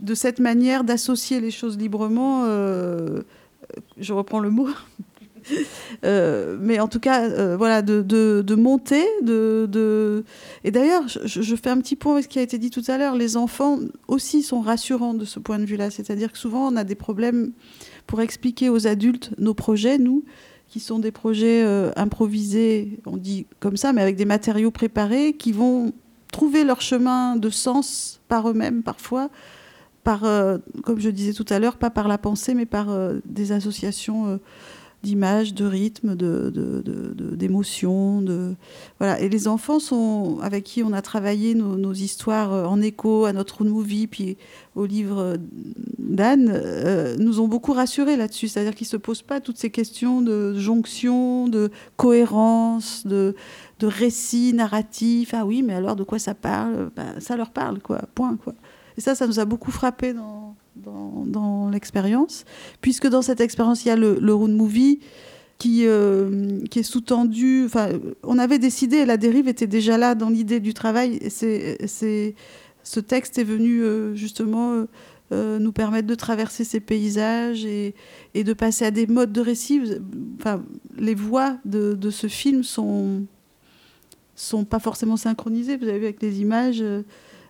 de 0.00 0.14
cette 0.14 0.38
manière 0.40 0.82
d'associer 0.84 1.40
les 1.40 1.50
choses 1.52 1.76
librement. 1.78 2.44
euh, 2.46 3.22
je 3.98 4.12
reprends 4.12 4.40
le 4.40 4.50
mot. 4.50 4.68
Euh, 6.04 6.56
mais 6.60 6.80
en 6.80 6.88
tout 6.88 6.98
cas, 6.98 7.22
euh, 7.22 7.56
voilà, 7.56 7.80
de, 7.80 8.02
de- 8.02 8.42
de 8.44 8.54
monter, 8.56 9.04
de, 9.22 9.68
de- 9.70 10.24
et 10.64 10.72
d'ailleurs, 10.72 11.04
je, 11.06 11.54
fais 11.56 11.70
un 11.70 11.78
petit 11.78 11.94
point 11.94 12.14
avec 12.14 12.24
ce 12.24 12.28
qui 12.28 12.40
a 12.40 12.42
été 12.42 12.58
dit 12.58 12.70
tout 12.70 12.82
à 12.88 12.98
l'heure. 12.98 13.14
Les 13.14 13.36
enfants 13.36 13.78
aussi 14.08 14.42
sont 14.42 14.60
rassurants 14.60 15.14
de 15.14 15.24
ce 15.24 15.38
point 15.38 15.60
de 15.60 15.64
vue-là, 15.64 15.90
c'est-à-dire 15.90 16.32
que 16.32 16.38
souvent 16.38 16.66
on 16.66 16.74
a 16.76 16.82
des 16.82 16.96
problèmes 16.96 17.52
pour 18.08 18.20
expliquer 18.20 18.70
aux 18.70 18.88
adultes 18.88 19.30
nos 19.38 19.54
projets, 19.54 19.98
nous, 19.98 20.24
qui 20.68 20.80
sont 20.80 20.98
des 20.98 21.12
projets 21.12 21.62
euh, 21.64 21.92
improvisés, 21.94 22.98
on 23.06 23.16
dit 23.16 23.46
comme 23.60 23.76
ça, 23.76 23.92
mais 23.92 24.02
avec 24.02 24.16
des 24.16 24.24
matériaux 24.24 24.72
préparés, 24.72 25.34
qui 25.34 25.52
vont 25.52 25.92
trouver 26.32 26.64
leur 26.64 26.80
chemin 26.80 27.36
de 27.36 27.50
sens 27.50 28.20
par 28.26 28.50
eux-mêmes 28.50 28.82
parfois, 28.82 29.30
par, 30.06 30.22
euh, 30.22 30.58
comme 30.84 31.00
je 31.00 31.10
disais 31.10 31.32
tout 31.32 31.44
à 31.48 31.58
l'heure, 31.58 31.78
pas 31.78 31.90
par 31.90 32.06
la 32.06 32.16
pensée, 32.16 32.54
mais 32.54 32.64
par 32.64 32.90
euh, 32.90 33.18
des 33.24 33.50
associations 33.50 34.28
euh, 34.28 34.36
d'images, 35.02 35.52
de 35.52 35.64
rythmes, 35.64 36.14
d'émotions. 36.14 38.22
De, 38.22 38.54
voilà. 39.00 39.20
Et 39.20 39.28
les 39.28 39.48
enfants 39.48 39.80
sont, 39.80 40.38
avec 40.42 40.62
qui 40.62 40.84
on 40.84 40.92
a 40.92 41.02
travaillé 41.02 41.56
nos, 41.56 41.92
histoires 41.92 42.70
en 42.70 42.80
écho 42.80 43.24
à 43.24 43.32
notre 43.32 43.64
movie, 43.64 44.06
puis 44.06 44.36
au 44.76 44.86
livre 44.86 45.38
d'Anne, 45.98 47.16
nous 47.18 47.40
ont 47.40 47.48
beaucoup 47.48 47.72
rassurés 47.72 48.16
là-dessus. 48.16 48.46
C'est-à-dire 48.46 48.76
qu'ils 48.76 48.86
ne 48.86 48.90
se 48.90 48.96
posent 48.96 49.22
pas 49.22 49.40
toutes 49.40 49.58
ces 49.58 49.70
questions 49.70 50.22
de 50.22 50.54
jonction, 50.54 51.48
de 51.48 51.70
cohérence, 51.96 53.04
de, 53.06 53.34
de 53.80 53.86
récit 53.88 54.52
narratif. 54.54 55.34
Ah 55.34 55.44
oui, 55.44 55.62
mais 55.62 55.74
alors 55.74 55.96
de 55.96 56.04
quoi 56.04 56.20
ça 56.20 56.34
parle? 56.34 56.90
Ben, 56.94 57.18
Ça 57.18 57.36
leur 57.36 57.50
parle, 57.50 57.80
quoi. 57.80 58.02
Point, 58.14 58.36
quoi. 58.36 58.54
Et 58.96 59.00
ça, 59.00 59.14
ça 59.14 59.26
nous 59.26 59.40
a 59.40 59.44
beaucoup 59.44 59.70
frappé 59.70 60.14
dans, 60.14 61.68
l'expérience, 61.70 62.44
puisque 62.80 63.08
dans 63.08 63.22
cette 63.22 63.40
expérience, 63.40 63.84
il 63.84 63.88
y 63.88 63.90
a 63.90 63.96
le, 63.96 64.18
le 64.20 64.34
road 64.34 64.52
movie 64.52 65.00
qui, 65.58 65.86
euh, 65.86 66.60
qui 66.70 66.80
est 66.80 66.82
sous-tendu. 66.82 67.64
Enfin, 67.66 67.88
on 68.22 68.38
avait 68.38 68.58
décidé, 68.58 69.04
la 69.04 69.16
dérive 69.16 69.48
était 69.48 69.66
déjà 69.66 69.98
là 69.98 70.14
dans 70.14 70.30
l'idée 70.30 70.60
du 70.60 70.74
travail. 70.74 71.18
et 71.20 71.30
C'est, 71.30 72.34
ce 72.82 73.00
texte 73.00 73.38
est 73.38 73.44
venu 73.44 73.82
euh, 73.82 74.14
justement 74.14 74.86
euh, 75.32 75.58
nous 75.58 75.72
permettre 75.72 76.06
de 76.06 76.14
traverser 76.14 76.64
ces 76.64 76.80
paysages 76.80 77.64
et, 77.64 77.94
de 78.34 78.52
passer 78.52 78.84
à 78.84 78.90
des 78.90 79.06
modes 79.06 79.32
de 79.32 79.40
récit. 79.40 79.80
Enfin, 80.38 80.62
les 80.96 81.14
voix 81.14 81.56
de, 81.64 81.94
de 81.94 82.10
ce 82.10 82.26
film 82.26 82.62
sont 82.62 83.24
sont 84.38 84.66
pas 84.66 84.78
forcément 84.78 85.16
synchronisées. 85.16 85.78
Vous 85.78 85.88
avez 85.88 85.98
vu 85.98 86.04
avec 86.04 86.20
les 86.20 86.42
images. 86.42 86.84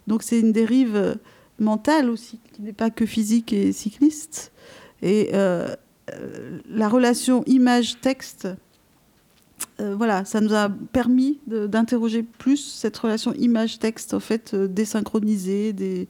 donc 0.06 0.22
c'est 0.22 0.38
une 0.38 0.52
dérive 0.52 1.18
mentale 1.58 2.10
aussi, 2.10 2.40
qui 2.52 2.62
n'est 2.62 2.72
pas 2.72 2.90
que 2.90 3.06
physique 3.06 3.52
et 3.52 3.72
cycliste. 3.72 4.52
Et 5.02 5.30
euh, 5.34 5.74
euh, 6.12 6.58
la 6.68 6.88
relation 6.88 7.42
image-texte 7.46 8.48
euh, 9.80 9.94
voilà, 9.94 10.24
ça 10.24 10.40
nous 10.40 10.54
a 10.54 10.68
permis 10.68 11.38
d'interroger 11.46 12.22
plus 12.22 12.56
cette 12.56 12.96
relation 12.96 13.32
image-texte, 13.34 14.14
en 14.14 14.20
fait, 14.20 14.54
désynchronisée, 14.54 15.72
des, 15.72 16.08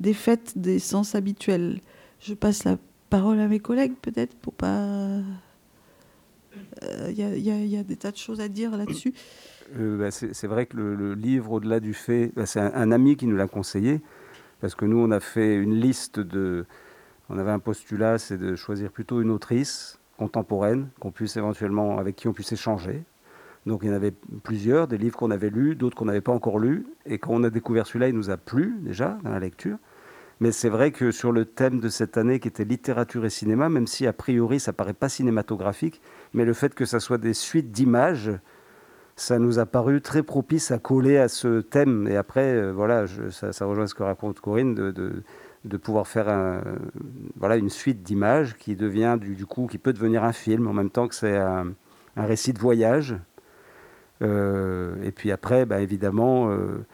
des 0.00 0.14
faits, 0.14 0.56
des 0.56 0.78
sens 0.78 1.14
habituels. 1.14 1.80
Je 2.20 2.34
passe 2.34 2.64
la 2.64 2.76
parole 3.10 3.40
à 3.40 3.48
mes 3.48 3.60
collègues, 3.60 3.94
peut-être, 4.00 4.34
pour 4.36 4.52
pas. 4.52 5.20
Il 7.08 7.18
y, 7.18 7.50
y, 7.68 7.76
a 7.76 7.82
des 7.82 7.96
tas 7.96 8.10
de 8.10 8.16
choses 8.16 8.40
à 8.40 8.48
dire 8.48 8.76
là-dessus. 8.76 9.12
Bah, 9.76 10.10
c'est 10.10 10.46
vrai 10.46 10.66
que 10.66 10.76
le, 10.76 11.14
livre, 11.14 11.52
au-delà 11.52 11.80
du 11.80 11.94
fait, 11.94 12.32
bah, 12.36 12.46
c'est 12.46 12.60
un, 12.60 12.92
ami 12.92 13.16
qui 13.16 13.26
nous 13.26 13.36
l'a 13.36 13.46
conseillé, 13.46 14.00
parce 14.64 14.74
que 14.74 14.86
nous, 14.86 14.96
on 14.96 15.10
a 15.10 15.20
fait 15.20 15.56
une 15.56 15.74
liste 15.74 16.20
de. 16.20 16.64
On 17.28 17.36
avait 17.36 17.50
un 17.50 17.58
postulat, 17.58 18.16
c'est 18.16 18.38
de 18.38 18.56
choisir 18.56 18.90
plutôt 18.90 19.20
une 19.20 19.30
autrice 19.30 20.00
contemporaine 20.16 20.88
qu'on 21.00 21.10
puisse 21.10 21.36
éventuellement, 21.36 21.98
avec 21.98 22.16
qui 22.16 22.28
on 22.28 22.32
puisse 22.32 22.50
échanger. 22.50 23.02
Donc 23.66 23.80
il 23.82 23.90
y 23.90 23.92
en 23.92 23.94
avait 23.94 24.14
plusieurs, 24.42 24.88
des 24.88 24.96
livres 24.96 25.18
qu'on 25.18 25.30
avait 25.30 25.50
lus, 25.50 25.76
d'autres 25.76 25.94
qu'on 25.94 26.06
n'avait 26.06 26.22
pas 26.22 26.32
encore 26.32 26.58
lus. 26.58 26.86
Et 27.04 27.18
quand 27.18 27.32
on 27.34 27.44
a 27.44 27.50
découvert 27.50 27.86
celui-là, 27.86 28.08
il 28.08 28.14
nous 28.14 28.30
a 28.30 28.38
plu 28.38 28.76
déjà 28.80 29.18
dans 29.22 29.32
la 29.32 29.38
lecture. 29.38 29.76
Mais 30.40 30.50
c'est 30.50 30.70
vrai 30.70 30.92
que 30.92 31.10
sur 31.10 31.30
le 31.30 31.44
thème 31.44 31.78
de 31.78 31.90
cette 31.90 32.16
année 32.16 32.40
qui 32.40 32.48
était 32.48 32.64
littérature 32.64 33.26
et 33.26 33.30
cinéma, 33.30 33.68
même 33.68 33.86
si 33.86 34.06
a 34.06 34.14
priori 34.14 34.60
ça 34.60 34.72
paraît 34.72 34.94
pas 34.94 35.10
cinématographique, 35.10 36.00
mais 36.32 36.46
le 36.46 36.54
fait 36.54 36.74
que 36.74 36.86
ça 36.86 37.00
soit 37.00 37.18
des 37.18 37.34
suites 37.34 37.70
d'images, 37.70 38.32
ça 39.16 39.38
nous 39.38 39.58
a 39.58 39.66
paru 39.66 40.00
très 40.00 40.22
propice 40.22 40.70
à 40.70 40.78
coller 40.78 41.18
à 41.18 41.28
ce 41.28 41.60
thème. 41.60 42.08
Et 42.08 42.16
après, 42.16 42.54
euh, 42.54 42.72
voilà, 42.72 43.04
ça, 43.30 43.66
rejoint 43.66 43.86
ce 43.86 43.94
que 43.94 44.02
raconte 44.02 44.40
Corinne 44.40 44.74
de 44.74 45.76
pouvoir 45.76 46.06
faire 46.06 46.62
voilà, 47.36 47.56
une 47.56 47.70
suite 47.70 48.02
d'images 48.02 48.56
qui 48.56 48.76
devient 48.76 49.16
du, 49.20 49.46
coup 49.46 49.66
qui 49.66 49.78
peut 49.78 49.92
devenir 49.92 50.24
un 50.24 50.32
film 50.32 50.66
en 50.66 50.72
même 50.72 50.90
temps 50.90 51.08
que 51.08 51.14
c'est 51.14 51.36
un, 51.36 51.74
récit 52.16 52.52
de 52.52 52.58
voyage. 52.58 53.16
Euh, 54.22 54.94
et 55.02 55.10
puis 55.10 55.32
après, 55.32 55.66
bah, 55.66 55.80
évidemment, 55.80 56.50
euh, 56.50 56.84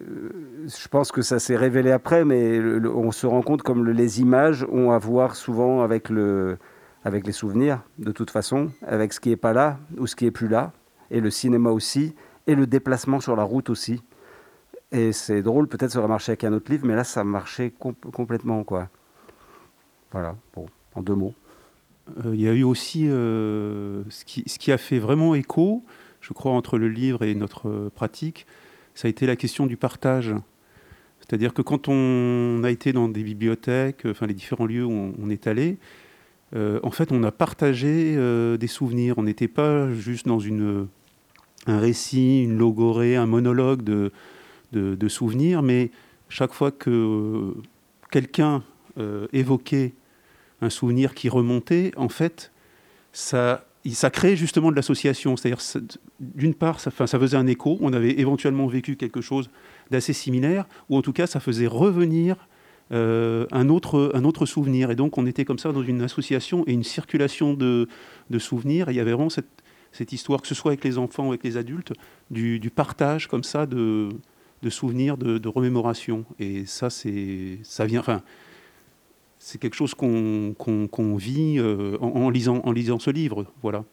je 0.00 0.88
pense 0.88 1.12
que 1.12 1.22
ça 1.22 1.38
s'est 1.38 1.56
révélé 1.56 1.90
après, 1.90 2.24
mais 2.24 2.60
on 2.86 3.10
se 3.10 3.26
rend 3.26 3.42
compte 3.42 3.62
comme 3.62 3.88
les 3.88 4.20
images 4.20 4.66
ont 4.70 4.90
à 4.90 4.98
voir 4.98 5.36
souvent 5.36 5.82
avec, 5.82 6.08
le, 6.08 6.56
avec 7.04 7.26
les 7.26 7.32
souvenirs, 7.32 7.82
de 7.98 8.12
toute 8.12 8.30
façon, 8.30 8.70
avec 8.86 9.12
ce 9.12 9.20
qui 9.20 9.30
n'est 9.30 9.36
pas 9.36 9.52
là 9.52 9.78
ou 9.98 10.06
ce 10.06 10.16
qui 10.16 10.26
est 10.26 10.30
plus 10.30 10.48
là, 10.48 10.72
et 11.14 11.20
le 11.20 11.30
cinéma 11.30 11.70
aussi, 11.70 12.12
et 12.48 12.56
le 12.56 12.66
déplacement 12.66 13.20
sur 13.20 13.36
la 13.36 13.44
route 13.44 13.70
aussi. 13.70 14.02
Et 14.90 15.12
c'est 15.12 15.42
drôle, 15.42 15.68
peut-être 15.68 15.92
ça 15.92 16.00
aurait 16.00 16.08
marché 16.08 16.32
avec 16.32 16.42
un 16.42 16.52
autre 16.52 16.70
livre, 16.72 16.86
mais 16.86 16.96
là, 16.96 17.04
ça 17.04 17.22
marchait 17.22 17.72
complètement, 18.12 18.64
quoi. 18.64 18.88
Voilà, 20.10 20.36
bon, 20.54 20.66
en 20.94 21.02
deux 21.02 21.14
mots. 21.14 21.34
Euh, 22.24 22.34
il 22.34 22.40
y 22.40 22.48
a 22.48 22.52
eu 22.52 22.64
aussi 22.64 23.08
euh, 23.08 24.02
ce, 24.10 24.24
qui, 24.24 24.72
a 24.72 24.76
fait 24.76 24.98
vraiment 24.98 25.36
écho, 25.36 25.84
je 26.20 26.32
crois, 26.32 26.50
entre 26.50 26.78
le 26.78 26.88
livre 26.88 27.22
et 27.22 27.34
notre 27.36 27.90
pratique, 27.94 28.44
ça 28.94 29.06
a 29.06 29.08
été 29.08 29.24
la 29.26 29.36
question 29.36 29.66
du 29.66 29.76
partage. 29.76 30.34
C'est-à-dire 31.20 31.54
que 31.54 31.62
quand 31.62 31.88
on 31.88 32.62
a 32.64 32.70
été 32.70 32.92
dans 32.92 33.08
des 33.08 33.22
bibliothèques, 33.22 34.02
enfin 34.04 34.26
les 34.26 34.34
différents 34.34 34.66
lieux 34.66 34.84
où 34.84 35.14
on, 35.16 35.30
est 35.30 35.46
allé, 35.46 35.78
euh, 36.56 36.80
en 36.82 36.90
fait, 36.90 37.12
on 37.12 37.22
a 37.22 37.32
partagé 37.32 38.16
des 38.58 38.66
souvenirs. 38.66 39.14
On 39.16 39.22
n'était 39.22 39.48
pas 39.48 39.90
juste 39.92 40.26
dans 40.26 40.38
une, 40.38 40.88
un 41.66 41.78
récit, 41.78 42.44
une 42.44 42.58
logorée, 42.58 43.16
un 43.16 43.26
monologue 43.26 43.82
de, 43.82 44.12
de, 44.72 45.08
souvenirs, 45.08 45.62
mais 45.62 45.90
chaque 46.28 46.52
fois 46.52 46.70
que 46.70 47.54
quelqu'un 48.10 48.62
euh, 48.98 49.26
évoquait 49.32 49.94
un 50.60 50.70
souvenir 50.70 51.14
qui 51.14 51.28
remontait, 51.28 51.92
en 51.96 52.08
fait, 52.08 52.52
ça, 53.12 53.66
ça 53.92 54.10
créait 54.10 54.36
justement 54.36 54.70
de 54.70 54.76
l'association. 54.76 55.36
C'est-à-dire, 55.36 55.62
d'une 56.20 56.54
part, 56.54 56.80
ça, 56.80 56.90
ça 56.90 57.18
faisait 57.18 57.36
un 57.36 57.46
écho, 57.46 57.78
on 57.80 57.92
avait 57.92 58.18
éventuellement 58.18 58.66
vécu 58.66 58.96
quelque 58.96 59.20
chose 59.20 59.50
d'assez 59.90 60.12
similaire, 60.12 60.66
ou 60.88 60.96
en 60.96 61.02
tout 61.02 61.12
cas, 61.12 61.26
ça 61.26 61.40
faisait 61.40 61.66
revenir 61.66 62.48
euh, 62.92 63.46
un, 63.50 63.68
autre, 63.70 64.10
un 64.14 64.24
autre 64.24 64.44
souvenir. 64.44 64.90
Et 64.90 64.96
donc, 64.96 65.16
on 65.16 65.26
était 65.26 65.44
comme 65.44 65.58
ça 65.58 65.72
dans 65.72 65.82
une 65.82 66.02
association 66.02 66.64
et 66.66 66.72
une 66.72 66.84
circulation 66.84 67.54
de, 67.54 67.88
de 68.30 68.38
souvenirs. 68.38 68.88
Et 68.88 68.92
il 68.92 68.96
y 68.96 69.00
avait 69.00 69.12
vraiment 69.12 69.30
cette, 69.30 69.63
cette, 69.94 70.12
histoire, 70.12 70.42
que 70.42 70.48
ce 70.48 70.54
soit 70.54 70.72
avec 70.72 70.84
les 70.84 70.98
enfants 70.98 71.26
ou 71.26 71.28
avec 71.28 71.44
les 71.44 71.56
adultes, 71.56 71.92
du, 72.30 72.70
partage 72.74 73.28
comme 73.28 73.44
ça 73.44 73.66
de, 73.66 74.08
de 74.62 74.70
souvenirs, 74.70 75.16
de, 75.16 75.48
remémoration. 75.48 76.24
Et 76.38 76.66
ça, 76.66 76.90
c'est, 76.90 77.58
ça 77.62 77.86
vient, 77.86 78.02
c'est 79.38 79.58
quelque 79.58 79.74
chose 79.74 79.94
qu'on, 79.94 81.16
vit 81.16 81.58
euh, 81.58 81.98
en, 82.00 82.30
lisant, 82.30 82.98
ce 82.98 83.10
livre, 83.10 83.46
voilà, 83.62 83.84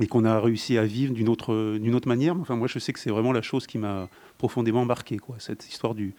et 0.00 0.06
qu'on 0.06 0.24
a 0.24 0.38
réussi 0.38 0.78
à 0.78 0.84
vivre 0.84 1.14
d'une 1.14 1.28
autre, 1.28 2.08
manière. 2.08 2.36
Enfin, 2.38 2.56
moi, 2.56 2.68
je 2.68 2.78
sais 2.78 2.92
que 2.92 3.00
c'est 3.00 3.10
vraiment 3.10 3.32
la 3.32 3.42
chose 3.42 3.66
qui 3.66 3.78
m'a 3.78 4.08
profondément 4.38 4.84
marqué, 4.84 5.18
quoi, 5.18 5.36
cette 5.38 5.68
histoire 5.68 5.94
du 5.94 6.14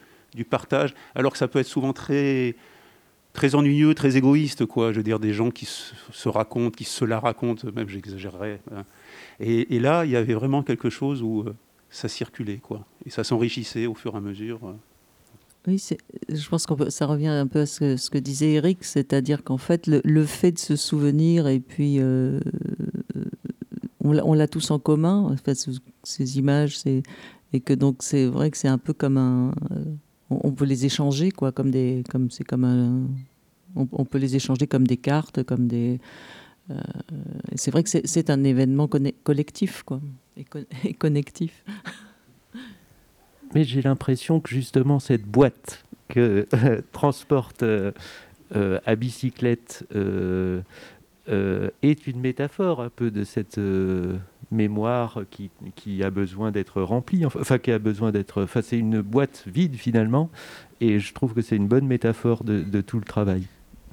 partage, 0.50 0.94
alors 1.16 1.32
que 1.32 1.38
ça 1.38 1.48
peut 1.48 1.60
être 1.60 1.68
souvent 1.68 1.94
très 1.94 2.56
très 3.38 3.54
ennuyeux, 3.54 3.94
très 3.94 4.18
égoïste, 4.18 4.66
quoi. 4.66 4.92
Je 4.92 4.98
veux 4.98 5.04
dire, 5.04 5.20
des 5.20 5.32
gens 5.32 5.52
qui 5.52 5.66
se, 5.66 6.28
racontent, 6.28 6.72
qui 6.72 6.86
se 6.86 7.06
la 7.06 7.20
racontent, 7.20 7.68
même 7.74 7.88
j'exagérerais. 7.88 8.60
Hein. 8.76 8.84
Et, 9.40 9.80
là, 9.80 10.06
il 10.06 10.12
y 10.12 10.16
avait 10.16 10.34
vraiment 10.34 10.64
quelque 10.64 10.90
chose 10.90 11.22
où 11.22 11.42
euh, 11.42 11.54
ça 11.92 12.08
circulait, 12.10 12.58
quoi. 12.58 12.84
Et 13.06 13.12
ça 13.12 13.24
s'enrichissait 13.24 13.86
au 13.86 13.94
fur 13.94 14.16
et 14.16 14.18
à 14.18 14.22
mesure. 14.22 14.60
Oui, 15.68 15.82
je 16.30 16.50
pense 16.50 16.66
que 16.66 16.90
ça 16.90 17.06
revient 17.06 17.28
un 17.28 17.46
peu 17.46 17.60
à 17.60 17.66
ce 17.68 18.10
que, 18.10 18.18
disait 18.18 18.54
Eric, 18.54 18.84
c'est-à-dire 18.84 19.44
qu'en 19.44 19.60
fait, 19.60 19.86
le, 19.86 20.26
fait 20.26 20.54
de 20.54 20.60
se 20.60 20.76
souvenir, 20.76 21.48
et 21.48 21.60
puis 21.60 22.00
euh, 22.00 22.40
on 24.04 24.34
l'a 24.34 24.48
tous 24.48 24.72
en 24.72 24.80
commun, 24.80 25.20
en 25.20 25.38
fait, 25.38 25.70
ces 26.04 26.38
images, 26.40 26.80
et 27.54 27.60
que 27.60 27.74
donc 27.74 27.98
c'est 28.00 28.26
vrai 28.26 28.50
que 28.50 28.58
c'est 28.58 28.68
un 28.68 28.80
peu 28.80 28.94
comme 28.94 29.18
un. 29.18 29.52
Euh, 29.72 29.84
on, 30.30 30.52
peut 30.52 30.66
les 30.66 30.86
échanger, 30.86 31.32
quoi, 31.32 31.52
comme 31.52 31.72
des. 31.72 32.04
Comme, 32.10 32.30
c'est 32.32 32.44
comme 32.44 32.64
un. 32.64 33.08
On, 33.76 34.06
peut 34.06 34.18
les 34.18 34.36
échanger 34.36 34.66
comme 34.66 34.88
des 34.88 34.98
cartes, 34.98 35.44
comme 35.44 35.68
des. 35.68 36.00
Euh, 36.70 36.82
c'est 37.56 37.72
vrai 37.72 37.84
que 37.84 37.90
c'est 37.90 38.30
un 38.30 38.44
événement 38.44 38.90
collectif, 39.24 39.84
quoi 39.84 40.02
et, 40.84 40.94
connectif. 40.94 41.64
Mais 43.54 43.64
j'ai 43.64 43.82
l'impression 43.82 44.40
que 44.40 44.50
justement 44.50 45.00
cette 45.00 45.24
boîte 45.24 45.86
que 46.10 46.48
euh, 46.54 46.82
transporte 46.92 47.64
euh, 47.64 47.92
euh, 48.56 48.80
à 48.86 48.96
bicyclette 48.96 49.86
est 51.82 52.08
une 52.08 52.20
métaphore 52.20 52.82
un 52.82 52.90
peu 52.90 53.12
de 53.12 53.24
cette 53.24 53.60
mémoire 54.52 55.22
qui, 55.30 56.04
a 56.04 56.10
besoin 56.10 56.52
d'être 56.52 56.82
remplie, 56.82 57.26
enfin 57.26 57.58
qui 57.58 57.72
a 57.72 57.80
besoin 57.80 58.12
d'être... 58.12 58.44
Enfin 58.44 58.62
c'est 58.62 58.78
une 58.78 59.02
boîte 59.02 59.44
vide 59.48 59.76
finalement, 59.76 60.30
et 60.82 61.00
je 61.00 61.14
trouve 61.14 61.34
que 61.34 61.42
c'est 61.42 61.56
une 61.56 61.68
bonne 61.68 61.88
métaphore 61.88 62.44
de, 62.44 62.82
tout 62.82 62.98
le 62.98 63.06
travail. 63.06 63.44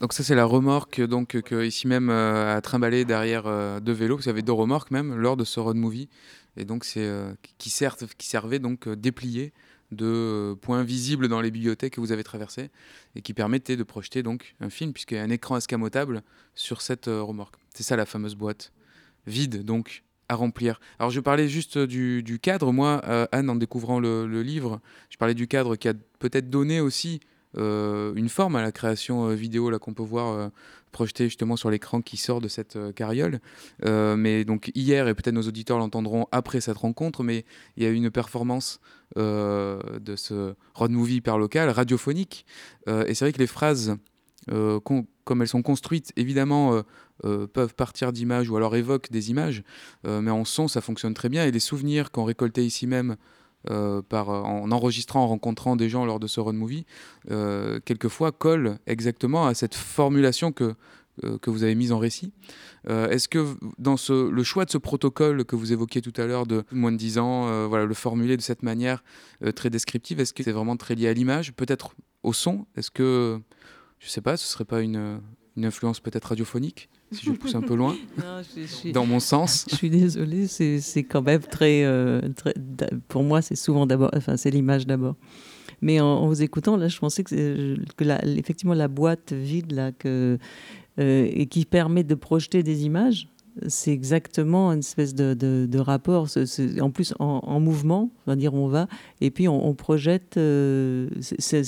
Donc 0.00 0.12
ça 0.12 0.22
c'est 0.22 0.34
la 0.34 0.44
remorque 0.44 1.00
donc 1.00 1.40
que 1.40 1.64
ici 1.64 1.86
même 1.86 2.10
euh, 2.10 2.56
a 2.56 3.04
derrière 3.04 3.46
euh, 3.46 3.80
deux 3.80 3.92
vélos, 3.92 4.16
vous 4.16 4.28
avez 4.28 4.42
deux 4.42 4.52
remorques 4.52 4.90
même 4.90 5.14
lors 5.14 5.36
de 5.36 5.44
ce 5.44 5.60
road 5.60 5.76
movie 5.76 6.08
et 6.56 6.64
donc 6.64 6.84
c'est 6.84 7.06
euh, 7.06 7.32
qui, 7.58 7.70
servait 7.70 8.58
donc 8.58 8.88
déplié 8.88 9.52
de 9.92 10.56
points 10.60 10.82
visibles 10.82 11.28
dans 11.28 11.40
les 11.40 11.52
bibliothèques 11.52 11.94
que 11.94 12.00
vous 12.00 12.10
avez 12.10 12.24
traversées 12.24 12.70
et 13.14 13.22
qui 13.22 13.34
permettait 13.34 13.76
de 13.76 13.84
projeter 13.84 14.24
donc 14.24 14.56
un 14.60 14.68
film 14.68 14.92
puisqu'il 14.92 15.16
y 15.16 15.20
a 15.20 15.22
un 15.22 15.30
écran 15.30 15.56
escamotable 15.56 16.22
sur 16.54 16.82
cette 16.82 17.06
remorque. 17.06 17.54
C'est 17.72 17.84
ça 17.84 17.94
la 17.94 18.04
fameuse 18.04 18.34
boîte 18.34 18.72
vide 19.26 19.64
donc 19.64 20.02
remplir. 20.35 20.81
Alors 20.99 21.11
je 21.11 21.20
parlais 21.20 21.49
juste 21.49 21.79
du, 21.79 22.38
cadre, 22.42 22.73
moi 22.73 22.99
Anne 23.33 23.51
en 23.51 23.57
découvrant 23.57 24.01
le, 24.01 24.42
livre, 24.42 24.81
je 25.11 25.16
parlais 25.16 25.35
du 25.35 25.47
cadre 25.47 25.77
qui 25.77 25.88
a 25.88 25.94
peut-être 26.18 26.51
donné 26.51 26.81
aussi 26.81 27.20
euh, 27.57 28.12
une 28.14 28.29
forme 28.29 28.57
à 28.57 28.62
la 28.62 28.73
création 28.73 29.29
euh, 29.29 29.35
vidéo 29.35 29.70
là 29.70 29.79
qu'on 29.79 29.94
peut 29.94 30.03
voir 30.03 30.33
euh, 30.33 30.49
projetée 30.90 31.25
justement 31.25 31.55
sur 31.57 31.70
l'écran 31.70 32.01
qui 32.03 32.16
sort 32.16 32.40
de 32.40 32.49
cette 32.49 32.79
carriole. 32.94 33.40
mais 33.85 34.44
donc 34.44 34.70
hier, 34.77 35.09
et 35.09 35.14
peut-être 35.14 35.35
nos 35.35 35.42
auditeurs 35.42 35.79
l'entendront 35.79 36.27
après 36.31 36.61
cette 36.61 36.77
rencontre, 36.77 37.25
mais 37.25 37.44
il 37.77 37.83
y 37.83 37.87
a 37.87 37.90
eu 37.90 37.94
une 37.94 38.12
performance 38.12 38.79
de 39.16 40.14
ce 40.14 40.55
road 40.75 40.92
movie 40.92 41.16
hyper 41.16 41.37
local, 41.37 41.68
radiophonique. 41.68 42.47
et 42.87 43.12
c'est 43.12 43.25
vrai 43.25 43.33
que 43.33 43.40
les 43.40 43.49
phrases, 43.49 43.97
comme 44.47 45.42
elles 45.42 45.49
sont 45.49 45.62
construites, 45.62 46.12
évidemment, 46.14 46.85
peuvent 47.22 47.74
partir 47.74 48.12
d'images 48.12 48.50
ou 48.50 48.57
alors 48.57 48.77
évoquent 48.77 49.11
des 49.11 49.31
images, 49.31 49.62
mais 50.05 50.31
en 50.31 50.44
son, 50.44 50.68
ça 50.68 50.81
fonctionne 50.81 51.14
très 51.14 51.29
bien. 51.29 51.44
Et 51.44 51.50
les 51.50 51.61
souvenirs 51.61 52.11
qu'on 52.11 52.24
récoltait 52.24 52.64
ici 52.64 52.87
même 52.87 53.16
euh, 53.70 54.03
euh, 54.12 54.16
en 54.16 54.70
enregistrant, 54.72 55.24
en 55.24 55.29
rencontrant 55.29 55.77
des 55.77 55.88
gens 55.88 56.05
lors 56.05 56.20
de 56.20 56.27
ce 56.27 56.40
road 56.40 56.55
movie, 56.55 56.85
euh, 57.31 57.81
quelquefois 57.85 58.31
colle 58.31 58.79
exactement 58.87 59.46
à 59.46 59.55
cette 59.55 59.74
formulation 59.74 60.53
que, 60.53 60.74
que 61.40 61.48
vous 61.48 61.62
avez 61.62 61.74
mise 61.74 61.92
en 61.92 61.98
récit. 61.98 62.33
Est-ce 62.88 63.29
que 63.29 63.55
dans 63.79 63.96
ce, 63.96 64.29
le 64.29 64.42
choix 64.42 64.64
de 64.64 64.70
ce 64.70 64.79
protocole 64.79 65.44
que 65.44 65.55
vous 65.55 65.72
évoquiez 65.72 66.03
tout 66.03 66.12
à 66.20 66.27
l'heure 66.27 66.44
de 66.44 66.64
moins 66.72 66.90
de 66.90 66.96
10 66.96 67.18
ans, 67.18 67.68
voilà, 67.68 67.87
le 67.87 67.94
formuler 67.94 68.37
de 68.37 68.42
cette 68.42 68.64
manière 68.64 69.05
très 69.55 69.70
descriptive, 69.70 70.18
est-ce 70.18 70.35
que 70.35 70.42
c'est 70.42 70.53
vraiment 70.53 70.77
très 70.77 70.96
lié 70.96 71.07
à 71.07 71.12
l'image, 71.12 71.53
peut-être 71.53 71.94
au 72.24 72.33
son? 72.33 72.66
Est-ce 72.77 72.90
que, 72.90 73.40
je 74.00 74.07
ne 74.07 74.11
sais 74.11 74.22
pas, 74.22 74.37
ce 74.37 74.46
serait 74.46 74.64
pas 74.64 74.81
une 74.81 75.20
influence 75.57 76.00
peut-être 76.00 76.24
radiophonique? 76.24 76.90
Si 77.14 77.24
je 77.27 77.33
pousse 77.33 77.55
un 77.55 77.61
peu 77.62 77.74
loin, 77.74 77.94
Non, 78.18 78.42
je- 78.57 78.62
je 78.62 78.66
suis- 78.66 78.92
dans 78.92 79.07
mon 79.07 79.20
sens. 79.20 79.66
Je 79.70 79.77
suis 79.77 79.90
désolée, 79.90 80.46
c'est 80.46 80.81
c'est 80.81 81.03
quand 81.05 81.22
même 81.22 81.40
très, 81.40 81.85
euh, 81.85 82.20
très- 82.37 82.55
Pour 83.09 83.22
moi, 83.22 83.42
c'est 83.42 83.57
souvent 83.57 83.87
d'abord. 83.87 84.11
Enfin, 84.16 84.37
c'est 84.37 84.50
l'image 84.50 84.87
d'abord. 84.87 85.16
Mais 85.81 86.00
en, 86.00 86.07
en 86.07 86.29
vous 86.29 86.42
écoutant, 86.42 86.77
là, 86.77 86.88
je 86.88 86.98
pensais 86.98 87.24
que, 87.24 87.31
c'est- 87.31 87.94
que 87.96 88.05
la- 88.05 88.24
effectivement, 88.24 88.74
la 88.74 88.88
boîte 88.88 89.33
vide, 89.33 89.72
là, 89.72 89.92
que, 89.92 90.38
euh, 90.98 91.29
et 91.31 91.46
qui 91.46 91.64
permet 91.64 92.05
de 92.05 92.14
projeter 92.14 92.62
des 92.62 92.85
images, 92.85 93.29
c'est 93.68 93.92
exactement 93.92 94.72
une 94.72 94.80
espèce 94.80 95.14
de, 95.14 95.34
de- 95.34 95.66
rapport. 95.78 96.26
en 96.80 96.90
plus, 96.90 97.14
en, 97.18 97.40
en 97.44 97.60
mouvement, 97.60 98.10
on 98.26 98.30
va 98.30 98.36
dire 98.36 98.54
on 98.54 98.68
va, 98.68 98.88
et 99.20 99.30
puis 99.30 99.48
on, 99.48 99.74
projette. 99.74 100.36
euh, 100.36 101.08
c'est- 101.20 101.64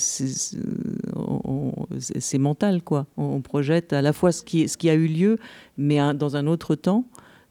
mental, 2.38 2.82
quoi. 2.82 3.06
On, 3.16 3.40
projette 3.40 3.92
à 3.92 4.02
la 4.02 4.12
fois 4.12 4.32
ce 4.32 4.42
qui, 4.42 4.68
ce 4.68 4.76
qui 4.76 4.90
a 4.90 4.94
eu 4.94 5.06
lieu, 5.06 5.38
mais 5.78 5.98
dans 6.14 6.36
un 6.36 6.46
autre 6.46 6.74
temps 6.74 7.04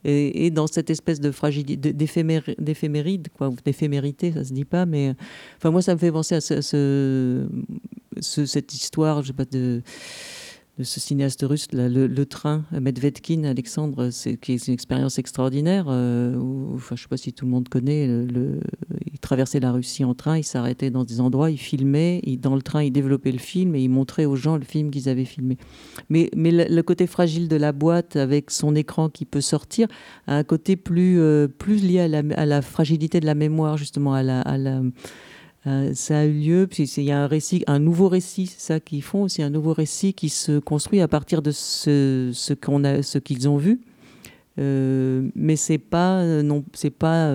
et, 0.04 0.46
dans 0.52 0.68
cette 0.68 0.90
espèce 0.90 1.20
de 1.20 1.32
fragilité, 1.32 1.94
d'éphémér- 1.94 2.56
d'éphéméride, 2.60 3.28
quoi, 3.36 3.52
d'éphémérité, 3.66 4.32
ça 4.32 4.44
se 4.44 4.54
dit 4.54 4.66
pas, 4.66 4.86
mais 4.86 5.16
enfin 5.58 5.72
moi 5.72 5.82
ça 5.82 5.94
me 5.96 6.00
fait 6.00 6.12
penser 6.12 6.36
à 6.36 6.42
ce- 6.42 7.48
cette 8.46 8.74
histoire, 8.74 9.22
je 9.24 9.28
sais 9.28 9.34
pas 9.34 9.46
de 9.46 9.82
de 10.78 10.84
ce 10.84 11.00
cinéaste 11.00 11.46
russe, 11.48 11.68
le, 11.72 12.24
train, 12.26 12.66
Medvedkin, 12.72 13.46
Alexandre, 13.46 14.10
c'est 14.10 14.36
qui 14.36 14.54
est 14.54 14.68
une 14.68 14.74
expérience 14.74 15.18
extraordinaire. 15.20 15.86
euh, 15.88 16.36
où, 16.36 16.78
je 16.78 17.02
sais 17.02 17.08
pas 17.08 17.16
si 17.18 17.32
tout 17.32 17.46
le 17.46 17.52
monde 17.52 17.70
connaît. 17.70 18.06
Il 19.12 19.20
traversait 19.20 19.62
la 19.62 19.72
Russie 19.72 20.04
en 20.04 20.14
train, 20.14 20.38
il 20.38 20.44
s'arrêtait 20.44 20.90
dans 20.90 21.06
des 21.06 21.22
endroits, 21.22 21.50
il 21.50 21.58
filmait, 21.58 22.20
il- 22.24 22.40
dans 22.40 22.56
le 22.56 22.62
train, 22.62 22.84
il 22.84 22.92
développait 22.92 23.32
le 23.32 23.40
film 23.40 23.74
et 23.76 23.82
il 23.84 23.90
montrait 23.90 24.26
aux 24.26 24.36
gens 24.36 24.58
le 24.58 24.66
film 24.66 24.92
qu'ils 24.92 25.08
avaient 25.08 25.24
filmé. 25.26 25.58
Mais, 26.10 26.30
mais 26.36 26.52
le, 26.52 26.82
côté 26.84 27.08
fragile 27.08 27.48
de 27.48 27.56
la 27.56 27.72
boîte 27.72 28.18
avec 28.18 28.52
son 28.52 28.76
écran 28.76 29.10
qui 29.10 29.24
peut 29.26 29.42
sortir 29.42 29.88
a 30.28 30.36
un 30.36 30.44
côté 30.44 30.76
plus, 30.76 31.20
euh, 31.22 31.48
plus 31.48 31.82
lié 31.82 32.02
à 32.02 32.46
la, 32.46 32.62
fragilité 32.62 33.20
de 33.22 33.26
la 33.26 33.36
mémoire, 33.36 33.78
justement, 33.78 34.14
à 34.14 34.24
la- 34.24 34.42
euh, 35.68 35.92
ça 35.96 36.20
a 36.20 36.26
eu 36.26 36.34
lieu, 36.34 36.68
puis 36.68 36.84
il 36.84 37.04
y 37.04 37.12
a 37.12 37.28
un 37.68 37.80
nouveau 37.80 38.08
récit, 38.08 38.46
c'est 38.48 38.60
ça 38.60 38.80
qu'ils 38.80 39.02
font 39.02 39.24
aussi, 39.24 39.42
un 39.42 39.50
nouveau 39.50 39.74
récit 39.74 40.14
qui 40.14 40.30
se 40.30 40.60
construit 40.60 41.02
à 41.02 41.08
partir 41.08 41.42
de 41.42 41.52
ce, 41.52 42.54
qu'on 42.54 42.84
a, 42.84 43.02
ce 43.02 43.18
qu'ils 43.18 43.50
ont 43.50 43.58
vu. 43.58 43.82
Euh, 44.58 45.30
mais 45.36 45.58
c'est 45.58 45.80
pas 45.80 46.20
euh, 46.20 46.42
non, 46.42 46.64
c'est 46.74 46.92
pas 46.92 47.30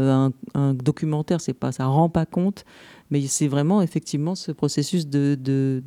un, 0.55 0.75
documentaire, 0.75 1.41
c'est 1.41 1.53
pas, 1.55 1.73
ça 1.73 1.87
rend 1.87 2.09
pas 2.09 2.25
compte. 2.25 2.65
Mais 3.11 3.21
c'est 3.27 3.49
vraiment 3.49 3.83
effectivement 3.83 4.37
ce 4.37 4.53
processus 4.53 5.09
de, 5.09 5.83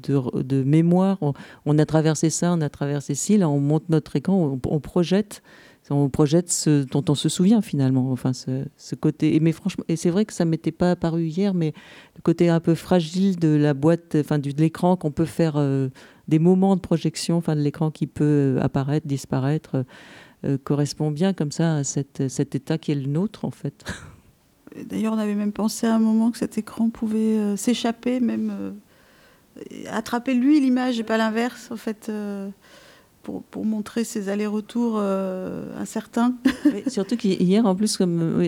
mémoire. 0.66 1.18
On, 1.66 1.80
a 1.80 1.86
traversé 1.86 2.30
ça, 2.30 2.52
on 2.52 2.60
a 2.60 2.70
traversé 2.70 3.16
ci, 3.16 3.38
là 3.38 3.48
on 3.48 3.62
monte 3.62 3.88
notre 3.88 4.18
écran, 4.18 4.60
on 4.70 4.80
projette, 4.82 5.42
on 5.89 6.10
projette 6.10 6.52
ce 6.52 6.84
dont 6.84 7.04
on 7.10 7.15
se 7.15 7.30
souvient 7.30 7.62
finalement. 7.62 8.12
Enfin, 8.12 8.32
ce, 8.34 8.96
côté. 8.96 9.36
Et 9.36 9.39
mais 9.39 9.52
franchement, 9.52 9.84
et 9.88 9.96
c'est 9.96 10.10
vrai 10.10 10.26
que 10.26 10.34
ça 10.34 10.46
m'était 10.46 10.72
pas 10.72 10.91
apparu 10.91 11.26
hier, 11.26 11.54
mais 11.54 11.74
le 12.15 12.22
côté 12.22 12.50
un 12.50 12.60
peu 12.60 12.76
fragile 12.76 13.38
de 13.38 13.50
la 13.50 13.74
boîte, 13.74 14.15
enfin 14.19 14.39
de 14.39 14.50
l'écran 14.50 14.96
qu'on 14.96 15.12
peut 15.12 15.26
faire 15.26 15.56
euh, 15.58 15.89
des 16.28 16.39
moments 16.39 16.76
de 16.76 16.82
projection, 16.82 17.38
enfin 17.38 17.56
de 17.56 17.62
l'écran 17.62 17.91
qui 17.91 18.08
peut 18.08 18.24
euh, 18.58 18.62
apparaître, 18.62 19.08
disparaître, 19.08 19.86
euh, 20.46 20.58
correspond 20.63 21.12
bien 21.12 21.34
comme 21.34 21.52
ça 21.52 21.78
à 21.78 21.84
cet 21.84 22.56
état 22.56 22.78
qui 22.78 22.91
est 22.91 22.96
le 22.96 23.08
nôtre 23.08 23.46
en 23.46 23.52
fait. 23.52 23.84
D'ailleurs, 24.89 25.13
on 25.13 25.19
avait 25.19 25.36
même 25.36 25.52
pensé 25.52 25.86
à 25.86 25.96
un 25.96 26.00
moment 26.00 26.32
que 26.32 26.38
cet 26.38 26.58
écran 26.58 26.89
pouvait 26.89 27.56
s'échapper, 27.58 28.19
même 28.19 28.74
attraper 29.88 30.34
lui 30.34 30.60
l'image 30.60 31.00
et 31.00 31.04
pas 31.04 31.17
l'inverse, 31.17 31.69
en 31.69 31.76
fait, 31.76 32.12
pour, 33.24 33.66
montrer 33.66 34.04
ses 34.04 34.30
allers-retours 34.30 34.98
euh, 34.98 35.66
incertains. 35.80 36.36
Surtout 36.88 37.16
qu'hier, 37.16 37.66
en 37.66 37.76
plus, 37.76 37.98
comme 37.98 38.44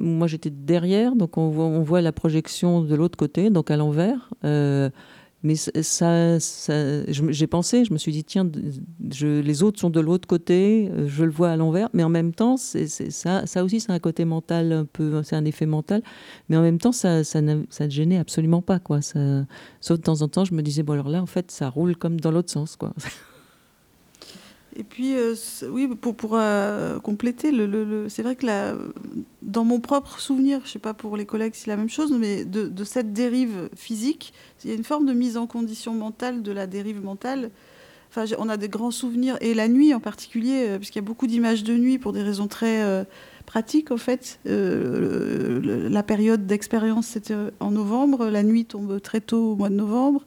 moi 0.00 0.26
j'étais 0.26 0.50
derrière, 0.50 1.14
donc 1.14 1.38
on 1.38 1.48
voit, 1.48 1.64
on 1.64 1.82
voit 1.82 2.00
la 2.00 2.12
projection 2.12 2.82
de 2.82 2.94
l'autre 2.94 3.16
côté, 3.16 3.50
donc 3.50 3.70
à 3.70 3.76
l'envers. 3.76 4.30
Euh, 4.44 4.90
mais 5.42 5.54
ça, 5.54 6.38
j'ai 7.08 7.46
pensé, 7.46 7.86
je 7.86 7.92
me 7.94 7.98
suis 7.98 8.12
dit, 8.12 8.24
tiens, 8.24 8.50
les 9.00 9.62
autres 9.62 9.80
sont 9.80 9.88
de 9.88 10.00
l'autre 10.00 10.28
côté, 10.28 10.90
euh, 10.90 11.08
je 11.08 11.24
le 11.24 11.30
vois 11.30 11.50
à 11.50 11.56
l'envers, 11.56 11.88
mais 11.94 12.02
en 12.04 12.10
même 12.10 12.34
temps, 12.34 12.58
ça, 12.58 13.46
ça 13.46 13.64
aussi, 13.64 13.80
c'est 13.80 13.92
un 13.92 13.98
côté 14.00 14.26
mental 14.26 14.70
un 14.72 14.84
peu, 14.84 15.22
c'est 15.22 15.36
un 15.36 15.46
effet 15.46 15.64
mental, 15.64 16.02
mais 16.50 16.58
en 16.58 16.62
même 16.62 16.78
temps, 16.78 16.92
ça, 16.92 17.24
ça, 17.24 17.40
ça 17.70 17.84
ne 17.86 17.90
gênait 17.90 18.18
absolument 18.18 18.60
pas, 18.60 18.80
quoi. 18.80 19.00
Sauf 19.00 19.96
de 19.96 20.02
temps 20.02 20.20
en 20.20 20.28
temps, 20.28 20.44
je 20.44 20.52
me 20.52 20.62
disais, 20.62 20.82
bon, 20.82 20.92
alors 20.92 21.08
là, 21.08 21.22
en 21.22 21.26
fait, 21.26 21.50
ça 21.50 21.70
roule 21.70 21.96
comme 21.96 22.20
dans 22.20 22.32
l'autre 22.32 22.50
sens, 22.50 22.76
quoi. 22.76 22.92
Et 24.76 24.84
puis, 24.84 25.16
euh, 25.16 25.34
oui, 25.68 25.88
pour, 25.88 26.14
pour 26.14 26.32
euh, 26.34 27.00
compléter, 27.00 27.50
le, 27.50 27.66
le- 27.66 28.08
c'est 28.08 28.22
vrai 28.22 28.36
que 28.36 28.46
la, 28.46 28.74
dans 29.42 29.64
mon 29.64 29.80
propre 29.80 30.20
souvenir, 30.20 30.60
je 30.60 30.66
ne 30.66 30.68
sais 30.70 30.78
pas 30.78 30.94
pour 30.94 31.16
les 31.16 31.26
collègues 31.26 31.54
si 31.54 31.62
c'est 31.62 31.70
la 31.70 31.76
même 31.76 31.88
chose, 31.90 32.12
mais 32.12 32.44
de, 32.44 32.84
cette 32.84 33.12
dérive 33.12 33.68
physique, 33.74 34.32
il 34.64 34.70
y 34.70 34.72
a 34.72 34.76
une 34.76 34.84
forme 34.84 35.06
de 35.06 35.12
mise 35.12 35.36
en 35.36 35.46
condition 35.46 35.92
mentale 35.94 36.42
de 36.42 36.52
la 36.52 36.66
dérive 36.66 37.02
mentale. 37.04 37.50
Enfin, 38.10 38.24
on 38.38 38.48
a 38.48 38.56
des 38.56 38.68
grands 38.68 38.90
souvenirs, 38.90 39.36
et 39.40 39.54
la 39.54 39.68
nuit 39.68 39.92
en 39.92 40.00
particulier, 40.00 40.66
euh, 40.68 40.76
puisqu'il 40.78 40.98
y 40.98 41.04
a 41.04 41.04
beaucoup 41.04 41.26
d'images 41.26 41.64
de 41.64 41.74
nuit 41.76 41.98
pour 41.98 42.12
des 42.12 42.22
raisons 42.22 42.46
très 42.46 43.06
pratiques, 43.46 43.90
en 43.90 43.96
fait. 43.96 44.38
La 44.44 46.02
période 46.04 46.46
d'expérience, 46.46 47.08
c'était 47.08 47.34
en 47.58 47.72
novembre, 47.72 48.26
la 48.26 48.44
nuit 48.44 48.64
tombe 48.66 49.00
très 49.00 49.20
tôt 49.20 49.52
au 49.52 49.56
mois 49.56 49.68
de 49.68 49.74
novembre. 49.74 50.24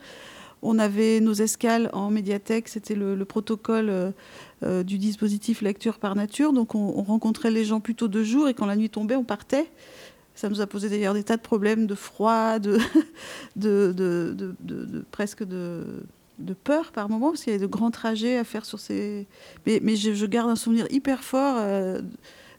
On 0.63 0.80
avait 0.80 1.19
nos 1.19 1.34
escales 1.34 1.89
en 1.93 2.10
médiathèque, 2.10 2.69
c'était 2.69 2.95
le, 2.95 3.15
le 3.15 3.26
protocole 3.26 3.89
euh, 3.89 4.12
euh, 4.63 4.84
du 4.84 4.97
dispositif 4.97 5.62
lecture 5.62 5.99
par 5.99 6.15
nature. 6.15 6.54
Donc 6.54 6.73
on, 6.73 6.93
on 6.97 7.04
rencontrait 7.04 7.52
les 7.52 7.65
gens 7.65 7.80
plutôt 7.80 8.08
de 8.08 8.23
jour 8.23 8.47
et 8.47 8.54
quand 8.54 8.65
la 8.65 8.76
nuit 8.76 8.89
tombait, 8.89 9.15
on 9.15 9.23
partait. 9.23 9.67
Ça 10.36 10.49
nous 10.49 10.62
a 10.62 10.67
posé 10.67 10.89
d'ailleurs 10.89 11.13
des 11.13 11.23
tas 11.23 11.38
de 11.38 11.41
problèmes 11.41 11.86
de 11.86 11.95
froid, 11.95 12.58
de, 12.58 12.80
presque 15.12 15.43
de, 15.43 15.84
peur 16.63 16.91
par 16.91 17.08
moment, 17.08 17.30
parce 17.30 17.43
qu'il 17.43 17.54
y 17.54 17.56
avait 17.56 17.62
de 17.62 17.69
grands 17.69 17.91
trajets 17.91 18.38
à 18.38 18.43
faire 18.43 18.65
sur 18.65 18.80
ces. 18.80 19.28
Mais, 19.67 19.95
je, 19.95 20.26
garde 20.26 20.49
un 20.49 20.56
souvenir 20.56 20.88
hyper 20.89 21.23
fort 21.23 21.58
euh, 21.60 22.02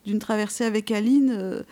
d'une 0.07 0.21
traversée 0.21 0.65
avec 0.65 0.93
Aline, 0.93 1.65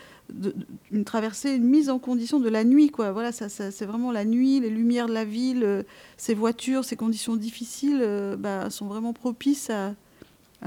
une 0.90 1.05
traversée, 1.05 1.55
une 1.55 1.64
mise 1.64 1.90
en 1.90 1.99
condition 1.99 2.40
de 2.40 2.49
la 2.49 2.64
nuit, 2.64 2.90
quoi. 2.90 3.12
Voilà, 3.12 3.33
ça, 3.33 3.49
c'est 3.49 3.85
vraiment 3.85 4.12
la 4.12 4.25
nuit, 4.25 4.61
les 4.61 4.71
lumières 4.71 5.07
de 5.07 5.12
la 5.12 5.25
ville, 5.25 5.64
euh, 5.64 5.83
ces 6.16 6.35
voitures, 6.35 6.85
ces 6.85 6.97
conditions 6.97 7.37
difficiles, 7.37 8.01
euh, 8.03 8.37
bah, 8.37 8.71
sont 8.71 8.87
vraiment 8.87 9.12
propices 9.12 9.71
à, 9.71 9.95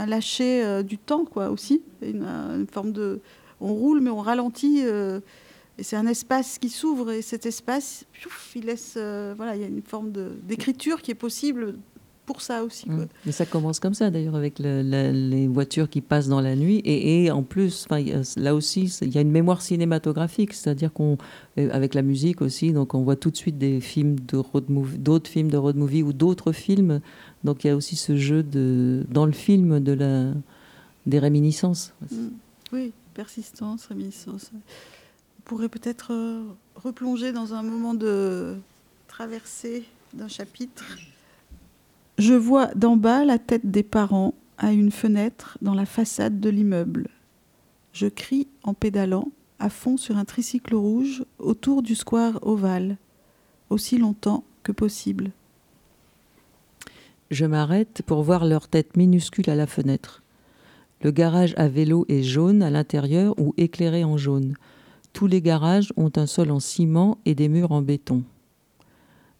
lâcher 0.06 0.64
euh, 0.64 0.84
du 0.84 0.98
temps, 0.98 1.26
quoi, 1.26 1.50
aussi. 1.50 1.82
Une, 2.02 2.68
forme 2.72 2.92
de, 2.92 3.22
on 3.62 3.74
roule 3.74 4.02
mais 4.02 4.10
on 4.10 4.22
ralentit. 4.22 4.80
et 4.80 5.84
c'est 5.84 5.96
un 5.96 6.08
espace 6.08 6.58
qui 6.58 6.70
s'ouvre 6.70 7.12
et 7.12 7.22
cet 7.22 7.46
espace, 7.46 8.06
il 8.56 8.66
laisse, 8.66 8.98
voilà, 9.38 9.56
il 9.56 9.62
y 9.62 9.66
a 9.66 9.68
une 9.68 9.82
forme 9.82 10.12
d'écriture 10.44 11.02
qui 11.02 11.12
est 11.12 11.16
possible 11.16 11.76
pour 12.26 12.42
ça 12.42 12.64
aussi. 12.64 12.86
quoi. 12.88 12.96
Mm. 12.96 13.08
Mais 13.26 13.32
ça 13.32 13.46
commence 13.46 13.80
comme 13.80 13.94
ça 13.94 14.10
d'ailleurs 14.10 14.36
avec 14.36 14.60
le- 14.60 14.82
la- 14.82 15.12
les 15.12 15.48
voitures 15.48 15.90
qui 15.90 16.02
passent 16.02 16.28
dans 16.28 16.42
la 16.42 16.56
nuit 16.56 16.78
et, 16.80 17.26
et 17.26 17.32
en 17.32 17.44
plus, 17.44 17.86
enfin, 17.86 18.00
il 18.00 18.10
y 18.10 18.14
a- 18.14 18.22
là 18.38 18.56
aussi, 18.56 18.86
il 19.02 19.14
y 19.14 19.18
a 19.18 19.22
une 19.22 19.32
mémoire 19.32 19.62
cinématographique, 19.62 20.54
c'est-à-dire 20.54 20.92
qu'on, 20.92 21.18
euh, 21.58 21.70
avec 21.72 21.94
la 21.94 22.02
musique 22.02 22.42
aussi, 22.42 22.74
donc 22.74 22.94
on 22.96 23.04
voit 23.04 23.16
tout 23.16 23.30
de 23.32 23.38
suite 23.38 23.58
des 23.58 23.80
films 23.80 24.20
de 24.20 24.38
road 24.38 24.66
movie, 24.70 24.98
d'autres 24.98 25.30
films 25.30 25.50
de 25.52 25.58
road 25.58 25.76
movie 25.76 26.04
ou 26.04 26.14
d'autres 26.14 26.52
films. 26.52 27.00
Donc 27.44 27.64
il 27.64 27.68
y 27.68 27.70
a 27.70 27.76
aussi 27.76 27.96
ce 27.96 28.16
jeu 28.18 28.42
de 28.44 29.06
dans 29.12 29.26
le 29.26 29.32
film 29.32 29.80
de 29.80 29.92
la 29.94 30.32
des 31.06 31.20
réminiscences. 31.20 31.94
Mm. 32.12 32.28
Oui, 32.74 32.92
persistance, 33.14 33.86
réminiscence. 33.86 34.50
On 34.54 35.42
pourrait 35.46 35.70
peut-être 35.70 36.12
euh, 36.12 36.42
replonger 36.76 37.32
dans 37.32 37.54
un 37.54 37.62
moment 37.62 37.94
de 37.94 38.56
traversée 39.08 39.84
d'un 40.14 40.28
chapitre. 40.28 40.84
Je 42.18 42.34
vois 42.34 42.68
d'en 42.76 42.96
bas 42.96 43.26
la 43.26 43.40
tête 43.40 43.70
des 43.70 43.84
parents 43.84 44.34
à 44.58 44.72
une 44.72 44.92
fenêtre 44.92 45.58
dans 45.62 45.74
la 45.74 45.86
façade 45.86 46.40
de 46.40 46.50
l'immeuble. 46.50 47.10
Je 47.92 48.08
crie 48.08 48.48
en 48.64 48.74
pédalant 48.74 49.30
à 49.60 49.70
fond 49.70 49.98
sur 49.98 50.18
un 50.18 50.26
tricycle 50.26 50.76
rouge 50.76 51.26
autour 51.40 51.82
du 51.82 51.96
square 51.96 52.40
ovale, 52.42 52.98
aussi 53.70 53.98
longtemps 53.98 54.44
que 54.64 54.72
possible. 54.72 55.32
Je 57.32 57.46
m'arrête 57.46 58.02
pour 58.06 58.24
voir 58.24 58.46
leur 58.46 58.68
tête 58.68 58.96
minuscule 58.96 59.50
à 59.50 59.56
la 59.56 59.68
fenêtre. 59.68 60.24
Le 61.02 61.12
garage 61.12 61.54
à 61.58 61.68
vélo 61.68 62.06
est 62.08 62.24
jaune 62.24 62.62
à 62.62 62.70
l'intérieur 62.70 63.38
ou 63.40 63.54
éclairé 63.58 64.04
en 64.04 64.18
jaune. 64.18 64.56
Tous 65.12 65.28
les 65.28 65.42
garages 65.42 65.92
ont 65.98 66.12
un 66.16 66.28
sol 66.28 66.52
en 66.52 66.60
ciment 66.60 67.18
et 67.26 67.36
des 67.36 67.50
murs 67.50 67.72
en 67.72 67.82
béton. 67.82 68.24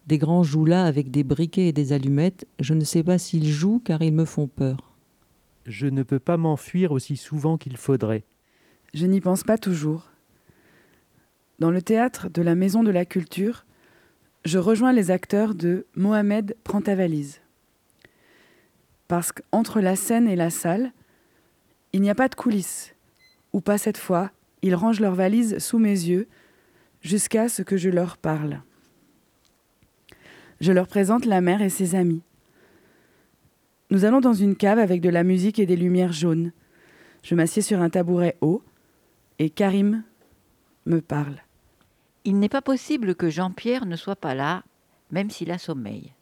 Des 0.06 0.18
grands 0.18 0.42
jouent 0.42 0.64
là 0.66 0.84
avec 0.84 1.10
des 1.10 1.24
briquets 1.24 1.68
et 1.68 1.72
des 1.72 1.92
allumettes. 1.92 2.46
Je 2.60 2.74
ne 2.74 2.84
sais 2.84 3.02
pas 3.02 3.18
s'ils 3.18 3.48
jouent 3.48 3.82
car 3.84 4.02
ils 4.02 4.12
me 4.12 4.24
font 4.24 4.46
peur. 4.46 4.96
Je 5.66 5.86
ne 5.88 6.04
peux 6.04 6.20
pas 6.20 6.36
m'enfuir 6.36 6.92
aussi 6.92 7.16
souvent 7.16 7.58
qu'il 7.58 7.76
faudrait. 7.76 8.24
Je 8.94 9.06
n'y 9.06 9.20
pense 9.20 9.42
pas 9.42 9.58
toujours. 9.58 10.10
Dans 11.58 11.70
le 11.70 11.82
théâtre 11.82 12.28
de 12.28 12.42
la 12.42 12.54
Maison 12.54 12.84
de 12.84 12.90
la 12.90 13.04
Culture, 13.04 13.66
je 14.44 14.58
rejoins 14.58 14.92
les 14.92 15.10
acteurs 15.10 15.54
de 15.54 15.86
Mohamed 15.96 16.56
Prends 16.62 16.82
ta 16.82 16.94
valise. 16.94 17.40
Parce 19.08 19.32
qu'entre 19.32 19.80
la 19.80 19.96
scène 19.96 20.28
et 20.28 20.36
la 20.36 20.50
salle, 20.50 20.92
Il 21.92 22.02
n'y 22.02 22.10
a 22.10 22.14
pas 22.14 22.28
de 22.28 22.34
coulisses. 22.34 22.94
Ou 23.52 23.60
pas 23.60 23.78
cette 23.78 23.96
fois, 23.96 24.30
ils 24.60 24.74
rangent 24.74 25.00
leurs 25.00 25.14
valises 25.14 25.58
sous 25.58 25.78
mes 25.78 25.88
yeux 25.88 26.28
jusqu'à 27.00 27.48
ce 27.48 27.62
que 27.62 27.76
je 27.76 27.88
leur 27.88 28.18
parle. 28.18 28.60
Je 30.60 30.72
leur 30.72 30.86
présente 30.86 31.24
la 31.26 31.40
mère 31.40 31.62
et 31.62 31.68
ses 31.68 31.94
amis. 31.94 32.22
Nous 33.90 34.04
allons 34.04 34.20
dans 34.20 34.32
une 34.32 34.56
cave 34.56 34.78
avec 34.78 35.00
de 35.00 35.10
la 35.10 35.22
musique 35.22 35.58
et 35.58 35.66
des 35.66 35.76
lumières 35.76 36.12
jaunes. 36.12 36.52
Je 37.22 37.34
m'assieds 37.34 37.62
sur 37.62 37.80
un 37.80 37.90
tabouret 37.90 38.36
haut 38.40 38.62
et 39.38 39.50
Karim 39.50 40.02
me 40.86 41.00
parle. 41.00 41.36
Il 42.24 42.38
n'est 42.38 42.48
pas 42.48 42.62
possible 42.62 43.14
que 43.14 43.30
Jean-Pierre 43.30 43.86
ne 43.86 43.96
soit 43.96 44.16
pas 44.16 44.34
là, 44.34 44.64
même 45.10 45.30
s'il 45.30 45.50
a 45.50 45.58
sommeil. 45.58 46.12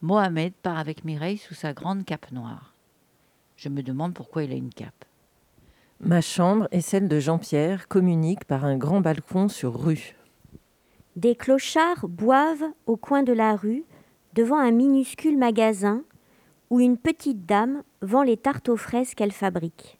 Mohamed 0.00 0.54
part 0.54 0.78
avec 0.78 1.04
Mireille 1.04 1.38
sous 1.38 1.54
sa 1.54 1.74
grande 1.74 2.04
cape 2.04 2.32
noire. 2.32 2.74
Je 3.56 3.68
me 3.68 3.82
demande 3.82 4.14
pourquoi 4.14 4.44
il 4.44 4.52
a 4.52 4.56
une 4.56 4.72
cape. 4.72 5.04
Ma 6.00 6.20
chambre 6.20 6.68
et 6.72 6.82
celle 6.82 7.08
de 7.08 7.18
Jean-Pierre 7.18 7.88
communiquent 7.88 8.44
par 8.44 8.64
un 8.64 8.76
grand 8.76 9.00
balcon 9.00 9.48
sur 9.48 9.78
rue. 9.78 10.15
Des 11.16 11.34
clochards 11.34 12.08
boivent 12.08 12.72
au 12.86 12.96
coin 12.96 13.22
de 13.22 13.32
la 13.32 13.56
rue, 13.56 13.84
devant 14.34 14.58
un 14.58 14.70
minuscule 14.70 15.38
magasin 15.38 16.02
où 16.68 16.78
une 16.78 16.98
petite 16.98 17.46
dame 17.46 17.82
vend 18.02 18.22
les 18.22 18.36
tartes 18.36 18.68
aux 18.68 18.76
fraises 18.76 19.14
qu'elle 19.14 19.32
fabrique. 19.32 19.98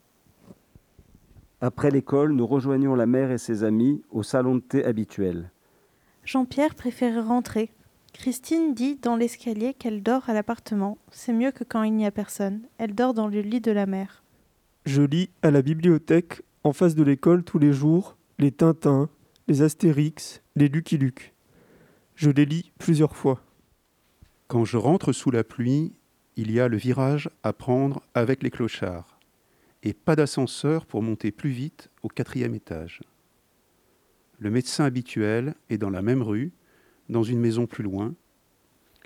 Après 1.62 1.90
l'école, 1.90 2.32
nous 2.32 2.46
rejoignons 2.46 2.94
la 2.94 3.06
mère 3.06 3.30
et 3.30 3.38
ses 3.38 3.64
amis 3.64 4.02
au 4.10 4.22
salon 4.22 4.56
de 4.56 4.60
thé 4.60 4.84
habituel. 4.84 5.50
Jean-Pierre 6.24 6.74
préfère 6.74 7.26
rentrer. 7.26 7.70
Christine 8.12 8.74
dit 8.74 8.96
dans 8.96 9.16
l'escalier 9.16 9.72
qu'elle 9.72 10.02
dort 10.02 10.28
à 10.28 10.34
l'appartement. 10.34 10.98
C'est 11.10 11.32
mieux 11.32 11.50
que 11.50 11.64
quand 11.64 11.82
il 11.82 11.94
n'y 11.94 12.04
a 12.04 12.10
personne. 12.10 12.60
Elle 12.76 12.94
dort 12.94 13.14
dans 13.14 13.28
le 13.28 13.40
lit 13.40 13.60
de 13.60 13.72
la 13.72 13.86
mère. 13.86 14.22
Je 14.84 15.02
lis 15.02 15.30
à 15.42 15.50
la 15.50 15.62
bibliothèque, 15.62 16.42
en 16.62 16.72
face 16.72 16.94
de 16.94 17.02
l'école, 17.02 17.42
tous 17.42 17.58
les 17.58 17.72
jours, 17.72 18.16
les 18.38 18.52
Tintins, 18.52 19.08
les 19.48 19.62
Astérix, 19.62 20.42
les 20.56 20.68
Lucky 20.68 20.98
Luke. 20.98 21.32
Je 22.16 22.30
les 22.30 22.46
lis 22.46 22.72
plusieurs 22.78 23.14
fois. 23.14 23.44
Quand 24.48 24.64
je 24.64 24.76
rentre 24.76 25.12
sous 25.12 25.30
la 25.30 25.44
pluie, 25.44 25.92
il 26.34 26.50
y 26.50 26.58
a 26.58 26.66
le 26.66 26.76
virage 26.76 27.30
à 27.44 27.52
prendre 27.52 28.02
avec 28.14 28.42
les 28.42 28.50
clochards 28.50 29.20
et 29.82 29.92
pas 29.92 30.16
d'ascenseur 30.16 30.84
pour 30.84 31.00
monter 31.00 31.30
plus 31.30 31.50
vite 31.50 31.90
au 32.02 32.08
quatrième 32.08 32.54
étage. 32.54 33.02
Le 34.38 34.50
médecin 34.50 34.84
habituel 34.84 35.54
est 35.70 35.78
dans 35.78 35.90
la 35.90 36.02
même 36.02 36.22
rue, 36.22 36.52
dans 37.08 37.22
une 37.22 37.38
maison 37.38 37.66
plus 37.66 37.84
loin. 37.84 38.14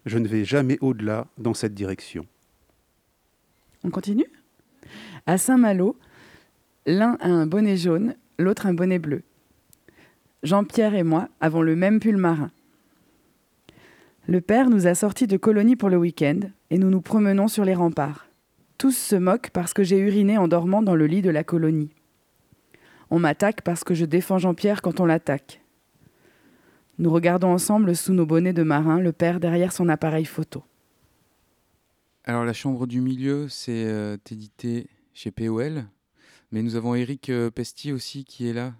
Je 0.06 0.16
ne 0.16 0.26
vais 0.26 0.46
jamais 0.46 0.78
au-delà 0.80 1.26
dans 1.36 1.54
cette 1.54 1.74
direction. 1.74 2.26
On 3.84 3.90
continue? 3.90 4.30
À 5.26 5.36
Saint-Malo, 5.36 5.98
l'un 6.86 7.18
a 7.20 7.28
un 7.28 7.46
bonnet 7.46 7.76
jaune, 7.76 8.16
l'autre 8.38 8.64
un 8.64 8.74
bonnet 8.74 8.98
bleu. 8.98 9.22
Jean-Pierre 10.42 10.94
et 10.94 11.02
moi 11.02 11.28
avons 11.40 11.60
le 11.60 11.76
même 11.76 12.00
pull 12.00 12.16
marin. 12.16 12.50
Le 14.26 14.40
père 14.40 14.70
nous 14.70 14.86
a 14.86 14.94
sortis 14.94 15.26
de 15.26 15.36
colonie 15.36 15.76
pour 15.76 15.90
le 15.90 15.98
week-end 15.98 16.40
et 16.70 16.78
nous 16.78 16.88
nous 16.88 17.02
promenons 17.02 17.48
sur 17.48 17.64
les 17.64 17.74
remparts. 17.74 18.26
Tous 18.78 18.96
se 18.96 19.16
moquent 19.16 19.50
parce 19.50 19.74
que 19.74 19.82
j'ai 19.82 19.98
uriné 19.98 20.38
en 20.38 20.48
dormant 20.48 20.82
dans 20.82 20.94
le 20.94 21.06
lit 21.06 21.20
de 21.20 21.30
la 21.30 21.44
colonie. 21.44 21.90
On 23.10 23.18
m'attaque 23.18 23.62
parce 23.62 23.84
que 23.84 23.92
je 23.92 24.04
défends 24.06 24.38
Jean-Pierre 24.38 24.80
quand 24.80 25.00
on 25.00 25.04
l'attaque. 25.04 25.60
Nous 26.98 27.10
regardons 27.10 27.50
ensemble 27.50 27.94
sous 27.94 28.14
nos 28.14 28.24
bonnets 28.24 28.52
de 28.52 28.62
marin 28.62 29.00
le 29.00 29.12
père 29.12 29.40
derrière 29.40 29.72
son 29.72 29.88
appareil 29.88 30.24
photo. 30.24 30.62
Alors 32.24 32.44
la 32.44 32.52
chambre 32.52 32.86
du 32.86 33.00
milieu, 33.00 33.48
c'est 33.48 33.84
euh, 33.86 34.16
édité 34.30 34.86
chez 35.12 35.30
POL, 35.30 35.84
mais 36.52 36.62
nous 36.62 36.76
avons 36.76 36.94
Eric 36.94 37.28
euh, 37.30 37.50
Pesti 37.50 37.92
aussi 37.92 38.24
qui 38.24 38.48
est 38.48 38.52
là 38.52 38.74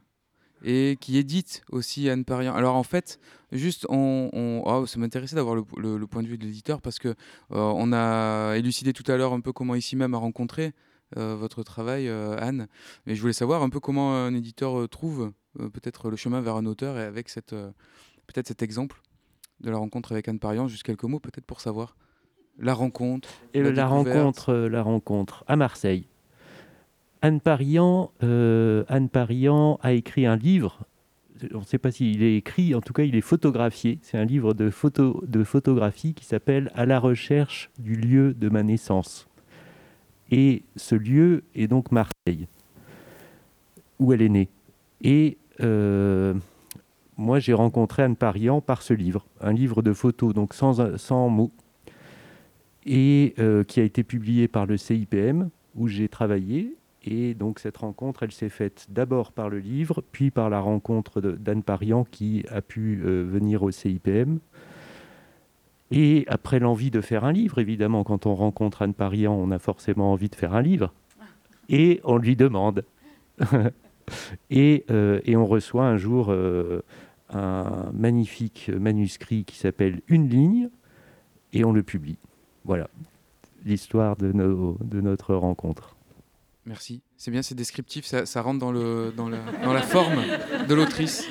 et 0.65 0.97
qui 1.01 1.17
édite 1.19 1.63
aussi 1.71 2.09
Anne 2.11 2.25
Parian. 2.25 2.55
Alors 2.55 2.77
en 2.77 2.83
fait, 2.83 3.19
juste, 3.53 3.87
on, 3.89 4.29
on- 4.33 4.63
oh, 4.67 4.87
ça 4.87 4.99
m'intéressait 4.99 5.37
d'avoir 5.37 5.55
le, 5.55 5.63
le- 5.77 5.97
le 5.97 6.07
point 6.07 6.23
de 6.23 6.29
vue 6.29 6.39
de 6.39 6.45
l'éditeur 6.45 6.81
parce 6.83 6.99
que 6.99 7.09
euh, 7.09 7.15
on 7.51 7.93
a 7.93 8.55
élucidé 8.57 8.93
tout 8.93 9.11
à 9.11 9.17
l'heure 9.17 9.33
un 9.33 9.41
peu 9.41 9.53
comment 9.53 9.75
ici 9.75 9.97
même 9.97 10.15
a 10.15 10.19
rencontré 10.19 10.73
euh, 11.17 11.35
votre 11.35 11.63
travail, 11.63 12.09
euh, 12.09 12.37
Anne. 12.39 12.69
Mais 13.07 13.15
je 13.15 13.21
voulais 13.21 13.33
savoir 13.33 13.63
un 13.63 13.69
peu 13.69 13.81
comment 13.81 14.15
un 14.15 14.35
éditeur 14.35 14.79
euh, 14.81 14.87
trouve 14.89 15.33
peut-être 15.59 16.11
le 16.11 16.17
chemin 16.17 16.41
vers 16.41 16.55
un 16.57 16.65
auteur 16.67 16.97
et 16.99 17.03
avec 17.03 17.29
cette, 17.29 17.51
peut-être 17.51 18.47
cet 18.47 18.63
exemple 18.63 19.03
de 19.61 19.69
la 19.71 19.77
rencontre 19.79 20.13
avec 20.13 20.29
Anne 20.29 20.39
Parian. 20.39 20.69
Juste 20.69 20.85
quelques 20.85 21.03
mots 21.05 21.19
peut-être 21.19 21.45
pour 21.45 21.61
savoir 21.61 21.97
la 22.59 22.73
rencontre. 22.75 23.29
Et 23.55 23.63
la, 23.73 23.87
rencontre, 23.89 24.53
la 24.55 24.83
rencontre 24.83 25.43
à 25.49 25.57
Marseille. 25.57 26.07
Anne 27.23 27.41
Parian, 27.41 28.13
euh, 28.23 28.85
Anne 28.89 29.09
Parian 29.09 29.79
a 29.83 29.93
écrit 29.93 30.27
un 30.27 30.37
livre. 30.37 30.87
On 31.55 31.61
ne 31.61 31.65
sait 31.65 31.79
pas 31.79 31.91
s'il 31.91 32.23
est 32.23 32.37
écrit, 32.37 32.75
en 32.75 32.81
tout 32.81 32.93
cas 32.93 33.03
il 33.03 33.17
est 33.17 33.23
photographié. 33.23 33.99
C'est 34.03 34.19
un 34.19 34.25
livre 34.25 34.55
de, 34.55 34.71
de 35.27 35.45
photographie 35.45 36.15
qui 36.15 36.25
s'appelle 36.25 36.71
À 36.75 36.87
la 36.87 36.99
recherche 36.99 37.71
du 37.79 37.97
lieu 37.97 38.35
de 38.35 38.49
ma 38.49 38.63
naissance. 38.63 39.29
Et 40.31 40.63
ce 40.77 40.95
lieu 40.95 41.45
est 41.55 41.67
donc 41.67 41.93
Marseille, 41.93 42.47
où 43.99 44.13
elle 44.13 44.23
est 44.23 44.29
née. 44.29 44.49
Et 45.03 45.39
euh, 45.61 46.35
moi 47.17 47.39
j'ai 47.39 47.55
rencontré 47.55 48.03
Anne 48.03 48.17
Parian 48.17 48.61
par 48.61 48.83
ce 48.83 48.95
livre, 48.95 49.27
un 49.41 49.53
livre 49.53 49.83
de 49.83 49.93
photos, 49.93 50.35
donc 50.35 50.55
sans, 50.55 50.97
sans 50.99 51.29
mots 51.29 51.53
et 52.87 53.35
euh, 53.39 53.65
qui 53.65 53.81
a 53.81 53.83
été 53.85 54.05
publié 54.05 54.49
par 54.49 54.67
le 54.67 54.77
CIPM 54.77 55.51
où 55.75 55.89
j'ai 55.89 56.09
travaillé. 56.09 56.77
Et 57.05 57.35
donc 57.35 57.59
cette 57.59 57.79
rencontre, 57.79 58.23
elle 58.23 58.33
s'est 58.33 58.51
faite 58.51 58.87
d'abord 58.91 59.33
par 59.33 59.49
le 59.49 59.59
livre, 59.59 60.03
puis 60.13 60.31
par 60.31 60.51
la 60.51 60.61
rencontre 60.61 61.21
d'Anne 61.21 61.63
Parian 61.63 62.05
qui 62.05 62.45
a 62.51 62.61
pu 62.61 63.01
euh, 63.05 63.25
venir 63.25 63.63
au 63.63 63.71
CIPM. 63.71 64.39
Et 65.91 66.25
après 66.29 66.61
l'envie 66.61 66.91
de 66.91 67.01
faire 67.01 67.25
un 67.25 67.33
livre, 67.33 67.59
évidemment, 67.59 68.05
quand 68.05 68.27
on 68.27 68.35
rencontre 68.35 68.83
Anne 68.83 68.95
Parian, 68.95 69.33
on 69.33 69.51
a 69.51 69.59
forcément 69.59 70.13
envie 70.13 70.29
de 70.29 70.35
faire 70.35 70.55
un 70.55 70.63
livre. 70.63 70.93
Et 71.69 72.01
on 72.05 72.17
lui 72.17 72.37
demande. 72.37 72.85
et, 74.51 74.85
euh, 74.91 75.21
et 75.25 75.37
on 75.37 75.47
reçoit 75.47 75.87
un 75.87 75.97
jour 75.97 76.27
euh, 76.31 76.83
un 77.31 77.91
magnifique 77.93 78.71
manuscrit 78.79 79.45
qui 79.45 79.57
s'appelle 79.57 80.03
Une 80.07 80.29
ligne, 80.29 80.69
et 81.53 81.65
on 81.65 81.73
le 81.73 81.83
publie. 81.83 82.19
Voilà 82.65 82.89
l'histoire 83.65 84.17
de 84.17 84.33
notre 85.01 85.35
rencontre. 85.35 85.97
Merci. 86.67 87.03
C'est 87.17 87.31
bien, 87.31 87.43
c'est 87.43 87.55
descriptif, 87.55 88.05
ça, 88.05 88.43
rentre 88.43 88.59
dans, 88.59 88.73
la, 88.73 89.83
forme 89.83 90.23
de 90.69 90.75
l'autrice. 90.75 91.27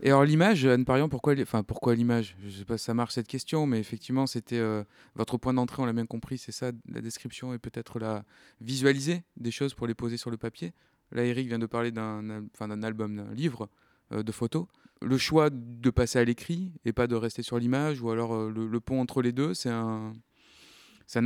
Et 0.00 0.10
alors 0.10 0.24
l'image, 0.24 0.64
Anne 0.64 0.84
Parian, 0.84 1.08
pourquoi, 1.08 1.34
enfin, 1.42 1.64
pourquoi 1.64 1.94
l'image? 1.94 2.36
Je 2.40 2.46
ne 2.46 2.52
sais 2.52 2.64
pas 2.64 2.78
si 2.78 2.84
ça 2.84 2.94
marche 2.94 3.14
cette 3.14 3.26
question, 3.26 3.66
mais 3.66 3.80
effectivement, 3.80 4.26
c'était 4.26 4.58
euh, 4.58 4.84
votre 5.16 5.38
point 5.38 5.52
d'entrée, 5.52 5.82
on 5.82 5.86
l'a 5.86 5.92
bien 5.92 6.06
compris, 6.06 6.38
c'est 6.38 6.52
ça, 6.52 6.70
la 6.88 7.00
description 7.00 7.52
et 7.52 7.58
peut-être 7.58 7.98
la 7.98 8.24
visualiser 8.60 9.24
des 9.36 9.50
choses 9.50 9.74
pour 9.74 9.88
les 9.88 9.94
poser 9.94 10.16
sur 10.16 10.30
le 10.30 10.36
papier. 10.36 10.72
Là, 11.10 11.24
Eric 11.24 11.48
vient 11.48 11.58
de 11.58 11.66
parler 11.66 11.90
d'un 11.90 12.40
album, 12.82 13.16
d'un 13.16 13.34
livre 13.34 13.68
euh, 14.12 14.22
de 14.22 14.30
photos. 14.30 14.66
Le 15.02 15.18
choix 15.18 15.50
de 15.50 15.90
passer 15.90 16.18
à 16.18 16.24
l'écrit 16.24 16.72
et 16.84 16.92
pas 16.92 17.06
de 17.06 17.16
rester 17.16 17.42
sur 17.42 17.58
l'image, 17.58 18.00
ou 18.00 18.10
alors 18.10 18.34
euh, 18.34 18.50
le, 18.50 18.80
pont 18.80 19.00
entre 19.00 19.20
les 19.20 19.32
deux, 19.32 19.52
c'est 19.52 19.70
un 19.70 20.12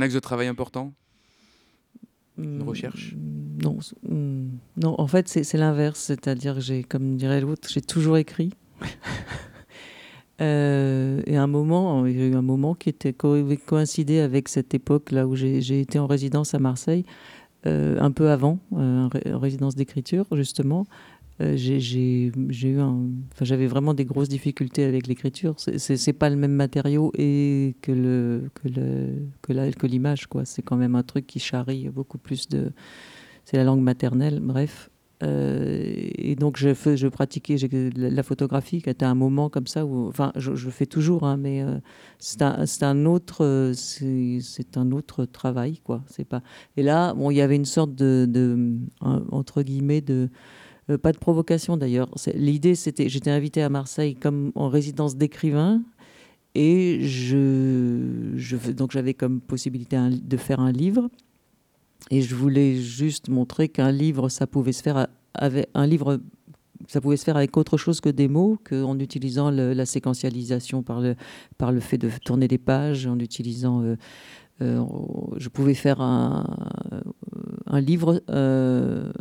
axe 0.01 0.13
de 0.15 0.19
travail 0.19 0.47
important? 0.47 0.93
Une 2.37 2.63
recherche 2.63 3.15
Non, 3.63 3.79
c- 3.81 3.95
mm, 4.09 4.47
non 4.77 4.95
en 4.99 5.07
fait, 5.07 5.27
c'est 5.27 5.57
l'inverse. 5.57 5.99
C'est-à-dire, 5.99 6.55
que 6.55 6.61
j'ai, 6.61 6.83
comme 6.83 7.15
dirait 7.15 7.41
l'autre, 7.41 7.67
j'ai 7.69 7.81
toujours 7.81 8.17
écrit. 8.17 8.51
Euh, 10.41 11.21
et 11.27 11.37
un 11.37 11.45
moment, 11.47 12.05
il 12.07 12.17
y 12.17 12.21
a 12.21 12.25
eu 12.25 12.33
un 12.33 12.41
moment 12.41 12.73
qui 12.73 12.89
était 12.89 13.13
co- 13.13 13.37
coïncidé 13.67 14.19
avec 14.19 14.49
cette 14.49 14.73
époque 14.73 15.11
là 15.11 15.27
où 15.27 15.35
j'ai 15.35 15.79
été 15.79 15.99
en 15.99 16.07
résidence 16.07 16.55
à 16.55 16.59
Marseille, 16.59 17.05
euh, 17.67 17.97
un 17.99 18.11
peu 18.11 18.29
avant, 18.31 18.57
euh, 18.75 19.03
en 19.05 19.09
en 19.35 19.39
résidence 19.39 19.75
d'écriture 19.75 20.25
justement. 20.33 20.85
Euh, 21.41 21.57
j'avais 23.41 23.67
vraiment 23.67 23.93
des 23.93 24.05
grosses 24.05 24.29
difficultés 24.29 24.83
avec 24.83 25.07
l'écriture. 25.07 25.55
C'est- 25.57 26.13
pas 26.13 26.29
le 26.29 26.35
même 26.35 26.53
matériau 26.53 27.11
et 27.17 27.75
que 27.81 27.91
le 27.91 28.51
que 28.53 28.67
le 28.67 29.71
que 29.71 29.87
l'image. 29.87 30.27
C'est 30.45 30.61
quand 30.61 30.77
même 30.77 30.95
un 30.95 31.03
truc 31.03 31.25
qui 31.25 31.39
charrie 31.39 31.89
beaucoup 31.89 32.17
plus 32.19 32.47
de. 32.49 32.71
C'est 33.45 33.57
la 33.57 33.63
langue 33.63 33.81
maternelle, 33.81 34.39
bref. 34.41 34.89
Euh, 35.23 36.09
et 36.17 36.35
donc 36.35 36.57
je, 36.57 36.73
fais, 36.73 36.97
je 36.97 37.07
pratiquais 37.07 37.55
la 37.95 38.23
photographie 38.23 38.81
qui 38.81 38.89
était 38.89 39.05
un 39.05 39.15
moment 39.15 39.49
comme 39.49 39.67
ça 39.67 39.85
où, 39.85 40.07
enfin, 40.07 40.33
je, 40.35 40.51
le 40.51 40.71
fais 40.71 40.85
toujours, 40.85 41.23
hein, 41.23 41.37
mais 41.37 41.61
euh, 41.61 41.77
c'est 42.19 42.41
un, 42.41 42.65
un 42.81 43.05
autre, 43.05 43.71
un 44.75 44.91
autre 44.91 45.25
travail, 45.25 45.79
quoi. 45.83 46.03
Pas. 46.27 46.41
Et 46.75 46.83
là, 46.83 47.13
bon, 47.13 47.31
il 47.31 47.37
y 47.37 47.41
avait 47.41 47.55
une 47.55 47.65
sorte 47.65 47.95
de, 47.95 48.25
de 48.29 48.77
entre 49.01 49.61
guillemets 49.61 50.01
de 50.01 50.29
euh, 50.89 50.97
pas 50.97 51.11
de 51.11 51.17
provocation 51.17 51.77
d'ailleurs. 51.77 52.09
L'idée, 52.33 52.75
c'était, 52.75 53.09
j'étais 53.09 53.31
invitée 53.31 53.61
à 53.61 53.69
Marseille 53.69 54.15
comme 54.15 54.51
en 54.55 54.69
résidence 54.69 55.15
d'écrivain. 55.15 55.81
Et 56.55 56.99
je, 57.01 58.33
je, 58.35 58.71
donc 58.71 58.91
j'avais 58.91 59.15
comme 59.15 59.41
possibilité 59.41 59.97
de 60.11 60.37
faire 60.37 60.59
un 60.59 60.71
livre. 60.71 61.09
et 62.11 62.21
je 62.21 62.35
voulais 62.35 62.75
juste 62.75 63.29
montrer 63.29 63.69
qu'un 63.69 63.91
livre, 63.91 64.29
ça 64.29 64.45
pouvait 64.45 64.71
se 64.71 64.83
faire 64.83 65.07
avec 65.33 65.67
un 65.73 65.87
livre 65.87 66.19
ça 66.87 67.01
pouvait 67.01 67.17
se 67.17 67.23
faire 67.23 67.37
avec 67.37 67.55
autre 67.57 67.77
chose 67.77 68.01
que 68.01 68.09
des 68.09 68.27
mots, 68.27 68.57
qu'en 68.63 68.99
utilisant 68.99 69.49
la 69.51 69.85
séquentialisation 69.85 70.83
par 70.83 70.99
le, 70.99 71.15
par 71.57 71.71
le 71.71 71.79
fait 71.79 71.97
de 71.97 72.09
tourner 72.23 72.47
des 72.47 72.57
pages, 72.57 73.07
en 73.07 73.19
utilisant... 73.19 73.81
Euh, 73.81 73.95
euh, 74.61 74.83
je 75.37 75.49
pouvais 75.49 75.73
faire 75.73 75.99
un, 75.99 76.45
livre, 77.79 78.21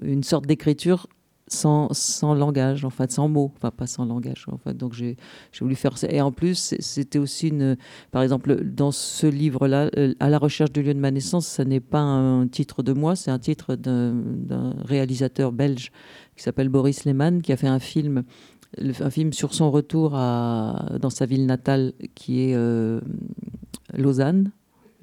une 0.03 0.23
sorte 0.23 0.47
d'écriture 0.47 1.07
sans, 1.53 2.35
langage, 2.35 2.85
en 2.85 2.91
fait, 2.91 3.13
sans 3.13 3.29
mots, 3.29 3.53
enfin 3.57 3.71
pas 3.71 3.87
sans 3.87 4.05
langage. 4.05 4.47
En 4.51 4.59
fait. 4.59 4.77
Donc 4.77 4.95
j'ai 4.95 5.17
voulu 5.61 5.75
faire 5.75 5.99
ça. 5.99 6.09
Et 6.11 6.21
en 6.21 6.33
plus, 6.33 6.75
c'était 6.79 7.19
aussi 7.19 7.49
une. 7.49 7.77
Par 8.11 8.23
exemple, 8.23 8.65
dans 8.65 8.93
ce 8.93 9.27
livre-là, 9.27 9.91
À 10.21 10.29
la 10.29 10.39
recherche 10.39 10.73
du 10.73 10.83
lieu 10.83 10.95
de 10.95 10.99
ma 10.99 11.11
naissance, 11.11 11.47
ça 11.47 11.65
n'est 11.65 11.81
pas 11.81 12.01
un 12.01 12.47
titre 12.49 12.83
de 12.83 12.93
moi, 12.93 13.17
c'est 13.17 13.31
un 13.31 13.39
titre 13.39 13.77
d'un 13.77 14.75
réalisateur 14.85 15.53
belge 15.53 15.93
qui 16.37 16.43
s'appelle 16.43 16.69
Boris 16.69 17.05
Lehmann, 17.05 17.43
qui 17.43 17.53
a 17.53 17.57
fait 17.57 17.69
un 17.69 17.79
film, 17.79 18.25
un 18.79 19.11
film 19.11 19.33
sur 19.33 19.55
son 19.55 19.71
retour 19.71 20.15
à, 20.15 20.97
dans 21.01 21.11
sa 21.11 21.27
ville 21.27 21.47
natale, 21.47 21.93
qui 22.15 22.43
est 22.43 22.55
euh, 22.55 23.01
Lausanne. 23.93 24.51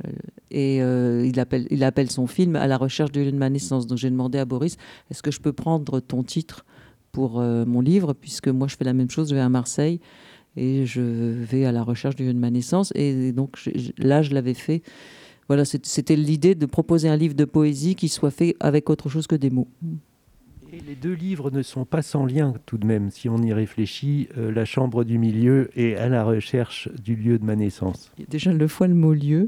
Euh, 0.06 0.12
et 0.52 0.82
euh, 0.82 1.26
il, 1.26 1.40
appelle, 1.40 1.68
il 1.70 1.84
appelle 1.84 2.10
son 2.10 2.28
film 2.28 2.56
À 2.56 2.68
la 2.68 2.78
recherche 2.78 3.12
du 3.12 3.24
lieu 3.24 3.32
de 3.32 3.38
ma 3.38 3.50
naissance. 3.50 3.88
Donc 3.88 3.98
j'ai 3.98 4.10
demandé 4.10 4.38
à 4.38 4.46
Boris, 4.46 4.78
est-ce 5.12 5.22
que 5.22 5.32
je 5.32 5.40
peux 5.40 5.54
prendre 5.54 6.00
ton 6.00 6.24
titre 6.24 6.66
pour 7.12 7.42
mon 7.42 7.82
livre, 7.82 8.14
puisque 8.14 8.50
moi 8.50 8.68
je 8.68 8.76
fais 8.78 8.84
la 8.84 8.94
même 8.94 9.10
chose, 9.10 9.32
je 9.32 9.36
vais 9.36 9.42
à 9.42 9.50
Marseille 9.50 10.00
et 10.56 10.86
je 10.86 11.02
vais 11.02 11.66
à 11.66 11.72
la 11.72 11.84
recherche 11.84 12.16
du 12.16 12.26
lieu 12.26 12.34
de 12.34 12.40
ma 12.40 12.52
naissance. 12.52 12.92
Et 12.96 13.32
donc 13.32 13.58
là, 13.98 14.22
je 14.22 14.34
l'avais 14.34 14.54
fait. 14.54 14.84
Voilà, 15.48 15.66
c'était 15.66 16.16
l'idée 16.16 16.54
de 16.54 16.66
proposer 16.68 17.10
un 17.10 17.18
livre 17.18 17.34
de 17.34 17.46
poésie 17.46 17.96
qui 17.96 18.08
soit 18.08 18.30
fait 18.30 18.56
avec 18.60 18.90
autre 18.90 19.10
chose 19.10 19.26
que 19.26 19.36
des 19.36 19.50
mots. 19.50 19.68
Et 20.72 20.80
les 20.82 20.94
deux 20.94 21.14
livres 21.14 21.50
ne 21.50 21.64
sont 21.64 21.86
pas 21.86 22.04
sans 22.04 22.28
lien 22.28 22.54
tout 22.68 22.78
de 22.78 22.86
même, 22.86 23.10
si 23.10 23.28
on 23.28 23.42
y 23.42 23.52
réfléchit. 23.52 24.30
Euh, 24.38 24.52
la 24.52 24.66
chambre 24.66 25.04
du 25.04 25.18
milieu 25.18 25.72
et 25.76 25.96
à 25.96 26.08
la 26.10 26.24
recherche 26.24 26.90
du 27.04 27.16
lieu 27.16 27.40
de 27.40 27.46
ma 27.46 27.56
naissance. 27.56 28.12
Déjà 28.30 28.54
le 28.54 28.68
fois 28.68 28.88
le 28.88 28.94
mot 28.94 29.14
lieu. 29.14 29.46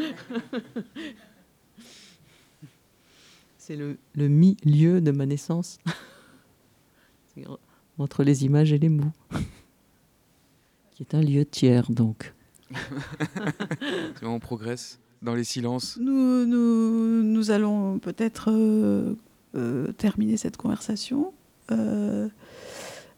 C'est 3.58 3.76
le, 3.76 3.98
le 4.14 4.28
milieu 4.28 5.00
de 5.00 5.10
ma 5.10 5.26
naissance. 5.26 5.78
Entre 7.98 8.24
les 8.24 8.44
images 8.44 8.72
et 8.72 8.78
les 8.78 8.88
mots. 8.88 9.12
Qui 10.92 11.02
est 11.02 11.14
un 11.14 11.20
lieu 11.20 11.44
tiers, 11.44 11.90
donc. 11.90 12.32
on 14.22 14.38
progresse 14.38 14.98
dans 15.22 15.34
les 15.34 15.44
silences. 15.44 15.98
Nous, 16.00 16.46
nous, 16.46 17.22
nous 17.22 17.50
allons 17.50 17.98
peut-être 17.98 18.50
euh, 18.50 19.14
euh, 19.54 19.92
terminer 19.92 20.36
cette 20.36 20.56
conversation. 20.56 21.32
Euh, 21.70 22.28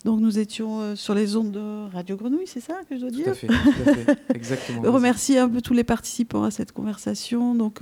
donc 0.04 0.20
nous 0.20 0.38
étions 0.38 0.80
euh, 0.80 0.96
sur 0.96 1.14
les 1.14 1.36
ondes 1.36 1.52
de 1.52 1.92
Radio 1.92 2.16
Grenouille, 2.16 2.46
c'est 2.46 2.60
ça 2.60 2.80
que 2.88 2.96
je 2.96 3.00
dois 3.00 3.10
dire 3.10 3.24
Tout 3.24 3.30
à 3.30 3.34
fait, 3.34 3.46
tout 3.46 3.54
à 3.54 3.94
fait. 3.94 4.18
exactement. 4.34 4.90
Remercier 4.90 5.38
un 5.38 5.48
peu 5.48 5.60
tous 5.60 5.74
les 5.74 5.84
participants 5.84 6.44
à 6.44 6.50
cette 6.50 6.72
conversation. 6.72 7.54
Donc 7.54 7.80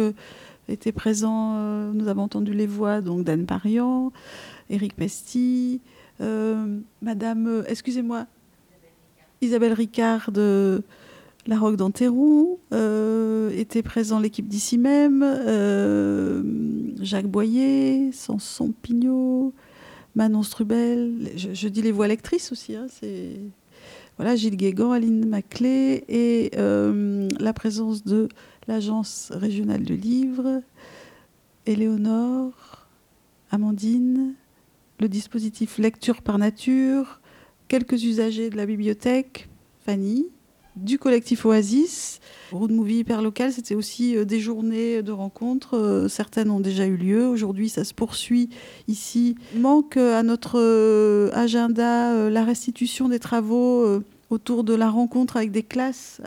étaient 0.68 0.92
présents, 0.92 1.92
nous 1.92 2.08
avons 2.08 2.22
entendu 2.22 2.52
les 2.52 2.66
voix 2.66 3.00
donc 3.00 3.24
d'Anne 3.24 3.46
Parian, 3.46 4.12
Éric 4.68 4.94
Pesti, 4.94 5.80
Madame, 7.02 7.64
excusez-moi, 7.66 8.26
Isabelle 9.40 9.72
Ricard 9.72 10.32
de 10.32 10.82
la 11.46 11.58
Roque 11.58 11.76
d'Anterou, 11.76 12.60
euh, 12.72 13.50
était 13.50 13.82
présent 13.82 14.20
l'équipe 14.20 14.46
d'ici 14.46 14.78
même, 14.78 15.22
euh, 15.24 16.42
Jacques 17.00 17.26
Boyer, 17.26 18.12
Sanson 18.12 18.72
Pignot, 18.82 19.54
Manon 20.14 20.42
Strubel, 20.42 21.30
je, 21.36 21.68
dis 21.68 21.82
les 21.82 21.92
voix 21.92 22.08
lectrices 22.08 22.52
aussi, 22.52 22.74
hein, 22.74 22.86
c'est 22.88 23.36
voilà, 24.16 24.36
Gilles 24.36 24.56
Guégan, 24.56 24.92
Aline 24.92 25.26
Maclé, 25.26 26.04
et 26.08 26.50
euh, 26.56 27.28
la 27.38 27.52
présence 27.52 28.04
de 28.04 28.28
l'Agence 28.68 29.32
régionale 29.34 29.82
du 29.82 29.96
livre, 29.96 30.62
Éléonore, 31.64 32.86
Amandine, 33.50 34.34
le 35.00 35.08
dispositif 35.08 35.78
Lecture 35.78 36.20
par 36.22 36.38
nature, 36.38 37.20
quelques 37.68 38.04
usagers 38.04 38.50
de 38.50 38.56
la 38.56 38.66
bibliothèque, 38.66 39.48
Fanny, 39.86 40.26
du 40.81 40.99
collectif 40.99 41.45
Oasis. 41.45 42.20
Road 42.53 42.72
Movie 42.72 42.99
hyper 42.99 43.22
local, 43.22 43.53
c'était 43.53 43.74
aussi 43.74 44.16
euh, 44.16 44.24
des 44.24 44.41
journées 44.41 45.03
de 45.03 45.12
rencontres. 45.12 45.76
Euh, 45.76 46.09
certaines 46.09 46.51
ont 46.51 46.61
déjà 46.61 46.87
eu 46.87 46.97
lieu. 46.97 47.26
Aujourd'hui, 47.26 47.68
ça 47.68 47.85
se 47.85 47.95
poursuit 47.95 48.51
ici. 48.89 49.37
Manque 49.55 49.97
euh, 49.97 50.18
à 50.18 50.22
notre 50.22 51.31
agenda 51.33 52.31
la 52.31 52.45
restitution 52.45 53.09
des 53.09 53.18
travaux 53.18 54.01
autour 54.31 54.64
de 54.64 54.74
la 54.74 54.89
rencontre 54.89 55.37
avec 55.37 55.51
des 55.51 55.62
classes 55.62 56.20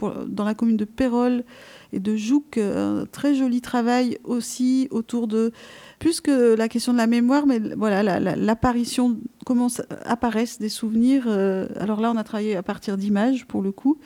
dans 0.00 0.44
la 0.44 0.54
commune 0.54 0.76
de 0.76 0.84
Pérol 0.84 1.44
et 1.92 2.00
de 2.00 2.16
Jouques. 2.16 2.58
Un 2.58 3.06
très 3.10 3.34
joli 3.34 3.60
travail 3.60 4.18
aussi 4.24 4.88
autour 4.90 5.28
de 5.28 5.52
plus 5.98 6.20
que 6.20 6.54
la 6.54 6.68
question 6.68 6.92
de 6.92 6.98
la 6.98 7.06
mémoire, 7.06 7.46
mais 7.46 7.58
voilà, 7.58 8.20
l'apparition, 8.20 9.18
comment 9.44 9.68
apparaissent 10.04 10.58
des 10.58 10.68
souvenirs. 10.68 11.24
Euh, 11.26 11.66
alors 11.78 12.00
là, 12.00 12.10
on 12.10 12.16
a 12.16 12.24
travaillé 12.24 12.56
à 12.56 12.62
partir 12.62 12.96
d'images, 12.96 13.46
pour 13.46 13.62
le 13.62 13.72
coup, 13.72 13.98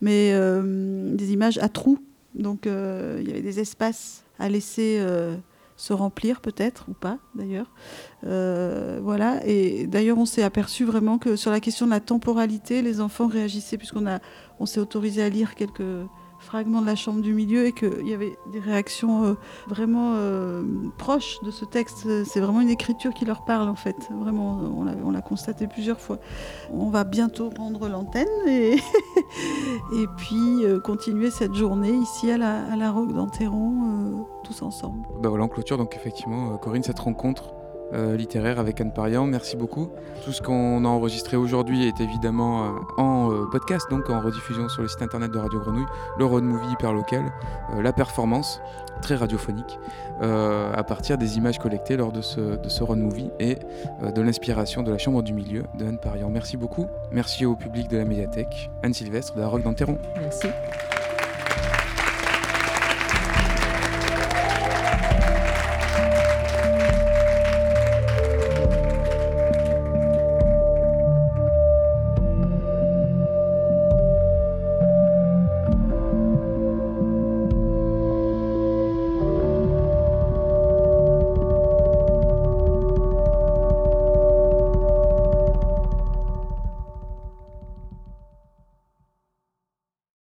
mais 0.00 0.32
euh, 0.34 1.14
des 1.14 1.32
images 1.32 1.58
à 1.58 1.68
trous. 1.68 1.98
Donc, 2.34 2.66
euh, 2.66 3.18
il 3.20 3.28
y 3.28 3.30
avait 3.30 3.42
des 3.42 3.60
espaces 3.60 4.24
à 4.38 4.48
laisser 4.48 5.04
se 5.76 5.92
remplir, 5.92 6.40
peut-être, 6.40 6.86
ou 6.88 6.92
pas, 6.92 7.18
d'ailleurs. 7.34 7.70
voilà. 8.22 9.40
Et 9.46 9.86
d'ailleurs, 9.86 10.18
on 10.18 10.26
s'est 10.26 10.42
aperçu 10.42 10.84
vraiment 10.84 11.18
que 11.18 11.36
sur 11.36 11.50
la 11.50 11.60
question 11.60 11.86
de 11.86 11.90
la 11.90 12.00
temporalité, 12.00 12.82
les 12.82 13.00
enfants 13.00 13.26
réagissaient, 13.26 13.78
puisqu'on 13.78 14.66
s'est 14.66 14.80
autorisé 14.80 15.22
à 15.22 15.28
lire 15.28 15.54
quelques 15.54 15.82
fragment 16.42 16.80
de 16.80 16.86
la 16.86 16.96
chambre 16.96 17.20
du 17.20 17.32
milieu 17.32 17.66
et 17.66 17.72
qu'il 17.72 18.06
y 18.06 18.12
avait 18.12 18.36
des 18.46 18.58
réactions 18.58 19.24
euh, 19.24 19.34
vraiment 19.68 20.14
euh, 20.16 20.62
proches 20.98 21.38
de 21.42 21.50
ce 21.50 21.64
texte. 21.64 22.24
C'est 22.24 22.40
vraiment 22.40 22.60
une 22.60 22.68
écriture 22.68 23.14
qui 23.14 23.24
leur 23.24 23.44
parle 23.44 23.68
en 23.68 23.74
fait. 23.74 23.96
Vraiment, 24.10 24.60
on 25.04 25.10
l'a 25.10 25.22
constaté 25.22 25.66
plusieurs 25.66 26.00
fois. 26.00 26.18
On 26.72 26.90
va 26.90 27.04
bientôt 27.04 27.50
rendre 27.56 27.88
l'antenne 27.88 28.26
et, 28.46 28.74
et 29.94 30.06
puis 30.16 30.64
euh, 30.64 30.80
continuer 30.80 31.30
cette 31.30 31.54
journée 31.54 31.92
ici 31.92 32.30
à 32.30 32.38
la, 32.38 32.64
à 32.64 32.76
la 32.76 32.90
Roque 32.90 33.12
d'Anteron, 33.12 34.26
tous 34.44 34.62
ensemble. 34.62 35.06
Bah 35.20 35.28
voilà, 35.28 35.44
en 35.44 35.48
clôture 35.48 35.78
donc 35.78 35.94
effectivement, 35.96 36.56
Corinne, 36.58 36.82
cette 36.82 36.98
rencontre 36.98 37.54
euh, 37.92 38.16
littéraire 38.16 38.58
avec 38.58 38.80
Anne 38.80 38.92
Parian. 38.92 39.26
Merci 39.26 39.56
beaucoup. 39.56 39.90
Tout 40.24 40.32
ce 40.32 40.40
qu'on 40.40 40.84
a 40.84 40.88
enregistré 40.88 41.36
aujourd'hui 41.36 41.86
est 41.86 42.00
évidemment 42.00 42.64
euh, 42.64 42.70
en 42.96 43.30
euh, 43.30 43.44
podcast, 43.50 43.90
donc 43.90 44.08
en 44.08 44.20
rediffusion 44.20 44.68
sur 44.68 44.82
le 44.82 44.88
site 44.88 45.02
internet 45.02 45.30
de 45.30 45.38
Radio 45.38 45.60
Grenouille, 45.60 45.86
le 46.18 46.24
road 46.24 46.44
movie 46.44 46.72
hyper 46.72 46.92
local, 46.92 47.32
la 47.78 47.92
performance 47.92 48.60
très 49.02 49.16
radiophonique, 49.16 49.78
à 50.20 50.84
partir 50.84 51.18
des 51.18 51.36
images 51.36 51.58
collectées 51.58 51.96
lors 51.96 52.12
de 52.12 52.20
ce, 52.20 52.40
de 52.40 52.84
road 52.84 52.98
movie 52.98 53.30
et 53.40 53.58
de 54.14 54.22
l'inspiration 54.22 54.84
de 54.84 54.92
la 54.92 54.98
chambre 54.98 55.22
du 55.22 55.32
milieu 55.32 55.64
de 55.76 55.86
Anne 55.86 55.98
Parian. 55.98 56.30
Merci 56.30 56.56
beaucoup. 56.56 56.86
Merci 57.10 57.44
au 57.44 57.56
public 57.56 57.88
de 57.88 57.96
la 57.96 58.04
médiathèque, 58.04 58.70
Anne 58.84 58.94
Sylvestre 58.94 59.34
de 59.34 59.40
la 59.40 59.48
Roque 59.48 59.62
d'Anteron. 59.62 59.98
Merci. 60.20 60.46